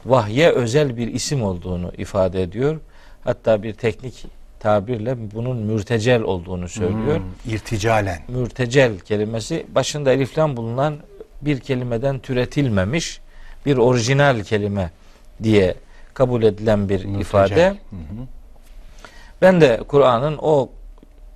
[0.07, 2.81] vahye özel bir isim olduğunu ifade ediyor.
[3.25, 4.27] Hatta bir teknik
[4.61, 7.17] tabirle bunun mürtecel olduğunu söylüyor.
[7.17, 8.19] Hmm, irticalen.
[8.29, 10.97] Mürtecel kelimesi başında eliflam bulunan
[11.43, 13.21] bir kelimeden türetilmemiş
[13.67, 14.91] bir orijinal kelime
[15.43, 15.75] diye
[16.15, 17.21] kabul edilen bir Mürtecel.
[17.21, 17.69] ifade.
[17.69, 18.27] Hı hı.
[19.43, 20.71] Ben de Kur'an'ın o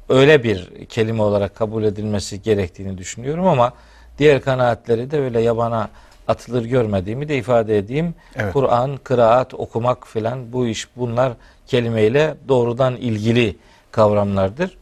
[0.08, 3.72] öyle bir kelime olarak kabul edilmesi gerektiğini düşünüyorum ama
[4.18, 5.88] diğer kanaatleri de öyle yabana
[6.28, 8.14] atılır görmediğimi de ifade edeyim.
[8.36, 8.52] Evet.
[8.52, 11.32] Kur'an, kıraat, okumak filan bu iş bunlar
[11.66, 13.56] kelimeyle doğrudan ilgili
[13.90, 14.76] kavramlardır.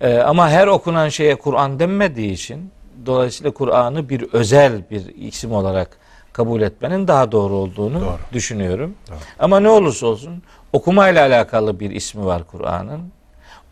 [0.00, 2.70] Ee, ama her okunan şeye Kur'an denmediği için
[3.06, 5.98] dolayısıyla Kur'an'ı bir özel bir isim olarak
[6.32, 8.18] kabul etmenin daha doğru olduğunu Doğru.
[8.32, 8.94] düşünüyorum.
[9.08, 9.16] Doğru.
[9.38, 10.42] Ama ne olursa olsun
[10.72, 13.00] okumayla alakalı bir ismi var Kur'an'ın.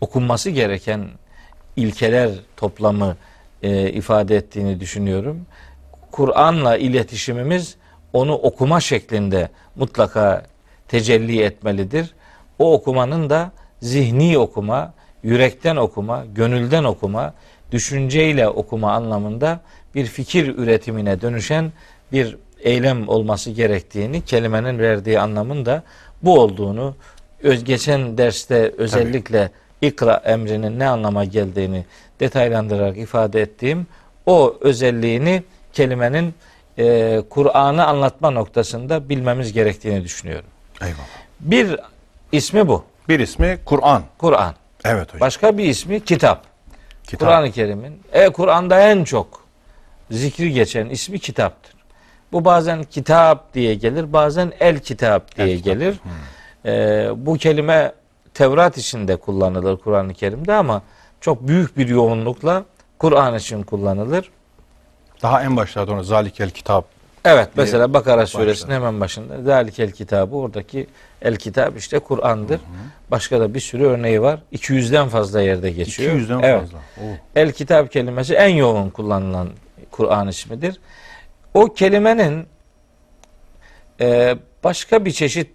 [0.01, 1.07] Okunması gereken
[1.75, 3.15] ilkeler toplamı
[3.63, 5.45] e, ifade ettiğini düşünüyorum.
[6.11, 7.75] Kur'an'la iletişimimiz
[8.13, 10.45] onu okuma şeklinde mutlaka
[10.87, 12.13] tecelli etmelidir.
[12.59, 13.51] O okumanın da
[13.81, 14.93] zihni okuma,
[15.23, 17.33] yürekten okuma, gönülden okuma,
[17.73, 19.59] düşünceyle okuma anlamında
[19.95, 21.71] bir fikir üretimine dönüşen
[22.11, 25.83] bir eylem olması gerektiğini, kelimenin verdiği anlamın da
[26.21, 26.95] bu olduğunu
[27.43, 29.51] öz, geçen derste özellikle
[29.81, 31.85] ikra emrinin ne anlama geldiğini
[32.19, 33.87] detaylandırarak ifade ettiğim
[34.25, 35.43] o özelliğini
[35.73, 36.33] kelimenin
[36.77, 40.49] e, Kur'an'ı anlatma noktasında bilmemiz gerektiğini düşünüyorum.
[40.81, 41.07] Eyvallah.
[41.39, 41.79] Bir
[42.31, 42.83] ismi bu.
[43.09, 44.03] Bir ismi Kur'an.
[44.17, 44.55] Kur'an.
[44.85, 45.19] Evet hocam.
[45.19, 46.52] Başka bir ismi kitap.
[47.19, 49.43] Kur'an-ı Kerim'in e, Kur'an'da en çok
[50.11, 51.73] zikri geçen ismi kitaptır.
[52.31, 55.73] Bu bazen kitap diye gelir, bazen el kitap diye El kitap.
[55.73, 55.99] gelir.
[56.65, 56.71] E,
[57.25, 57.91] bu kelime
[58.33, 60.81] Tevrat içinde kullanılır Kur'an-ı Kerim'de ama
[61.21, 62.63] çok büyük bir yoğunlukla
[62.99, 64.29] Kur'an için kullanılır.
[65.21, 66.85] Daha en başlarda onu Zalikel kitap.
[67.25, 68.41] Evet mesela Bakara başlar.
[68.41, 70.87] suresinin hemen başında Zalikel kitabı oradaki
[71.21, 72.59] el kitap işte Kur'an'dır.
[73.11, 74.39] Başka da bir sürü örneği var.
[74.53, 76.15] 200'den fazla yerde geçiyor.
[76.15, 76.61] 200'den Evet.
[76.61, 76.77] fazla.
[76.77, 77.15] Oo.
[77.35, 79.49] El kitap kelimesi en yoğun kullanılan
[79.91, 80.79] Kur'an ismidir.
[81.53, 82.45] O kelimenin
[84.01, 85.49] e, başka bir çeşit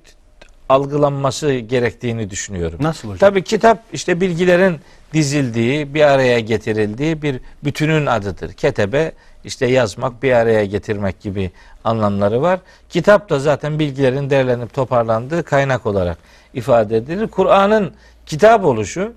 [0.68, 2.78] algılanması gerektiğini düşünüyorum.
[2.82, 3.18] Nasıl hocam?
[3.18, 4.80] Tabii kitap işte bilgilerin
[5.12, 8.52] dizildiği, bir araya getirildiği bir bütünün adıdır.
[8.52, 9.12] Ketebe
[9.48, 11.50] işte yazmak, bir araya getirmek gibi
[11.84, 12.60] anlamları var.
[12.88, 16.18] Kitap da zaten bilgilerin derlenip toparlandığı kaynak olarak
[16.54, 17.26] ifade edilir.
[17.26, 17.92] Kur'an'ın
[18.26, 19.12] kitap oluşu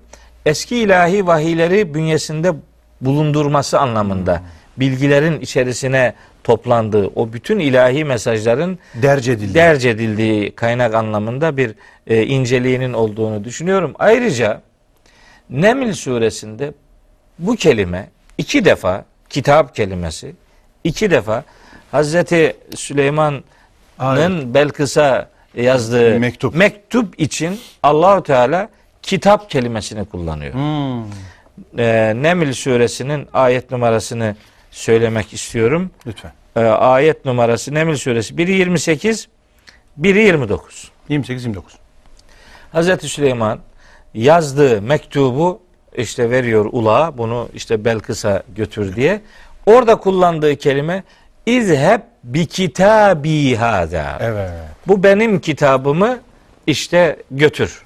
[0.46, 2.52] eski ilahi vahiyleri bünyesinde
[3.00, 4.42] bulundurması anlamında
[4.76, 6.14] bilgilerin içerisine
[6.44, 9.54] toplandığı o bütün ilahi mesajların Derc edildi.
[9.54, 11.74] derc edildiği kaynak anlamında bir
[12.06, 13.94] e, inceliğinin olduğunu düşünüyorum.
[13.98, 14.60] Ayrıca
[15.50, 16.72] Neml suresinde
[17.38, 20.34] bu kelime iki defa kitap kelimesi
[20.84, 21.44] iki defa
[21.90, 26.54] Hazreti Süleyman'ın Belkıs'a yazdığı Mektup.
[26.54, 28.68] mektup için Allahu Teala
[29.02, 30.54] kitap kelimesini kullanıyor.
[30.54, 31.04] Hmm.
[31.78, 34.36] E, Neml suresinin ayet numarasını
[34.70, 35.90] söylemek istiyorum.
[36.06, 36.32] Lütfen.
[36.56, 39.28] E, ayet numarası Neml suresi 1'i 28,
[40.00, 40.90] 1'i 29.
[41.10, 41.60] 28-29.
[42.72, 43.58] Hazreti Süleyman
[44.14, 45.61] yazdığı mektubu
[45.96, 49.20] işte veriyor ulağa bunu işte Belkıs'a götür diye.
[49.66, 51.02] Orada kullandığı kelime
[51.46, 54.18] İzheb bi kitabi hada.
[54.20, 54.50] Evet.
[54.88, 56.18] Bu benim kitabımı
[56.66, 57.82] işte götür.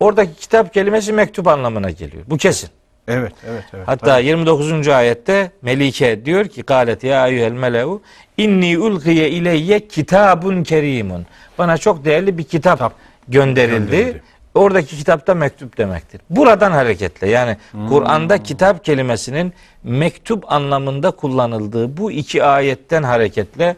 [0.00, 2.22] Oradaki kitap kelimesi mektup anlamına geliyor.
[2.26, 2.70] Bu kesin.
[3.08, 3.88] Evet, evet, evet.
[3.88, 4.26] Hatta Tabii.
[4.26, 4.88] 29.
[4.88, 8.02] ayette Melike diyor ki galet ya eyyuhel mele'u
[8.36, 11.26] inni ulkiye ileyye kitabun kerimun.
[11.58, 12.92] Bana çok değerli bir kitap, Kitap
[13.28, 13.90] gönderildi.
[13.90, 14.22] gönderildi.
[14.54, 16.20] Oradaki kitapta mektup demektir.
[16.30, 17.88] Buradan hareketle yani Hmm.
[17.88, 19.52] Kur'an'da kitap kelimesinin
[19.84, 23.76] mektup anlamında kullanıldığı bu iki ayetten hareketle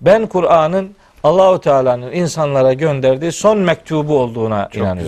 [0.00, 5.02] ben Kur'an'ın Allahu Teala'nın insanlara gönderdiği son mektubu olduğuna çok inanıyorum.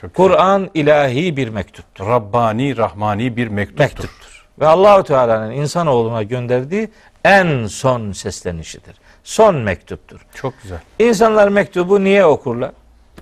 [0.00, 0.10] güzel.
[0.14, 3.84] Kur'an ilahi bir mektup Rabbani, Rahmani bir mektuptur.
[3.84, 4.46] mektuptur.
[4.60, 6.88] Ve Allahu Teala'nın insanoğluna gönderdiği
[7.24, 8.94] en son seslenişidir.
[9.24, 10.20] Son mektuptur.
[10.34, 10.78] Çok güzel.
[10.98, 12.70] İnsanlar mektubu niye okurlar?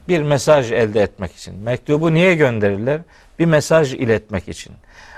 [0.09, 1.59] Bir mesaj elde etmek için.
[1.59, 3.01] Mektubu niye gönderirler?
[3.39, 4.73] Bir mesaj iletmek için.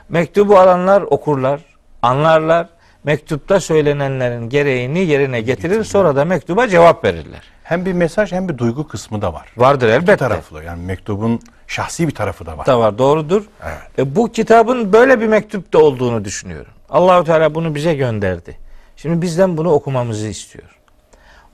[0.09, 1.61] Mektubu alanlar okurlar,
[2.03, 2.69] anlarlar
[3.05, 7.43] mektupta söylenenlerin gereğini yerine getirir sonra da mektuba cevap verirler.
[7.63, 9.49] Hem bir mesaj hem bir duygu kısmı da var.
[9.57, 10.17] Vardır İki elbette.
[10.17, 10.65] taraflı.
[10.65, 12.67] Yani mektubun şahsi bir tarafı da var.
[12.67, 13.45] da var doğrudur.
[13.65, 13.99] Evet.
[13.99, 16.73] E, bu kitabın böyle bir mektupta olduğunu düşünüyorum.
[16.91, 18.59] Allahu Teala bunu bize gönderdi.
[18.97, 20.79] Şimdi bizden bunu okumamızı istiyor.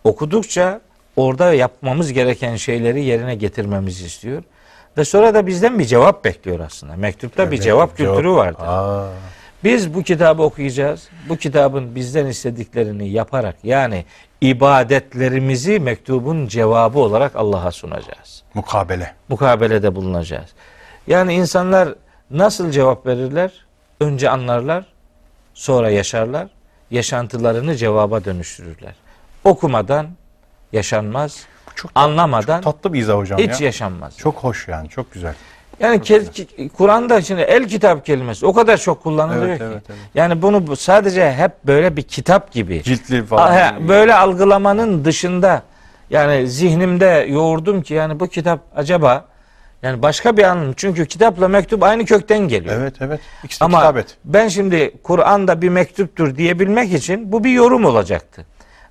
[0.04, 0.80] Okudukça
[1.16, 4.42] orada yapmamız gereken şeyleri yerine getirmemizi istiyor.
[4.98, 6.96] Ve sonra da bizden bir cevap bekliyor aslında.
[6.96, 8.64] Mektupta bir Evet, cevap kültürü vardır.
[8.66, 9.08] Aa,
[9.64, 11.08] Biz bu kitabı okuyacağız.
[11.28, 14.04] Bu kitabın bizden istediklerini yaparak yani
[14.40, 18.42] ibadetlerimizi mektubun cevabı olarak Allah'a sunacağız.
[18.54, 19.14] mukabele.
[19.28, 20.50] Mukabelede bulunacağız.
[21.06, 21.94] Yani insanlar
[22.30, 23.52] nasıl cevap verirler?
[24.00, 24.84] Önce anlarlar,
[25.54, 26.48] sonra yaşarlar.
[26.90, 28.94] Yaşantılarını cevaba dönüştürürler.
[29.44, 30.06] Okumadan
[30.72, 31.40] yaşanmaz,
[31.74, 33.66] çok anlamadan tatlı bir izah hocam hiç ya.
[33.66, 34.16] yaşanmaz.
[34.18, 34.88] Çok hoş yani.
[34.88, 35.34] Çok güzel.
[35.80, 36.00] Yani
[36.76, 39.64] Kur'an'da şimdi el kitap kelimesi o kadar çok kullanılıyor Evet, ki.
[39.64, 39.98] evet, evet.
[40.14, 43.54] Yani bunu bu- sadece hep böyle bir kitap gibi Ciltli falan.
[43.54, 45.62] He, böyle algılamanın dışında
[46.10, 49.24] yani zihnimde yoğurdum ki yani bu kitap acaba
[49.82, 50.72] yani başka bir anlam.
[50.76, 52.74] Çünkü kitapla mektup aynı kökten geliyor.
[52.80, 53.20] Evet evet.
[53.44, 54.16] İkisi Ama kitabet.
[54.24, 58.46] ben şimdi Kur'an'da bir mektuptur diyebilmek için bu bir yorum olacaktı.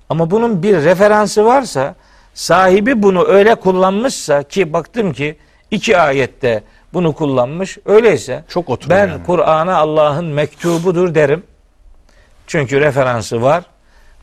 [0.08, 1.94] Ama bunun bir referansı varsa
[2.34, 5.36] sahibi bunu öyle kullanmışsa ki baktım ki
[5.70, 6.62] iki ayette
[6.94, 7.78] bunu kullanmış.
[7.86, 9.24] Öyleyse Çok oturuyor ben yani.
[9.24, 11.42] Kur'an'a Allah'ın mektubudur derim.
[12.46, 13.64] Çünkü referansı var.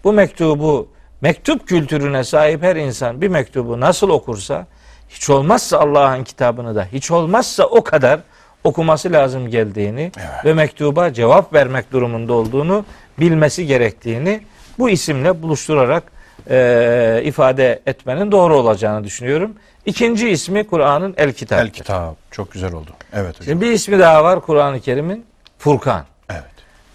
[0.04, 0.88] Bu mektubu
[1.22, 4.68] mektup kültürüne sahip her insan bir mektubu nasıl okursa
[5.10, 8.20] hiç olmazsa Allah'ın kitabını da hiç olmazsa o kadar
[8.64, 10.46] okuması lazım geldiğini Evet.
[10.46, 12.86] ve mektuba cevap vermek durumunda olduğunu
[13.20, 14.42] bilmesi gerektiğini
[14.80, 16.04] bu isimle buluşturarak
[16.50, 19.54] eee, ifade etmenin doğru olacağını düşünüyorum.
[19.86, 21.60] İkinci ismi Kur'an'ın El Kitap.
[21.60, 22.16] El kitap.
[22.32, 22.92] Çok güzel oldu.
[23.14, 23.46] Evet hocam.
[23.46, 25.26] Şimdi bir ismi daha var Kur'an-ı Kerim'in
[25.58, 26.06] Furkan.
[26.30, 26.44] Evet.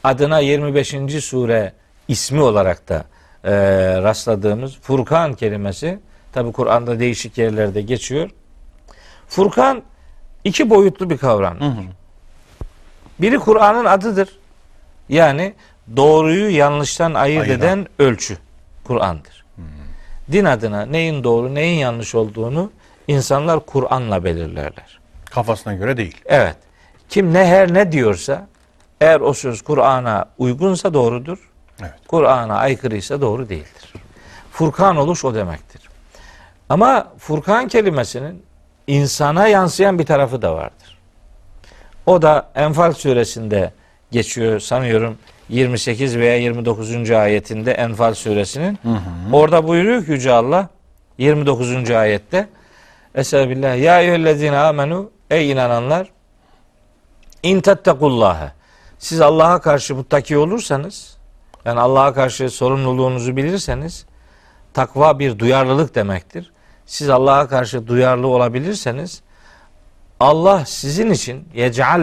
[0.05, 0.94] Adına 25.
[1.24, 1.73] sure
[2.09, 3.05] ismi olarak da
[3.44, 3.51] eee,
[4.02, 5.98] rastladığımız Furkan kelimesi
[6.32, 8.31] tabi Kur'an'da değişik yerlerde geçiyor.
[9.28, 9.82] Furkan
[10.44, 11.61] iki boyutlu bir kavram.
[11.61, 11.82] Hı hı.
[13.20, 14.28] Biri Kur'an'ın adıdır.
[15.09, 15.55] Yani
[15.97, 17.59] doğruyu yanlıştan ayırt Ayıran.
[17.59, 18.39] eden ölçü
[18.85, 19.44] Kur'an'dır.
[20.32, 22.70] Din adına neyin doğru neyin yanlış olduğunu
[23.09, 24.98] insanlar Kur'an'la belirlerler.
[25.24, 26.20] Kafasına göre değil.
[26.27, 26.56] Evet.
[27.09, 28.47] Kim ne her ne diyorsa
[29.01, 31.51] eğer o söz Kur'an'a uygunsa doğrudur.
[31.81, 31.93] Evet.
[32.09, 33.93] Kur'an'a aykırıysa doğru değildir.
[34.52, 35.82] Furkan oluş o demektir.
[36.69, 38.43] Ama Furkan kelimesinin
[38.86, 40.98] insana yansıyan bir tarafı da vardır.
[42.06, 43.73] O da Enfal suresinde
[44.11, 45.19] geçiyor sanıyorum
[45.49, 47.11] 28 veya 29.
[47.11, 48.79] ayetinde Enfal suresinin.
[49.33, 50.69] Orada buyuruyor ki Yüce Allah
[51.19, 51.91] 29.
[51.91, 52.49] ayette
[53.15, 53.77] Estağfirullah.
[53.77, 56.09] Ya eyyühellezine amenu ey inananlar
[57.43, 58.53] in tettekullâhe
[58.99, 61.16] siz Allah'a karşı muttaki olursanız
[61.65, 64.07] yani Allah'a karşı sorumluluğunuzu bilirseniz
[64.75, 66.53] takva bir duyarlılık demektir.
[66.87, 69.23] Siz Allah'a karşı duyarlı olabilirseniz
[70.21, 72.01] Allah sizin için yec'al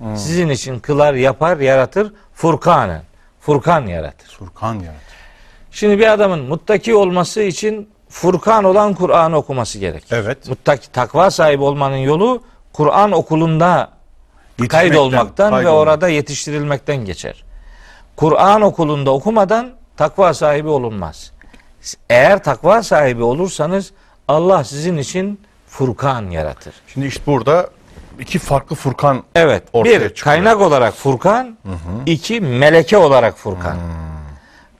[0.00, 3.02] leküm sizin için kılar, yapar, yaratır furkanen.
[3.40, 4.28] Furkan yaratır.
[4.38, 5.18] Furkan yaratır.
[5.70, 10.16] Şimdi bir adamın muttaki olması için Furkan olan Kur'an'ı okuması gerekir.
[10.16, 10.48] Evet.
[10.48, 12.42] Muttaki takva sahibi olmanın yolu
[12.72, 13.90] Kur'an okulunda
[14.68, 15.80] kaydolmaktan ve kaydolmak.
[15.80, 17.44] orada yetiştirilmekten geçer.
[18.16, 21.32] Kur'an okulunda okumadan takva sahibi olunmaz.
[22.10, 23.92] Eğer takva sahibi olursanız
[24.28, 26.74] Allah sizin için Furkan yaratır.
[26.86, 27.70] Şimdi işte burada
[28.18, 29.62] iki farklı Furkan Evet.
[29.72, 30.24] Ortaya bir çıkıyor.
[30.24, 31.58] kaynak olarak Furkan,
[32.06, 33.76] iki meleke olarak Furkan.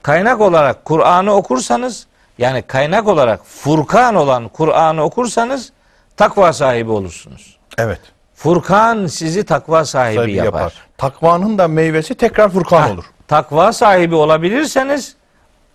[0.03, 2.07] Kaynak olarak Kur'an'ı okursanız
[2.37, 5.71] yani kaynak olarak Furkan olan Kur'an'ı okursanız
[6.17, 7.57] takva sahibi olursunuz.
[7.77, 7.99] evet
[8.35, 10.45] Furkan sizi takva sahibi, sahibi yapar.
[10.59, 10.73] yapar.
[10.97, 13.05] Takvanın da meyvesi tekrar Furkan Hah, olur.
[13.27, 15.15] Takva sahibi olabilirseniz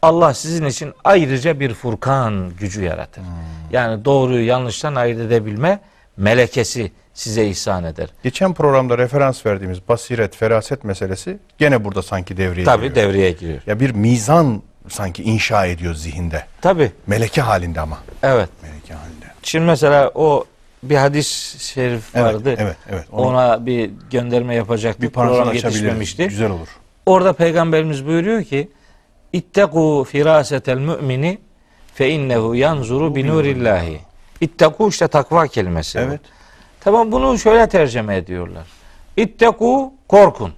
[0.03, 3.21] Allah sizin için ayrıca bir Furkan gücü yaratır.
[3.23, 3.29] Hmm.
[3.71, 5.81] Yani doğruyu yanlıştan ayırt edebilme
[6.17, 8.09] melekesi size ihsan eder.
[8.23, 12.95] Geçen programda referans verdiğimiz basiret, feraset meselesi gene burada sanki devreye Tabi giriyor.
[13.09, 13.61] devreye giriyor.
[13.67, 16.45] Ya bir mizan sanki inşa ediyor zihinde.
[16.61, 17.99] Tabi Meleke halinde ama.
[18.23, 18.49] evet.
[18.63, 19.25] Meleke halinde.
[19.43, 20.45] Şimdi mesela o
[20.83, 22.55] bir hadis şerif Evet, vardı.
[22.59, 23.05] evet, evet.
[23.13, 25.03] Onu Ona bir gönderme yapacaktık.
[25.03, 26.29] bir Program yetişmemişti.
[26.29, 26.69] Güzel olur.
[27.07, 28.69] Orada peygamberimiz buyuruyor ki
[29.33, 31.39] İtteku firasetel mümini
[31.95, 34.01] fe innehu yanzuru bi nurillahi.
[34.41, 35.99] İtteku işte takva kelimesi.
[36.11, 36.19] bu.
[36.85, 38.65] Tamam bunu şöyle tercüme ediyorlar.
[39.17, 40.53] İtteku korkun.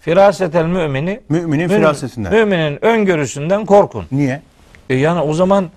[0.00, 2.34] Firasetel mümini Müminin mümin- firasetinden.
[2.34, 4.06] Müminin öngörüsünden korkun.
[4.12, 4.42] Niye?
[4.90, 5.68] E yani o zaman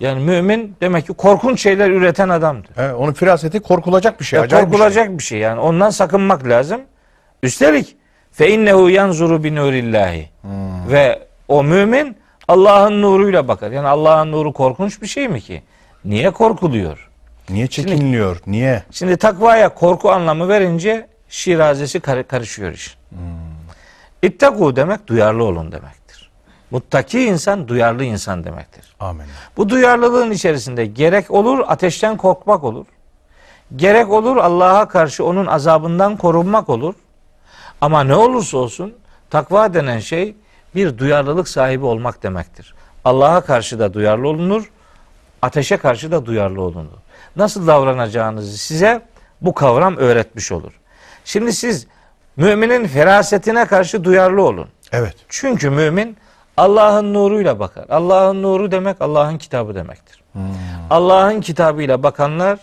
[0.00, 2.70] yani mümin demek ki korkunç şeyler üreten adamdır.
[2.76, 4.36] Evet, onun firaseti korkulacak bir şey.
[4.36, 4.78] Ya acayip bir şey.
[4.78, 5.38] korkulacak bir şey.
[5.38, 6.80] yani ondan sakınmak lazım.
[7.42, 7.96] Üstelik
[8.32, 10.30] Fe innehu yanzuru bi nurillahi.
[10.90, 12.16] Ve o mümin
[12.48, 13.70] Allah'ın nuruyla bakar.
[13.70, 15.62] Yani Allah'ın nuru korkunç bir şey mi ki?
[16.04, 17.07] Niye korkuluyor?
[17.50, 18.36] Niye çekiniliyor?
[18.46, 18.82] Niye?
[18.90, 22.96] Şimdi takvaya korku anlamı verince şirazesi kar- karışıyor iş.
[24.22, 26.30] İttaku demek duyarlı olun demektir.
[26.70, 28.94] Muttaki insan duyarlı insan demektir.
[29.00, 29.26] Amin.
[29.56, 32.86] Bu duyarlılığın içerisinde gerek olur ateşten korkmak olur.
[33.76, 36.94] Gerek olur Allah'a karşı onun azabından korunmak olur.
[37.80, 38.94] Ama ne olursa olsun
[39.30, 40.36] takva denen şey
[40.74, 42.74] bir duyarlılık sahibi olmak demektir.
[43.04, 44.70] Allah'a karşı da duyarlı olunur,
[45.42, 46.98] ateşe karşı da duyarlı olunur.
[47.38, 49.02] Nasıl davranacağınızı size
[49.40, 50.72] bu kavram öğretmiş olur.
[51.24, 51.86] Şimdi siz
[52.36, 54.68] müminin ferasetine karşı duyarlı olun.
[54.92, 55.16] Evet.
[55.28, 56.16] Çünkü mümin
[56.56, 57.84] Allah'ın nuruyla bakar.
[57.88, 60.22] Allah'ın nuru demek Allah'ın kitabı demektir.
[60.90, 62.58] Allah'ın kitabıyla bakanlar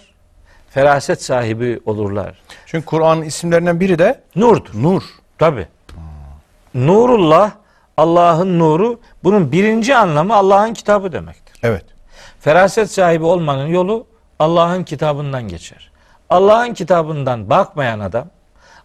[0.70, 2.42] feraset sahibi olurlar.
[2.66, 4.70] Çünkü Kur'an'ın isimlerinden biri de Nurdur.
[4.74, 5.04] nur.
[5.38, 5.68] Tabi.
[6.74, 7.52] Nurullah
[7.98, 11.60] Allah'ın nuru bunun birinci anlamı Allah'ın kitabı demektir.
[11.64, 11.86] Evet.
[12.40, 14.08] Feraset sahibi olmanın yolu
[14.40, 15.92] Allah'ın kitabından geçer.
[16.30, 18.28] Allah'ın kitabından bakmayan adam,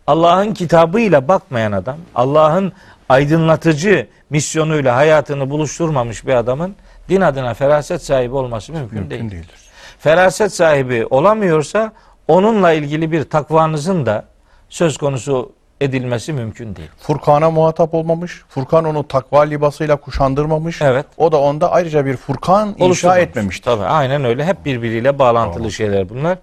[0.06, 2.72] Allah'ın kitabıyla bakmayan adam, Allah'ın
[3.08, 6.76] aydınlatıcı misyonuyla hayatını buluşturmamış bir adamın
[7.08, 9.30] din adına feraset sahibi olması mümkün, Mümkün değil.
[9.30, 9.60] değildir.
[9.98, 11.92] Feraset sahibi olamıyorsa
[12.28, 14.24] onunla ilgili bir takvanızın da
[14.68, 16.88] söz konusu edilmesi mümkün değil.
[16.98, 18.42] Furkan'a muhatap olmamış.
[18.48, 20.82] Furkan onu takva libasıyla kuşandırmamış.
[20.82, 21.06] Evet.
[21.16, 23.64] O da onda ayrıca bir Furkan inşa etmemiştir.
[23.64, 24.44] Tabii aynen öyle.
[24.44, 26.38] Hep birbiriyle bağlantılı şeyler bunlar.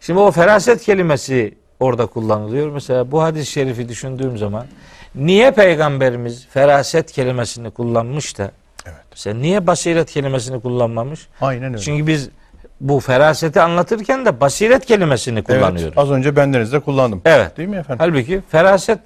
[0.00, 2.70] Şimdi o feraset kelimesi orada kullanılıyor.
[2.70, 4.66] Mesela bu hadis-i şerifi düşündüğüm zaman
[5.14, 8.50] niye peygamberimiz feraset kelimesini kullanmış da
[8.86, 8.96] Evet.
[9.10, 11.28] mesela niye basiret kelimesini kullanmamış?
[11.40, 11.78] Aynen öyle.
[11.78, 12.28] Çünkü biz
[12.82, 15.82] bu feraseti anlatırken de basiret kelimesini kullanıyoruz.
[15.82, 17.22] Evet, az önce bendenizde kullandım.
[17.24, 17.56] Evet.
[17.56, 17.98] Değil mi efendim?
[18.06, 18.98] Halbuki feraset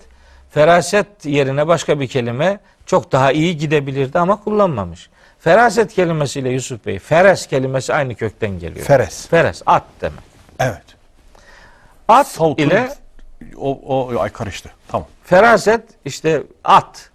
[0.51, 5.11] feraset yerine başka bir kelime çok daha iyi gidebilirdi ama kullanmamış.
[5.39, 8.87] Feraset kelimesiyle Yusuf Bey, feres kelimesi aynı kökten geliyor.
[8.87, 9.29] Feres.
[9.29, 10.19] Feres, at demek.
[10.61, 10.83] Evet.
[12.09, 12.89] At Savtun- ile
[13.57, 14.71] o, o ay karıştı.
[14.89, 15.09] Tamam.
[15.25, 17.11] feraset işte at.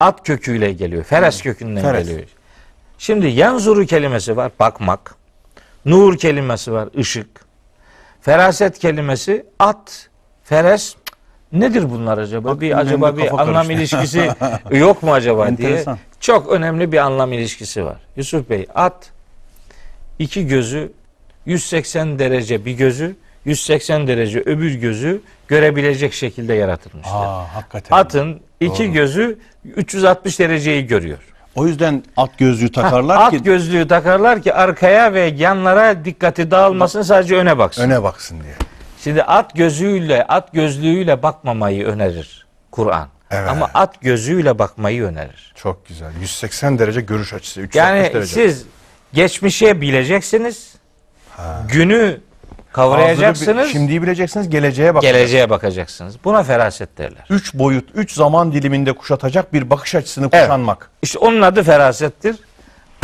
[0.00, 1.04] At köküyle geliyor.
[1.04, 2.08] Feres kökünden Feres.
[2.08, 2.28] geliyor.
[2.98, 5.14] Şimdi yanzuru kelimesi var, bakmak.
[5.84, 7.44] Nur kelimesi var, ışık.
[8.20, 10.08] Feraset kelimesi at,
[10.44, 10.94] feres.
[11.52, 12.48] Nedir bunlar acaba?
[12.48, 13.72] Bak, bir acaba bir anlam karıştı.
[13.72, 14.30] ilişkisi
[14.70, 15.84] yok mu acaba diye.
[16.20, 17.96] Çok önemli bir anlam ilişkisi var.
[18.16, 19.10] Yusuf Bey, at
[20.18, 20.92] iki gözü
[21.46, 27.14] 180 derece bir gözü 180 derece öbür gözü görebilecek şekilde yaratılmıştır.
[27.14, 27.96] Aa, hakikaten.
[27.96, 28.92] Atın iki Doğru.
[28.92, 31.18] gözü 360 dereceyi görüyor.
[31.54, 37.02] O yüzden at gözlüğü takarlar at ki gözlüğü takarlar ki arkaya ve yanlara dikkati dağılmasın
[37.02, 37.82] sadece öne baksın.
[37.82, 38.54] öne baksın diye.
[39.04, 43.08] Şimdi at gözüyle, at gözlüğüyle bakmamayı önerir Kur'an.
[43.30, 43.50] Evet.
[43.50, 45.52] Ama at gözüyle bakmayı önerir.
[45.56, 46.10] Çok güzel.
[46.20, 47.60] 180 derece görüş açısı.
[47.60, 48.26] 360 Yani derece.
[48.34, 48.64] siz
[49.12, 50.74] geçmişe bileceksiniz.
[51.68, 52.20] Günü
[52.72, 53.56] kavrayacaksınız.
[53.56, 55.18] Hazırı Şimdiyi bileceksiniz, geleceğe bakacaksınız.
[55.20, 56.16] geleceğe bakacaksınız.
[56.24, 57.24] Buna feraset derler.
[57.30, 60.42] Üç boyut, üç zaman diliminde kuşatacak bir bakış açısını Evet.
[60.44, 60.90] kuşanmak.
[61.02, 62.36] İşte onun adı ferasettir.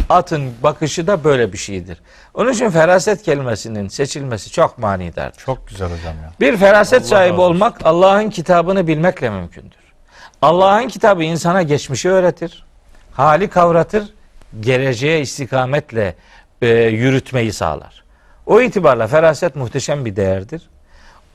[0.08, 1.98] Atın bakışı da böyle bir şeydir.
[2.34, 5.38] Onun için feraset kelimesinin seçilmesi çok manidardır.
[5.38, 6.32] Çok güzel hocam ya.
[6.40, 7.54] Bir feraset Allah sahibi olsun.
[7.54, 9.78] olmak Allah'ın kitabını bilmekle mümkündür.
[10.42, 12.64] Allah'ın kitabı insana geçmişi öğretir,
[13.12, 14.04] hali kavratır,
[14.60, 16.14] geleceğe istikametle
[16.62, 18.02] e, yürütmeyi sağlar.
[18.48, 20.62] O itibarla feraset muhteşem bir değerdir.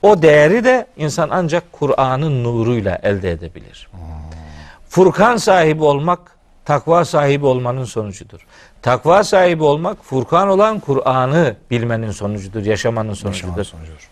[0.02, 3.88] O değeri de insan ancak Kur'an'ın nuruyla elde edebilir.
[4.88, 6.20] Furkan sahibi olmak
[6.64, 8.46] takva sahibi olmanın sonucudur.
[8.82, 13.48] Takva sahibi olmak Furkan olan Kur'an'ı bilmenin sonucudur, yaşamanın sonucudur.
[13.48, 14.08] Yaşamanın sonucudur.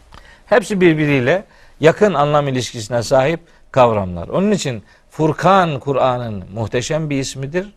[0.46, 1.44] Hepsi birbiriyle
[1.80, 3.40] yakın anlam ilişkisine sahip
[3.72, 4.28] kavramlar.
[4.28, 7.72] Onun için Furkan Kur'an'ın muhteşem bir ismidir.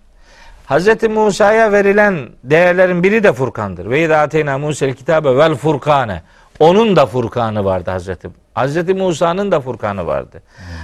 [0.70, 1.04] Hz.
[1.04, 3.90] Musa'ya verilen değerlerin biri de Furkan'dır.
[3.90, 6.22] Ve idâ ateyna Musa'l kitabe vel furkane.
[6.60, 8.30] Onun da Furkan'ı vardı Hazreti.
[8.54, 10.42] Hazreti Musa'nın da Furkan'ı vardı.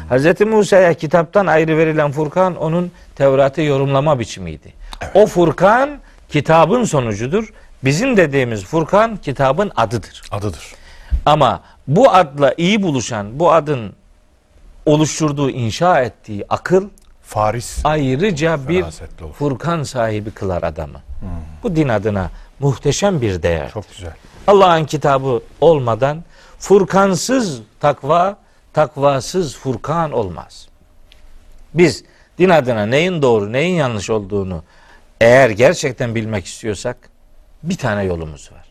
[0.10, 4.74] Hazreti Musa'ya kitaptan ayrı verilen Furkan onun Tevrat'ı yorumlama biçimiydi.
[5.14, 5.90] O Furkan
[6.30, 7.54] kitabın sonucudur.
[7.84, 10.22] Bizim dediğimiz Furkan kitabın adıdır.
[10.32, 10.74] Adıdır.
[11.26, 13.94] Ama bu adla iyi buluşan, bu adın
[14.86, 16.90] oluşturduğu, inşa ettiği akıl
[17.32, 17.82] Faris.
[17.84, 19.34] ayrıca bir olur.
[19.34, 21.02] Furkan sahibi kılar adamı.
[21.64, 23.72] Bu din adına muhteşem bir değer.
[23.72, 24.14] Çok güzel.
[24.48, 26.24] Allah'ın kitabı olmadan
[26.60, 28.38] Furkansız takva,
[28.74, 30.68] takvasız Furkan olmaz.
[31.74, 32.04] Biz
[32.38, 34.64] din adına neyin doğru, neyin yanlış olduğunu
[35.22, 36.98] eğer gerçekten bilmek istiyorsak
[37.64, 38.66] bir tane yolumuz var.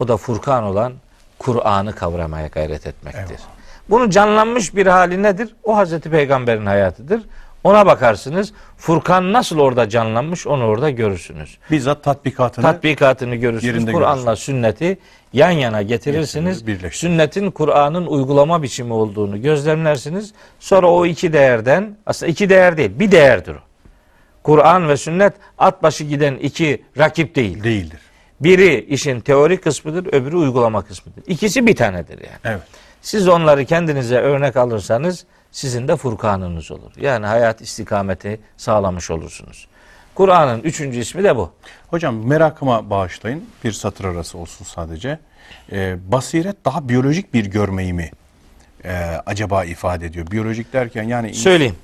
[0.00, 0.92] O da Furkan olan
[1.38, 3.22] Kur'an'ı kavramaya gayret etmektir.
[3.22, 3.58] Eyvallah.
[3.90, 5.56] Bunun canlanmış bir hali nedir?
[5.64, 7.22] O Hazreti Peygamber'in hayatıdır.
[7.64, 8.52] Ona bakarsınız.
[8.76, 11.58] Furkan nasıl orada canlanmış onu orada görürsünüz.
[11.70, 13.92] Bizzat tatbikatını Tatbikatını görürsünüz.
[13.92, 14.98] Kur'an'la sünneti
[15.32, 16.64] yan yana getirirsiniz.
[16.92, 20.32] Sünnetin Kur'an'ın uygulama biçimi olduğunu gözlemlersiniz.
[20.60, 23.58] Sonra o iki değerden aslında iki değer değil bir değerdir o.
[24.42, 27.64] Kur'an ve sünnet at başı giden iki rakip değil.
[27.64, 28.00] değildir.
[28.40, 31.22] Biri işin teori kısmıdır, öbürü uygulama kısmıdır.
[31.26, 32.38] İkisi bir tanedir yani.
[32.44, 32.62] Evet.
[33.02, 35.24] Siz onları kendinize örnek alırsanız
[35.58, 36.92] sizin de Furkanınız olur.
[37.00, 39.68] Yani hayat istikameti sağlamış olursunuz.
[40.14, 41.52] Kur'an'ın üçüncü ismi de bu.
[41.88, 43.44] Hocam merakıma bağışlayın.
[43.64, 45.18] Bir satır arası olsun sadece.
[45.72, 48.10] Ee, basiret daha biyolojik bir görmeyi mi
[48.84, 48.92] e,
[49.26, 50.30] acaba ifade ediyor?
[50.30, 51.76] Biyolojik derken yani Söyleyeyim.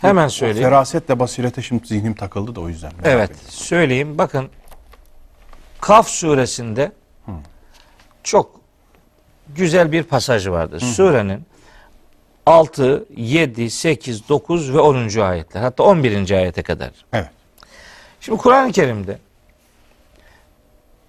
[0.00, 0.68] Hemen O söyleyeyim.
[0.68, 2.92] Ferasetle basirete şimdi zihnim takıldı da o yüzden.
[3.04, 3.50] Evet, ediyorum.
[3.50, 4.18] söyleyeyim.
[4.18, 4.48] Bakın
[5.80, 6.92] Kaf suresinde
[8.22, 8.60] çok
[9.56, 10.80] güzel bir pasaj vardır.
[10.80, 11.51] Surenin
[12.46, 15.20] 6, 7, 8, 9 ve 10.
[15.20, 15.60] ayetler.
[15.62, 16.30] Hatta 11.
[16.30, 16.90] ayete kadar.
[17.12, 17.28] Evet.
[18.20, 19.18] Şimdi Kur'an-ı Kerim'de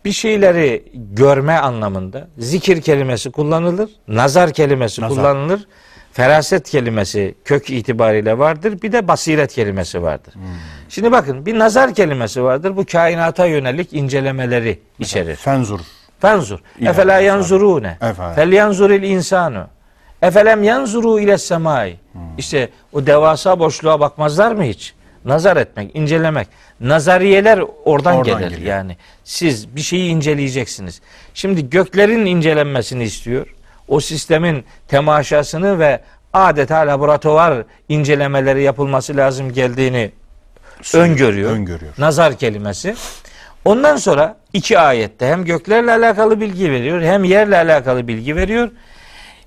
[0.05, 5.17] bir şeyleri görme anlamında zikir kelimesi kullanılır, nazar kelimesi Nazar.
[5.17, 5.67] kullanılır,
[6.11, 10.33] feraset kelimesi kök itibariyle vardır, bir de basiret kelimesi vardır.
[10.89, 15.35] Şimdi bakın bir nazar kelimesi vardır, bu kainata yönelik incelemeleri içerir.
[15.35, 15.79] Fenzur.
[16.19, 16.59] Fenzur.
[16.81, 17.97] Efela yanzurune.
[18.35, 19.67] Fel yanzuril insanu.
[20.23, 21.95] Efelem yanzuru ile semai.
[22.11, 22.21] Hmm.
[22.37, 24.93] İşte o devasa boşluğa bakmazlar mı hiç?
[25.25, 26.47] Nazar etmek, incelemek.
[26.79, 28.49] Nazariyeler oradan, Oradan gelir.
[28.49, 28.67] geliyor.
[28.69, 31.01] Yani siz bir şeyi inceleyeceksiniz.
[31.33, 33.47] Şimdi göklerin incelenmesini istiyor.
[33.87, 36.01] O sistemin temaşasını ve
[36.33, 40.11] adeta laboratuvar incelemeleri yapılması lazım geldiğini
[40.93, 41.51] öngörüyor.
[41.51, 41.93] Öngörüyor.
[41.97, 42.95] Nazar kelimesi.
[43.65, 48.69] Ondan sonra iki ayette hem göklerle alakalı bilgi veriyor hem yerle alakalı bilgi veriyor.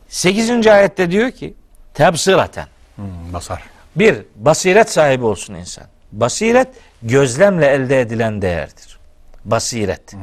[0.09, 1.55] Sekizinci ayette diyor ki
[1.95, 2.67] tebsiraten.
[2.97, 3.63] Hmm, basar.
[3.97, 5.85] Bir, basiret sahibi olsun insan.
[6.13, 6.69] Basiret
[7.03, 8.99] gözlemle elde edilen değerdir.
[9.45, 10.15] Basiret.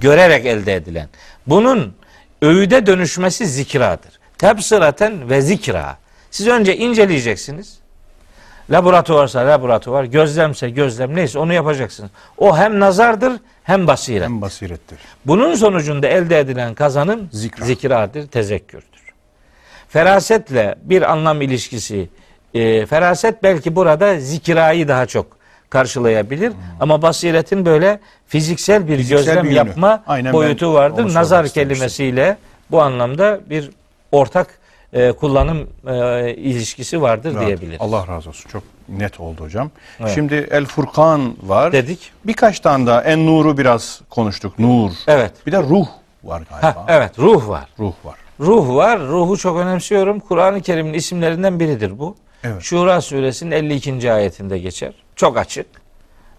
[0.00, 1.08] Görerek elde edilen.
[1.46, 1.94] Bunun
[2.42, 4.20] öğüde dönüşmesi zikradır.
[4.38, 5.98] Tebsiraten ve zikra.
[6.30, 7.78] Siz önce inceleyeceksiniz.
[8.70, 12.10] Laboratuvarsa laboratuvar, gözlemse gözlem neyse onu yapacaksınız.
[12.38, 13.32] O hem nazardır
[13.64, 14.22] hem basiret.
[14.22, 14.98] Hem basirettir.
[15.26, 17.64] Bunun sonucunda elde edilen kazanım Zikra.
[17.64, 18.95] zikradır, tezekkürdür.
[19.88, 22.08] Ferasetle bir anlam ilişkisi,
[22.54, 25.26] e, feraset belki burada zikrayı daha çok
[25.70, 26.52] karşılayabilir.
[26.80, 29.68] Ama basiretin böyle fiziksel bir Fiziksel gözlem bir yönü.
[29.68, 31.14] yapma Aynen boyutu vardır.
[31.14, 32.36] Nazar kelimesiyle
[32.70, 33.70] bu anlamda bir
[34.12, 34.58] ortak
[34.92, 37.46] e, kullanım e, ilişkisi vardır Rahat.
[37.46, 37.80] diyebiliriz.
[37.80, 38.50] Allah razı olsun.
[38.50, 39.70] Çok net oldu hocam.
[40.00, 40.10] Evet.
[40.14, 41.72] Şimdi El Furkan var.
[41.72, 42.12] Dedik.
[42.24, 44.58] Birkaç tane daha En Nur'u biraz konuştuk.
[44.58, 44.90] Nur.
[45.06, 45.32] Evet.
[45.46, 45.86] Bir de ruh
[46.24, 46.68] var galiba.
[46.68, 47.66] Heh, evet, ruh var.
[47.78, 48.14] Ruh var.
[48.40, 49.00] Ruh var.
[49.00, 50.20] Ruhu çok önemsiyorum.
[50.20, 52.16] Kur'an-ı Kerim'in isimlerinden biridir bu.
[52.44, 52.62] Evet.
[52.62, 54.12] Şura suresinin 52.
[54.12, 54.92] ayetinde geçer.
[55.16, 55.66] Çok açık.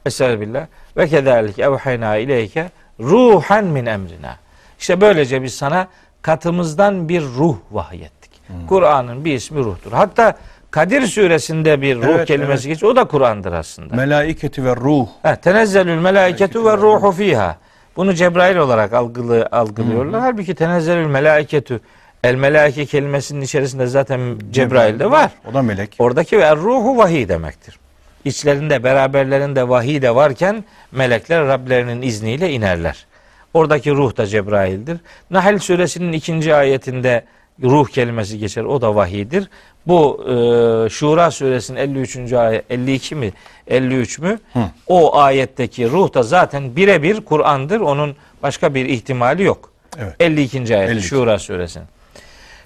[0.05, 0.65] Estağfirullah.
[0.97, 2.69] Ve kederlik evhayna ileyke
[2.99, 4.35] ruhan min emrina.
[4.79, 5.87] İşte böylece biz sana
[6.21, 8.31] katımızdan bir ruh vahyettik.
[8.47, 8.67] Hmm.
[8.67, 9.91] Kur'an'ın bir ismi ruhtur.
[9.91, 10.37] Hatta
[10.71, 12.91] Kadir suresinde bir ruh Evet, kelimesi geçiyor.
[12.91, 13.95] O da Kur'an'dır aslında.
[13.95, 15.07] Melaiketi ve ruh.
[15.23, 17.57] Ha, tenezzelül melaiketu ve ruhu fiha.
[17.97, 20.21] Bunu Cebrail olarak algılı, algılıyorlar.
[20.21, 21.81] Halbuki tenezzelül melaiketu
[22.23, 24.19] el melaike kelimesinin içerisinde zaten
[24.51, 25.31] Cebrail de var.
[25.51, 25.95] O da melek.
[25.99, 27.79] Oradaki ve ruhu vahiy demektir.
[28.25, 33.05] İçlerinde beraberlerinde vahiy de varken melekler Rablerinin izniyle inerler.
[33.53, 34.97] Oradaki ruh da Cebrail'dir.
[35.31, 37.23] Nahl suresinin ikinci ayetinde
[37.63, 38.63] ruh kelimesi geçer.
[38.63, 39.49] O da vahiydir.
[39.87, 42.33] Bu e, Şura suresinin 53.
[42.33, 43.33] ayet 52 mi
[43.67, 44.39] 53 mü?
[44.87, 47.79] O ayetteki ruh da zaten birebir Kur'an'dır.
[47.79, 49.71] Onun başka bir ihtimali yok.
[49.97, 50.15] Evet.
[50.19, 50.77] 52.
[50.77, 51.07] ayet 52.
[51.07, 51.87] Şura suresinin.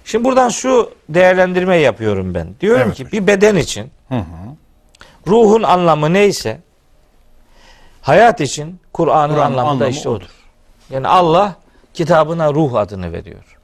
[0.05, 2.47] Şimdi buradan şu değerlendirme yapıyorum ben.
[2.61, 4.23] Diyorum Evet ki bir beden için Hı hı.
[5.27, 6.59] ruhun anlamı neyse
[8.01, 10.17] hayat için Kur'an'ın Kur'an'ın anlamı da anlamı işte odur.
[10.21, 10.29] odur.
[10.89, 11.55] Yani Allah
[11.93, 13.57] kitabına ruh adını veriyor.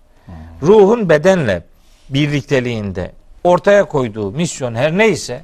[0.61, 1.63] Ruhun bedenle
[2.09, 3.11] birlikteliğinde
[3.43, 5.43] ortaya koyduğu misyon her neyse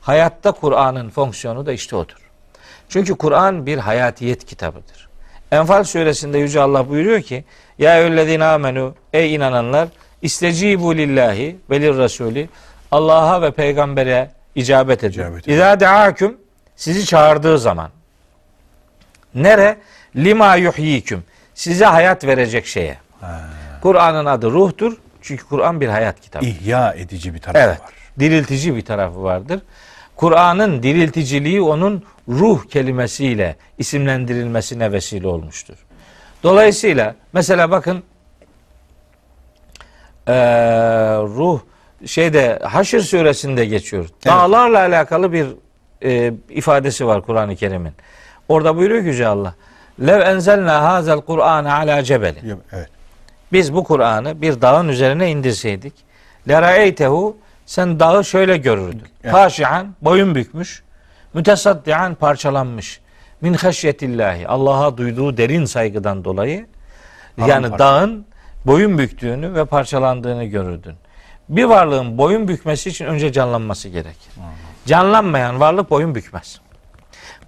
[0.00, 2.16] hayatta Kur'an'ın fonksiyonu da işte odur.
[2.88, 5.08] Çünkü Kur'an bir hayatiyet kitabıdır.
[5.52, 7.44] Enfal suresinde Yüce Allah buyuruyor ki
[7.78, 9.88] Ya eyyühellezine amenu Ey inananlar
[10.22, 12.48] istecibu lillahi ve lirrasuli
[12.90, 15.12] Allah'a ve peygambere icabet edin.
[15.12, 15.52] İcabet edin.
[15.52, 16.36] İzâ deâküm
[16.76, 17.90] sizi çağırdığı zaman
[19.34, 19.76] nere?
[20.16, 21.24] Lima yuhyiküm
[21.54, 22.96] size hayat verecek şeye.
[23.84, 24.96] Kur'an'ın adı ruhtur.
[25.22, 26.44] Çünkü Kur'an bir hayat kitabı.
[26.44, 27.80] İhya edici bir tarafı Evet.
[27.80, 27.90] var.
[28.18, 29.60] Diriltici bir tarafı vardır.
[30.16, 35.74] Kur'an'ın dirilticiliği onun ruh kelimesiyle isimlendirilmesine vesile olmuştur.
[36.42, 38.02] Dolayısıyla mesela bakın
[40.28, 40.32] Ee,
[41.16, 41.60] ruh
[42.06, 44.06] şeyde Haşr suresinde geçiyor.
[44.26, 45.46] Dağlarla alakalı bir
[46.04, 47.92] e, ifadesi var Kur'an-ı Kerim'in.
[48.48, 49.54] Orada buyuruyor ki Yüce Allah.
[50.06, 52.38] Lev enzelna hazel Kur'an ala cebeli.
[52.72, 52.88] Evet.
[53.54, 55.92] Biz bu Kur'an'ı bir dağın üzerine indirseydik.
[56.48, 57.36] Leraeytehu
[57.66, 59.08] sen dağı şöyle görürdün.
[59.24, 59.34] Evet.
[59.34, 60.82] Haşian boyun bükmüş.
[61.34, 63.00] Mütesaddian parçalanmış.
[63.40, 66.66] Min haşyetillahi Allah'a duyduğu derin saygıdan dolayı
[67.46, 68.26] yani dağın
[68.66, 70.94] boyun büktüğünü ve parçalandığını görürdün.
[71.48, 74.32] Bir varlığın boyun bükmesi için önce canlanması gerekir.
[74.86, 76.60] Canlanmayan varlık boyun bükmez.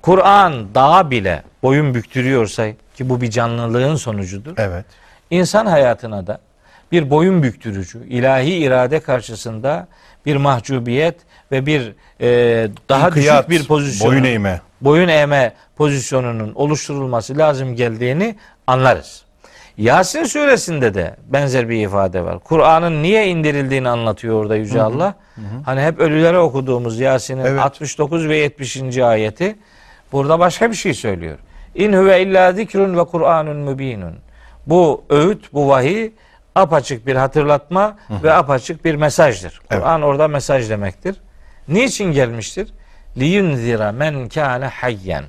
[0.02, 4.54] Kur'an dağa bile boyun büktürüyorsa ki bu bir canlılığın sonucudur.
[4.56, 4.84] Evet.
[5.31, 6.39] İnsan hayatına da
[6.93, 9.89] bir boyun büktürücü, ilahi irade karşısında
[10.27, 11.15] bir mahcubiyet
[11.53, 14.61] ve bir e, daha İnkiyat, düşük bir pozisyon, Boyun eğme.
[14.81, 18.36] boyun eğme pozisyonunun oluşturulması lazım geldiğini
[18.66, 19.27] anlarız.
[19.78, 22.39] Yasin suresinde de benzer bir ifade var.
[22.39, 25.15] Kur'an'ın niye indirildiğini anlatıyor orada Yüce Allah.
[25.65, 27.61] Hani hep ölülere okuduğumuz Yasin'in Evet.
[27.61, 28.98] 69 ve 70.
[28.98, 29.57] ayeti
[30.12, 31.39] burada başka bir şey söylüyor.
[31.74, 34.15] İn huve illa zikrun ve Kur'anun mübinun.
[34.66, 36.10] Bu öğüt, bu vahiy
[36.55, 39.60] apaçık bir hatırlatma ve apaçık bir mesajdır.
[39.70, 39.82] Evet.
[39.82, 41.16] Kur'an orada mesaj demektir.
[41.68, 42.68] Niçin gelmiştir?
[43.16, 45.24] Liyunzira men kâne hayyen.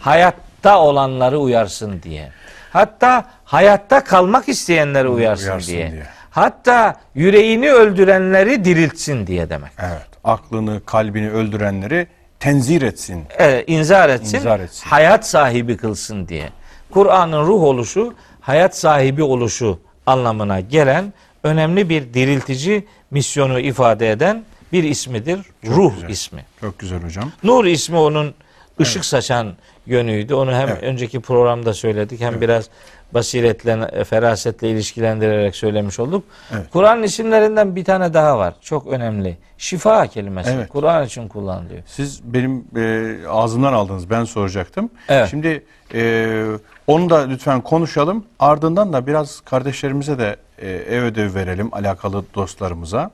[0.00, 2.28] Hayatta olanları uyarsın diye.
[2.72, 5.92] Hatta hayatta kalmak isteyenleri uyarsın, Uyarsın diye.
[5.92, 6.02] diye.
[6.30, 9.70] Hatta yüreğini öldürenleri diriltsin diye demek.
[9.78, 10.06] Evet.
[10.24, 12.06] Aklını, kalbini öldürenleri
[12.40, 13.24] tenzir etsin.
[13.38, 14.88] Evet, inzar etsin, İnzar etsin.
[14.90, 16.48] hayat sahibi kılsın diye.
[16.90, 18.14] Kur'an'ın ruh oluşu,
[18.44, 21.12] hayat sahibi oluşu anlamına gelen
[21.44, 25.40] önemli bir diriltici misyonu ifade eden bir ismidir.
[25.66, 26.08] ruh güzel.
[26.08, 26.44] ismi.
[26.60, 27.32] Çok güzel hocam.
[27.42, 28.34] Nur ismi onun
[28.80, 29.52] ışık saçan
[29.86, 30.34] yönüydü.
[30.34, 30.82] Onu hem Evet.
[30.82, 32.68] önceki programda söyledik hem biraz
[33.14, 36.24] basiretle, ferasetle ilişkilendirerek söylemiş olduk.
[36.54, 36.66] Evet.
[36.72, 38.54] Kur'an isimlerinden bir tane daha var.
[38.60, 39.36] Çok önemli.
[39.58, 40.50] Şifa kelimesi.
[40.50, 40.68] Evet.
[40.68, 41.82] Kur'an için kullanılıyor.
[41.86, 44.10] Siz benim e, ağzımdan aldınız.
[44.10, 44.90] Ben soracaktım.
[45.08, 45.28] Evet.
[45.30, 45.64] Şimdi
[45.94, 46.44] e,
[46.86, 48.24] onu da lütfen konuşalım.
[48.38, 53.10] Ardından da biraz kardeşlerimize de e, ev ödevi verelim alakalı dostlarımıza.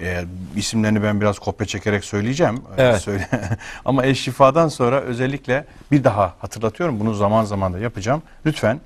[0.00, 0.24] E,
[0.56, 2.56] isimlerini ben biraz kopya çekerek söyleyeceğim.
[2.76, 3.00] E, Evet.
[3.00, 3.28] Söyle.
[3.84, 7.00] Ama eş şifadan sonra özellikle bir daha hatırlatıyorum.
[7.00, 8.22] Bunu zaman zaman da yapacağım.
[8.46, 8.80] Lütfen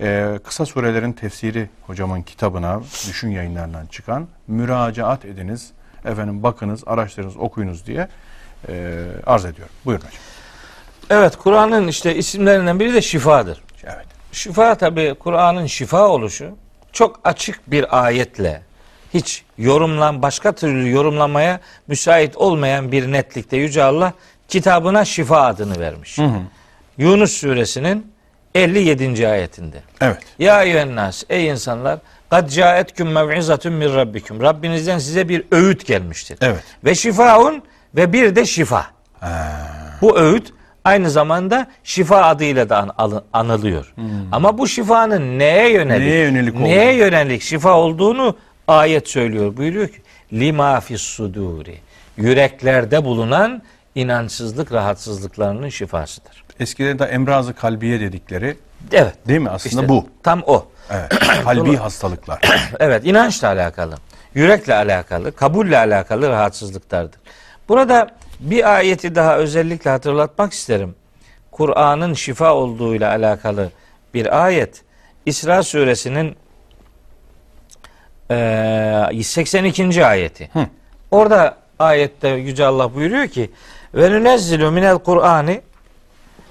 [0.00, 5.70] e, kısa surelerin tefsiri hocamın kitabına düşün yayınlarından çıkan müracaat ediniz.
[6.04, 8.08] Efendim bakınız, araştırınız, okuyunuz diye
[8.68, 9.74] e, arz ediyorum.
[9.84, 10.20] Buyurun hocam.
[11.10, 13.62] Evet Kur'an'ın işte isimlerinden biri de şifadır.
[13.86, 14.06] Evet.
[14.32, 16.56] Şifa tabi Kur'an'ın şifa oluşu
[16.92, 18.62] çok açık bir ayetle
[19.14, 24.12] hiç yorumlan başka türlü yorumlamaya müsait olmayan bir netlikte Yüce Allah
[24.48, 26.18] kitabına şifa adını vermiş.
[26.98, 28.12] Yunus suresinin
[28.54, 29.28] 57.
[29.28, 29.82] ayetinde.
[30.00, 30.18] Evet.
[30.38, 31.98] Ya eyyühennas ey insanlar
[32.30, 34.42] kad caetküm mev'izatun min rabbikum.
[34.42, 36.38] Rabbinizden size bir öğüt gelmiştir.
[36.40, 36.64] Evet.
[36.84, 37.62] Ve şifaun
[37.96, 38.86] ve bir de şifa.
[40.00, 40.52] Bu öğüt
[40.86, 43.94] aynı zamanda şifa adıyla da an- anılıyor.
[44.32, 46.00] Ama bu şifanın neye yönelik?
[46.08, 46.98] Neye yönelik Neye olduğunu.
[46.98, 48.36] yönelik şifa olduğunu
[48.68, 49.56] ayet söylüyor.
[49.56, 50.02] Buyuruyor ki
[50.32, 51.78] lima fis suduri.
[52.16, 53.62] Yüreklerde bulunan
[53.94, 56.44] inançsızlık rahatsızlıklarının şifasıdır.
[56.60, 58.56] Eskiden de emrazı kalbiye dedikleri
[58.92, 59.14] Evet.
[59.28, 59.50] değil mi?
[59.50, 60.06] Aslında işte bu.
[60.22, 60.66] Tam o.
[60.90, 61.12] Evet.
[61.44, 62.38] Kalbi hastalıklar.
[62.80, 63.94] Evet inançla alakalı,
[64.34, 67.20] yürekle alakalı, kabulle alakalı rahatsızlıklardır.
[67.68, 68.08] Burada
[68.40, 70.94] bir ayeti daha özellikle hatırlatmak isterim.
[71.50, 73.70] Kur'an'ın şifa olduğuyla alakalı
[74.14, 74.82] bir ayet.
[75.26, 76.36] İsra suresinin
[78.30, 80.06] eee 82.
[80.06, 80.50] ayeti.
[81.10, 83.50] Orada ayette Yüce Allah buyuruyor ki
[83.94, 85.60] ve nunezzilu minel Kur'ani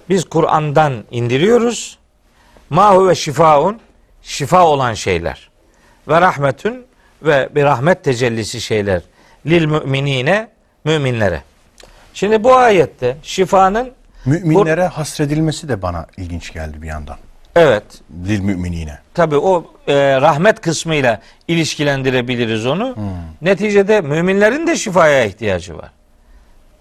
[0.09, 1.99] biz Kur'an'dan indiriyoruz.
[2.69, 3.79] Ma huve şifaun
[4.21, 5.49] şifa olan şeyler
[6.07, 6.85] ve rahmetün
[7.21, 9.01] ve bir rahmet tecellisi şeyler
[9.45, 10.47] lil müminine
[10.83, 11.41] müminlere.
[12.15, 13.91] Şimdi bu ayette şifanın
[14.25, 17.17] Müminlere hasredilmesi de bana ilginç geldi bir yandan.
[17.55, 17.83] evet
[18.27, 18.99] Lil müminine.
[19.13, 22.95] tabi o e, rahmet kısmıyla ilişkilendirebiliriz onu.
[23.41, 25.91] Neticede müminlerin de şifaya ihtiyacı var.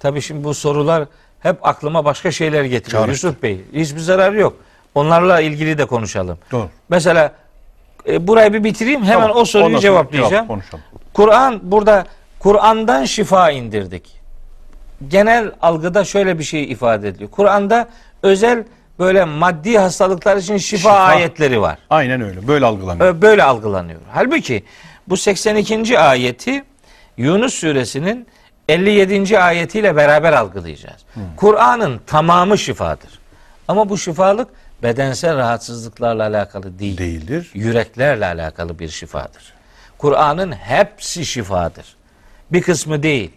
[0.01, 1.05] Tabi şimdi bu sorular
[1.41, 3.27] hep aklıma başka şeyler getiriyor Çağrıştı.
[3.27, 3.61] Yusuf Bey.
[3.73, 4.57] Hiçbir zararı yok.
[4.95, 6.39] Onlarla ilgili de konuşalım.
[6.53, 6.69] Doğru.
[6.89, 7.33] Mesela
[8.09, 10.31] e, burayı bir bitireyim hemen Tamam, o soruyu ondan cevaplayacağım.
[10.31, 10.85] cevap konuşalım.
[11.15, 12.07] Kur'an burada
[12.39, 14.24] Kur'an'dan şifa indirdik.
[15.09, 17.31] Genel algıda şöyle bir şey ifade ediliyor.
[17.31, 17.89] Kur'an'da
[18.23, 18.65] özel
[18.99, 20.99] böyle maddi hastalıklar için şifa, Şifa.
[20.99, 21.79] ayetleri var.
[21.91, 22.49] Aynen öyle.
[22.49, 23.23] Böyle algılanıyor.
[23.23, 24.01] Böyle algılanıyor.
[24.13, 24.65] Halbuki
[25.09, 25.99] bu 82.
[25.99, 26.65] ayeti
[27.17, 28.27] Yunus suresinin
[28.69, 29.39] 57.
[29.39, 31.05] ayetiyle beraber algılayacağız.
[31.37, 33.19] Kur'an'ın tamamı şifadır.
[33.69, 34.49] Ama bu şifalık
[34.83, 36.99] bedensel rahatsızlıklarla alakalı değil.
[36.99, 37.51] Değildir.
[37.55, 39.55] Yüreklerle alakalı bir şifadır.
[39.99, 41.97] Kur'an'ın hepsi şifadır.
[42.53, 43.31] Bir kısmı değil.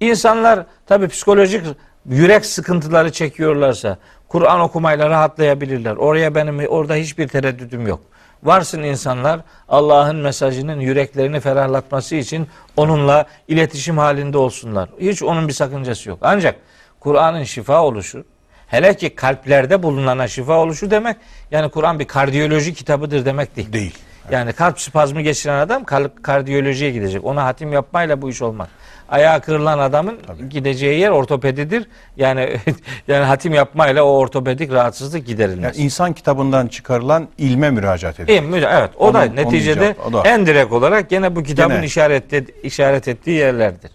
[0.00, 1.66] İnsanlar tabii psikolojik
[2.06, 3.98] yürek sıkıntıları çekiyorlarsa
[4.28, 5.96] Kur'an okumayla rahatlayabilirler.
[5.96, 8.00] Oraya benim orada hiçbir tereddütüm yok.
[8.42, 14.88] Varsın insanlar Allah'ın mesajının yüreklerini ferahlatması için onunla iletişim halinde olsunlar.
[15.00, 16.18] Hiç onun bir sakıncası yok.
[16.22, 16.56] Ancak
[17.00, 18.24] Kur'an'ın şifa oluşu
[18.66, 21.16] hele ki kalplerde bulunana şifa oluşu demek
[21.50, 23.72] yani Kur'an bir kardiyoloji kitabıdır demek değil.
[23.72, 23.98] Değil.
[24.30, 25.84] Yani kalp spazmı geçiren adam
[26.22, 27.24] kardiyolojiye gidecek.
[27.24, 28.68] Ona hatim yapmayla bu iş olmaz.
[29.08, 30.18] Ayağı kırılan adamın
[30.50, 31.88] gideceği yer ortopedidir.
[32.16, 32.56] Yani
[33.08, 35.78] yani hatim yapmayla o ortopedik rahatsızlık Yani giderilmez.
[35.78, 38.42] insan kitabından çıkarılan ilme müracaat ediyor.
[38.42, 40.28] İyi, müca- evet o da Onun- onun neticede icabı, o da.
[40.28, 41.86] en direkt olarak gene bu kitabın Gene.
[41.86, 43.90] işaret, et- işaret ettiği yerlerdir.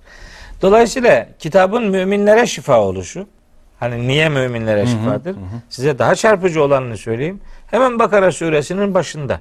[0.62, 3.28] Dolayısıyla kitabın müminlere şifa oluşu
[3.80, 5.36] hani niye müminlere şifadır?
[5.70, 7.42] Size daha çarpıcı olanını söyleyeyim.
[7.72, 9.40] Hemen Bakara suresinin başında.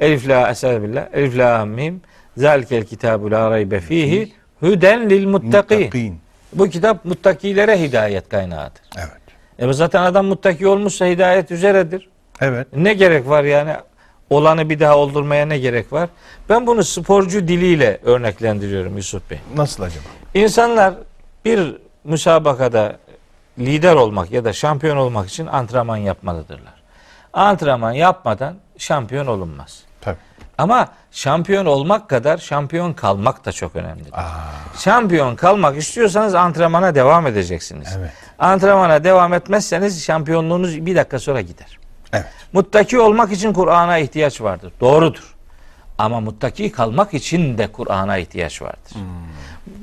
[0.00, 1.06] Elif la eselbillah.
[1.12, 2.00] Elif la mim.
[2.36, 5.26] Zalikel kitabu la raybe fihi huden lil.
[5.26, 6.20] Muttakin.
[6.52, 8.82] Bu kitap muttakilere hidayet kaynağıdır.
[8.98, 9.70] Evet.
[9.70, 12.08] E zaten adam muttaki olmuşsa hidayet üzeredir.
[12.40, 12.66] Evet.
[12.76, 13.72] Ne gerek var yani?
[14.30, 16.08] Olanı bir daha oldurmaya ne gerek var?
[16.48, 19.38] Ben bunu sporcu diliyle örneklendiriyorum Yusuf Bey.
[19.56, 20.04] Nasıl acaba?
[20.34, 20.94] İnsanlar
[21.44, 22.96] bir müsabakada
[23.58, 26.74] lider olmak ya da şampiyon olmak için antrenman yapmalıdırlar.
[27.32, 29.82] Antrenman yapmadan şampiyon olunmaz.
[30.00, 30.16] Tabii.
[30.58, 34.12] Ama şampiyon olmak kadar şampiyon kalmak da çok önemlidir.
[34.12, 34.22] Aa,
[34.78, 37.88] Şampiyon kalmak istiyorsanız antrenmana devam edeceksiniz.
[37.98, 38.10] evet.
[38.38, 41.78] Antrenmana devam etmezseniz şampiyonluğunuz bir dakika sonra gider.
[42.12, 42.26] Evet.
[42.52, 44.72] Muttaki olmak için Kur'an'a ihtiyaç vardır.
[44.80, 45.34] Doğrudur.
[45.98, 48.92] Ama muttaki kalmak için de Kur'an'a ihtiyaç vardır.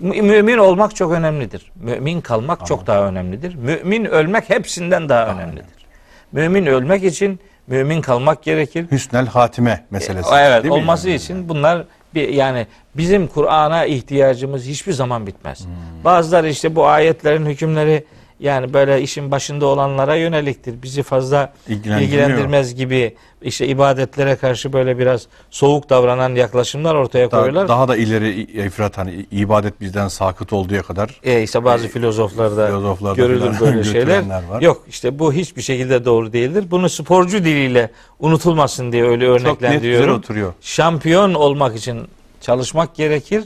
[0.01, 1.71] Mü- Mümin olmak çok önemlidir.
[1.75, 3.55] Mümin kalmak çok daha önemlidir.
[3.55, 5.85] Mümin ölmek hepsinden daha önemlidir.
[6.31, 8.85] Mümin ölmek için mümin kalmak gerekir.
[8.91, 10.29] Hüsnel hatime meselesi.
[10.35, 11.17] Evet, değil mi olması yani?
[11.17, 11.85] için bunlar
[12.15, 15.65] bir yani bizim Kur'an'a ihtiyacımız hiçbir zaman bitmez.
[15.65, 15.73] Hmm.
[16.03, 18.03] Bazıları işte bu ayetlerin hükümleri
[18.43, 20.81] yani böyle işin başında olanlara yöneliktir.
[20.83, 27.67] Bizi fazla ilgilendirmez gibi işte ibadetlere karşı böyle biraz soğuk davranan yaklaşımlar ortaya Daha, koyuyorlar.
[27.67, 33.15] daha da ileri ifrat hani ibadet bizden sakıt olduğuya kadar E işte bazı filozoflarda, filozoflarda
[33.15, 34.23] görülür böyle şeyler.
[34.49, 34.61] var.
[34.61, 36.65] Yok işte bu hiçbir şekilde doğru değildir.
[36.71, 37.89] Bunu sporcu diliyle
[38.19, 40.15] unutulmasın diye öyle çok net güzel örneklendiriyorum.
[40.15, 40.53] oturuyor.
[40.61, 42.07] Şampiyon olmak için
[42.41, 43.43] çalışmak gerekir.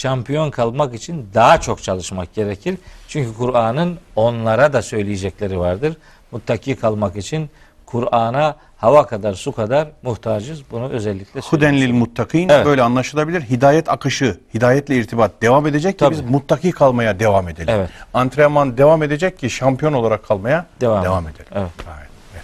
[0.00, 2.78] Şampiyon kalmak için daha çok çalışmak gerekir.
[3.08, 5.96] Çünkü Kur'an'ın onlara da söyleyecekleri vardır.
[6.32, 7.50] Muttaki kalmak için
[7.86, 10.62] Kur'an'a hava kadar su kadar muhtacız.
[10.70, 11.96] Bunu özellikle Huden lil söyleyeyim.
[11.96, 12.66] muttakin Evet.
[12.66, 13.40] böyle anlaşılabilir.
[13.42, 16.14] Hidayet akışı, hidayetle irtibat devam edecek ki Tabii.
[16.14, 17.68] biz muttaki kalmaya devam edelim.
[17.68, 17.90] Evet.
[18.14, 21.46] Antrenman devam edecek ki şampiyon olarak kalmaya Devam devam, edelim.
[21.54, 21.70] Evet.
[21.86, 22.42] Gayet net.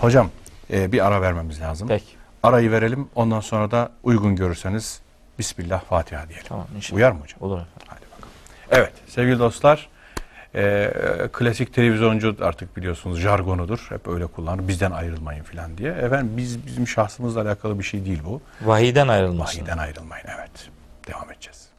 [0.00, 0.30] Hocam
[0.72, 1.88] e, bir ara vermemiz lazım.
[1.88, 2.04] Peki.
[2.42, 5.00] Arayı verelim ondan sonra da uygun görürseniz
[5.38, 6.46] Bismillah Fatiha diyelim.
[6.48, 6.96] Tamam inşallah.
[6.96, 7.38] Uyar mı hocam?
[7.40, 7.86] Olur efendim.
[7.88, 8.34] Hadi bakalım.
[8.70, 9.88] Evet sevgili dostlar
[10.54, 10.92] e,
[11.32, 13.86] klasik televizyoncu artık biliyorsunuz jargonudur.
[13.88, 14.68] Hep öyle kullanır.
[14.68, 15.92] Bizden ayrılmayın falan diye.
[15.92, 18.40] Efendim biz bizim şahsımızla alakalı bir şey değil bu.
[18.62, 19.60] Vahiden ayrılmasın.
[19.60, 20.70] Vahiden ayrılmayın evet.
[21.08, 21.71] Devam edeceğiz.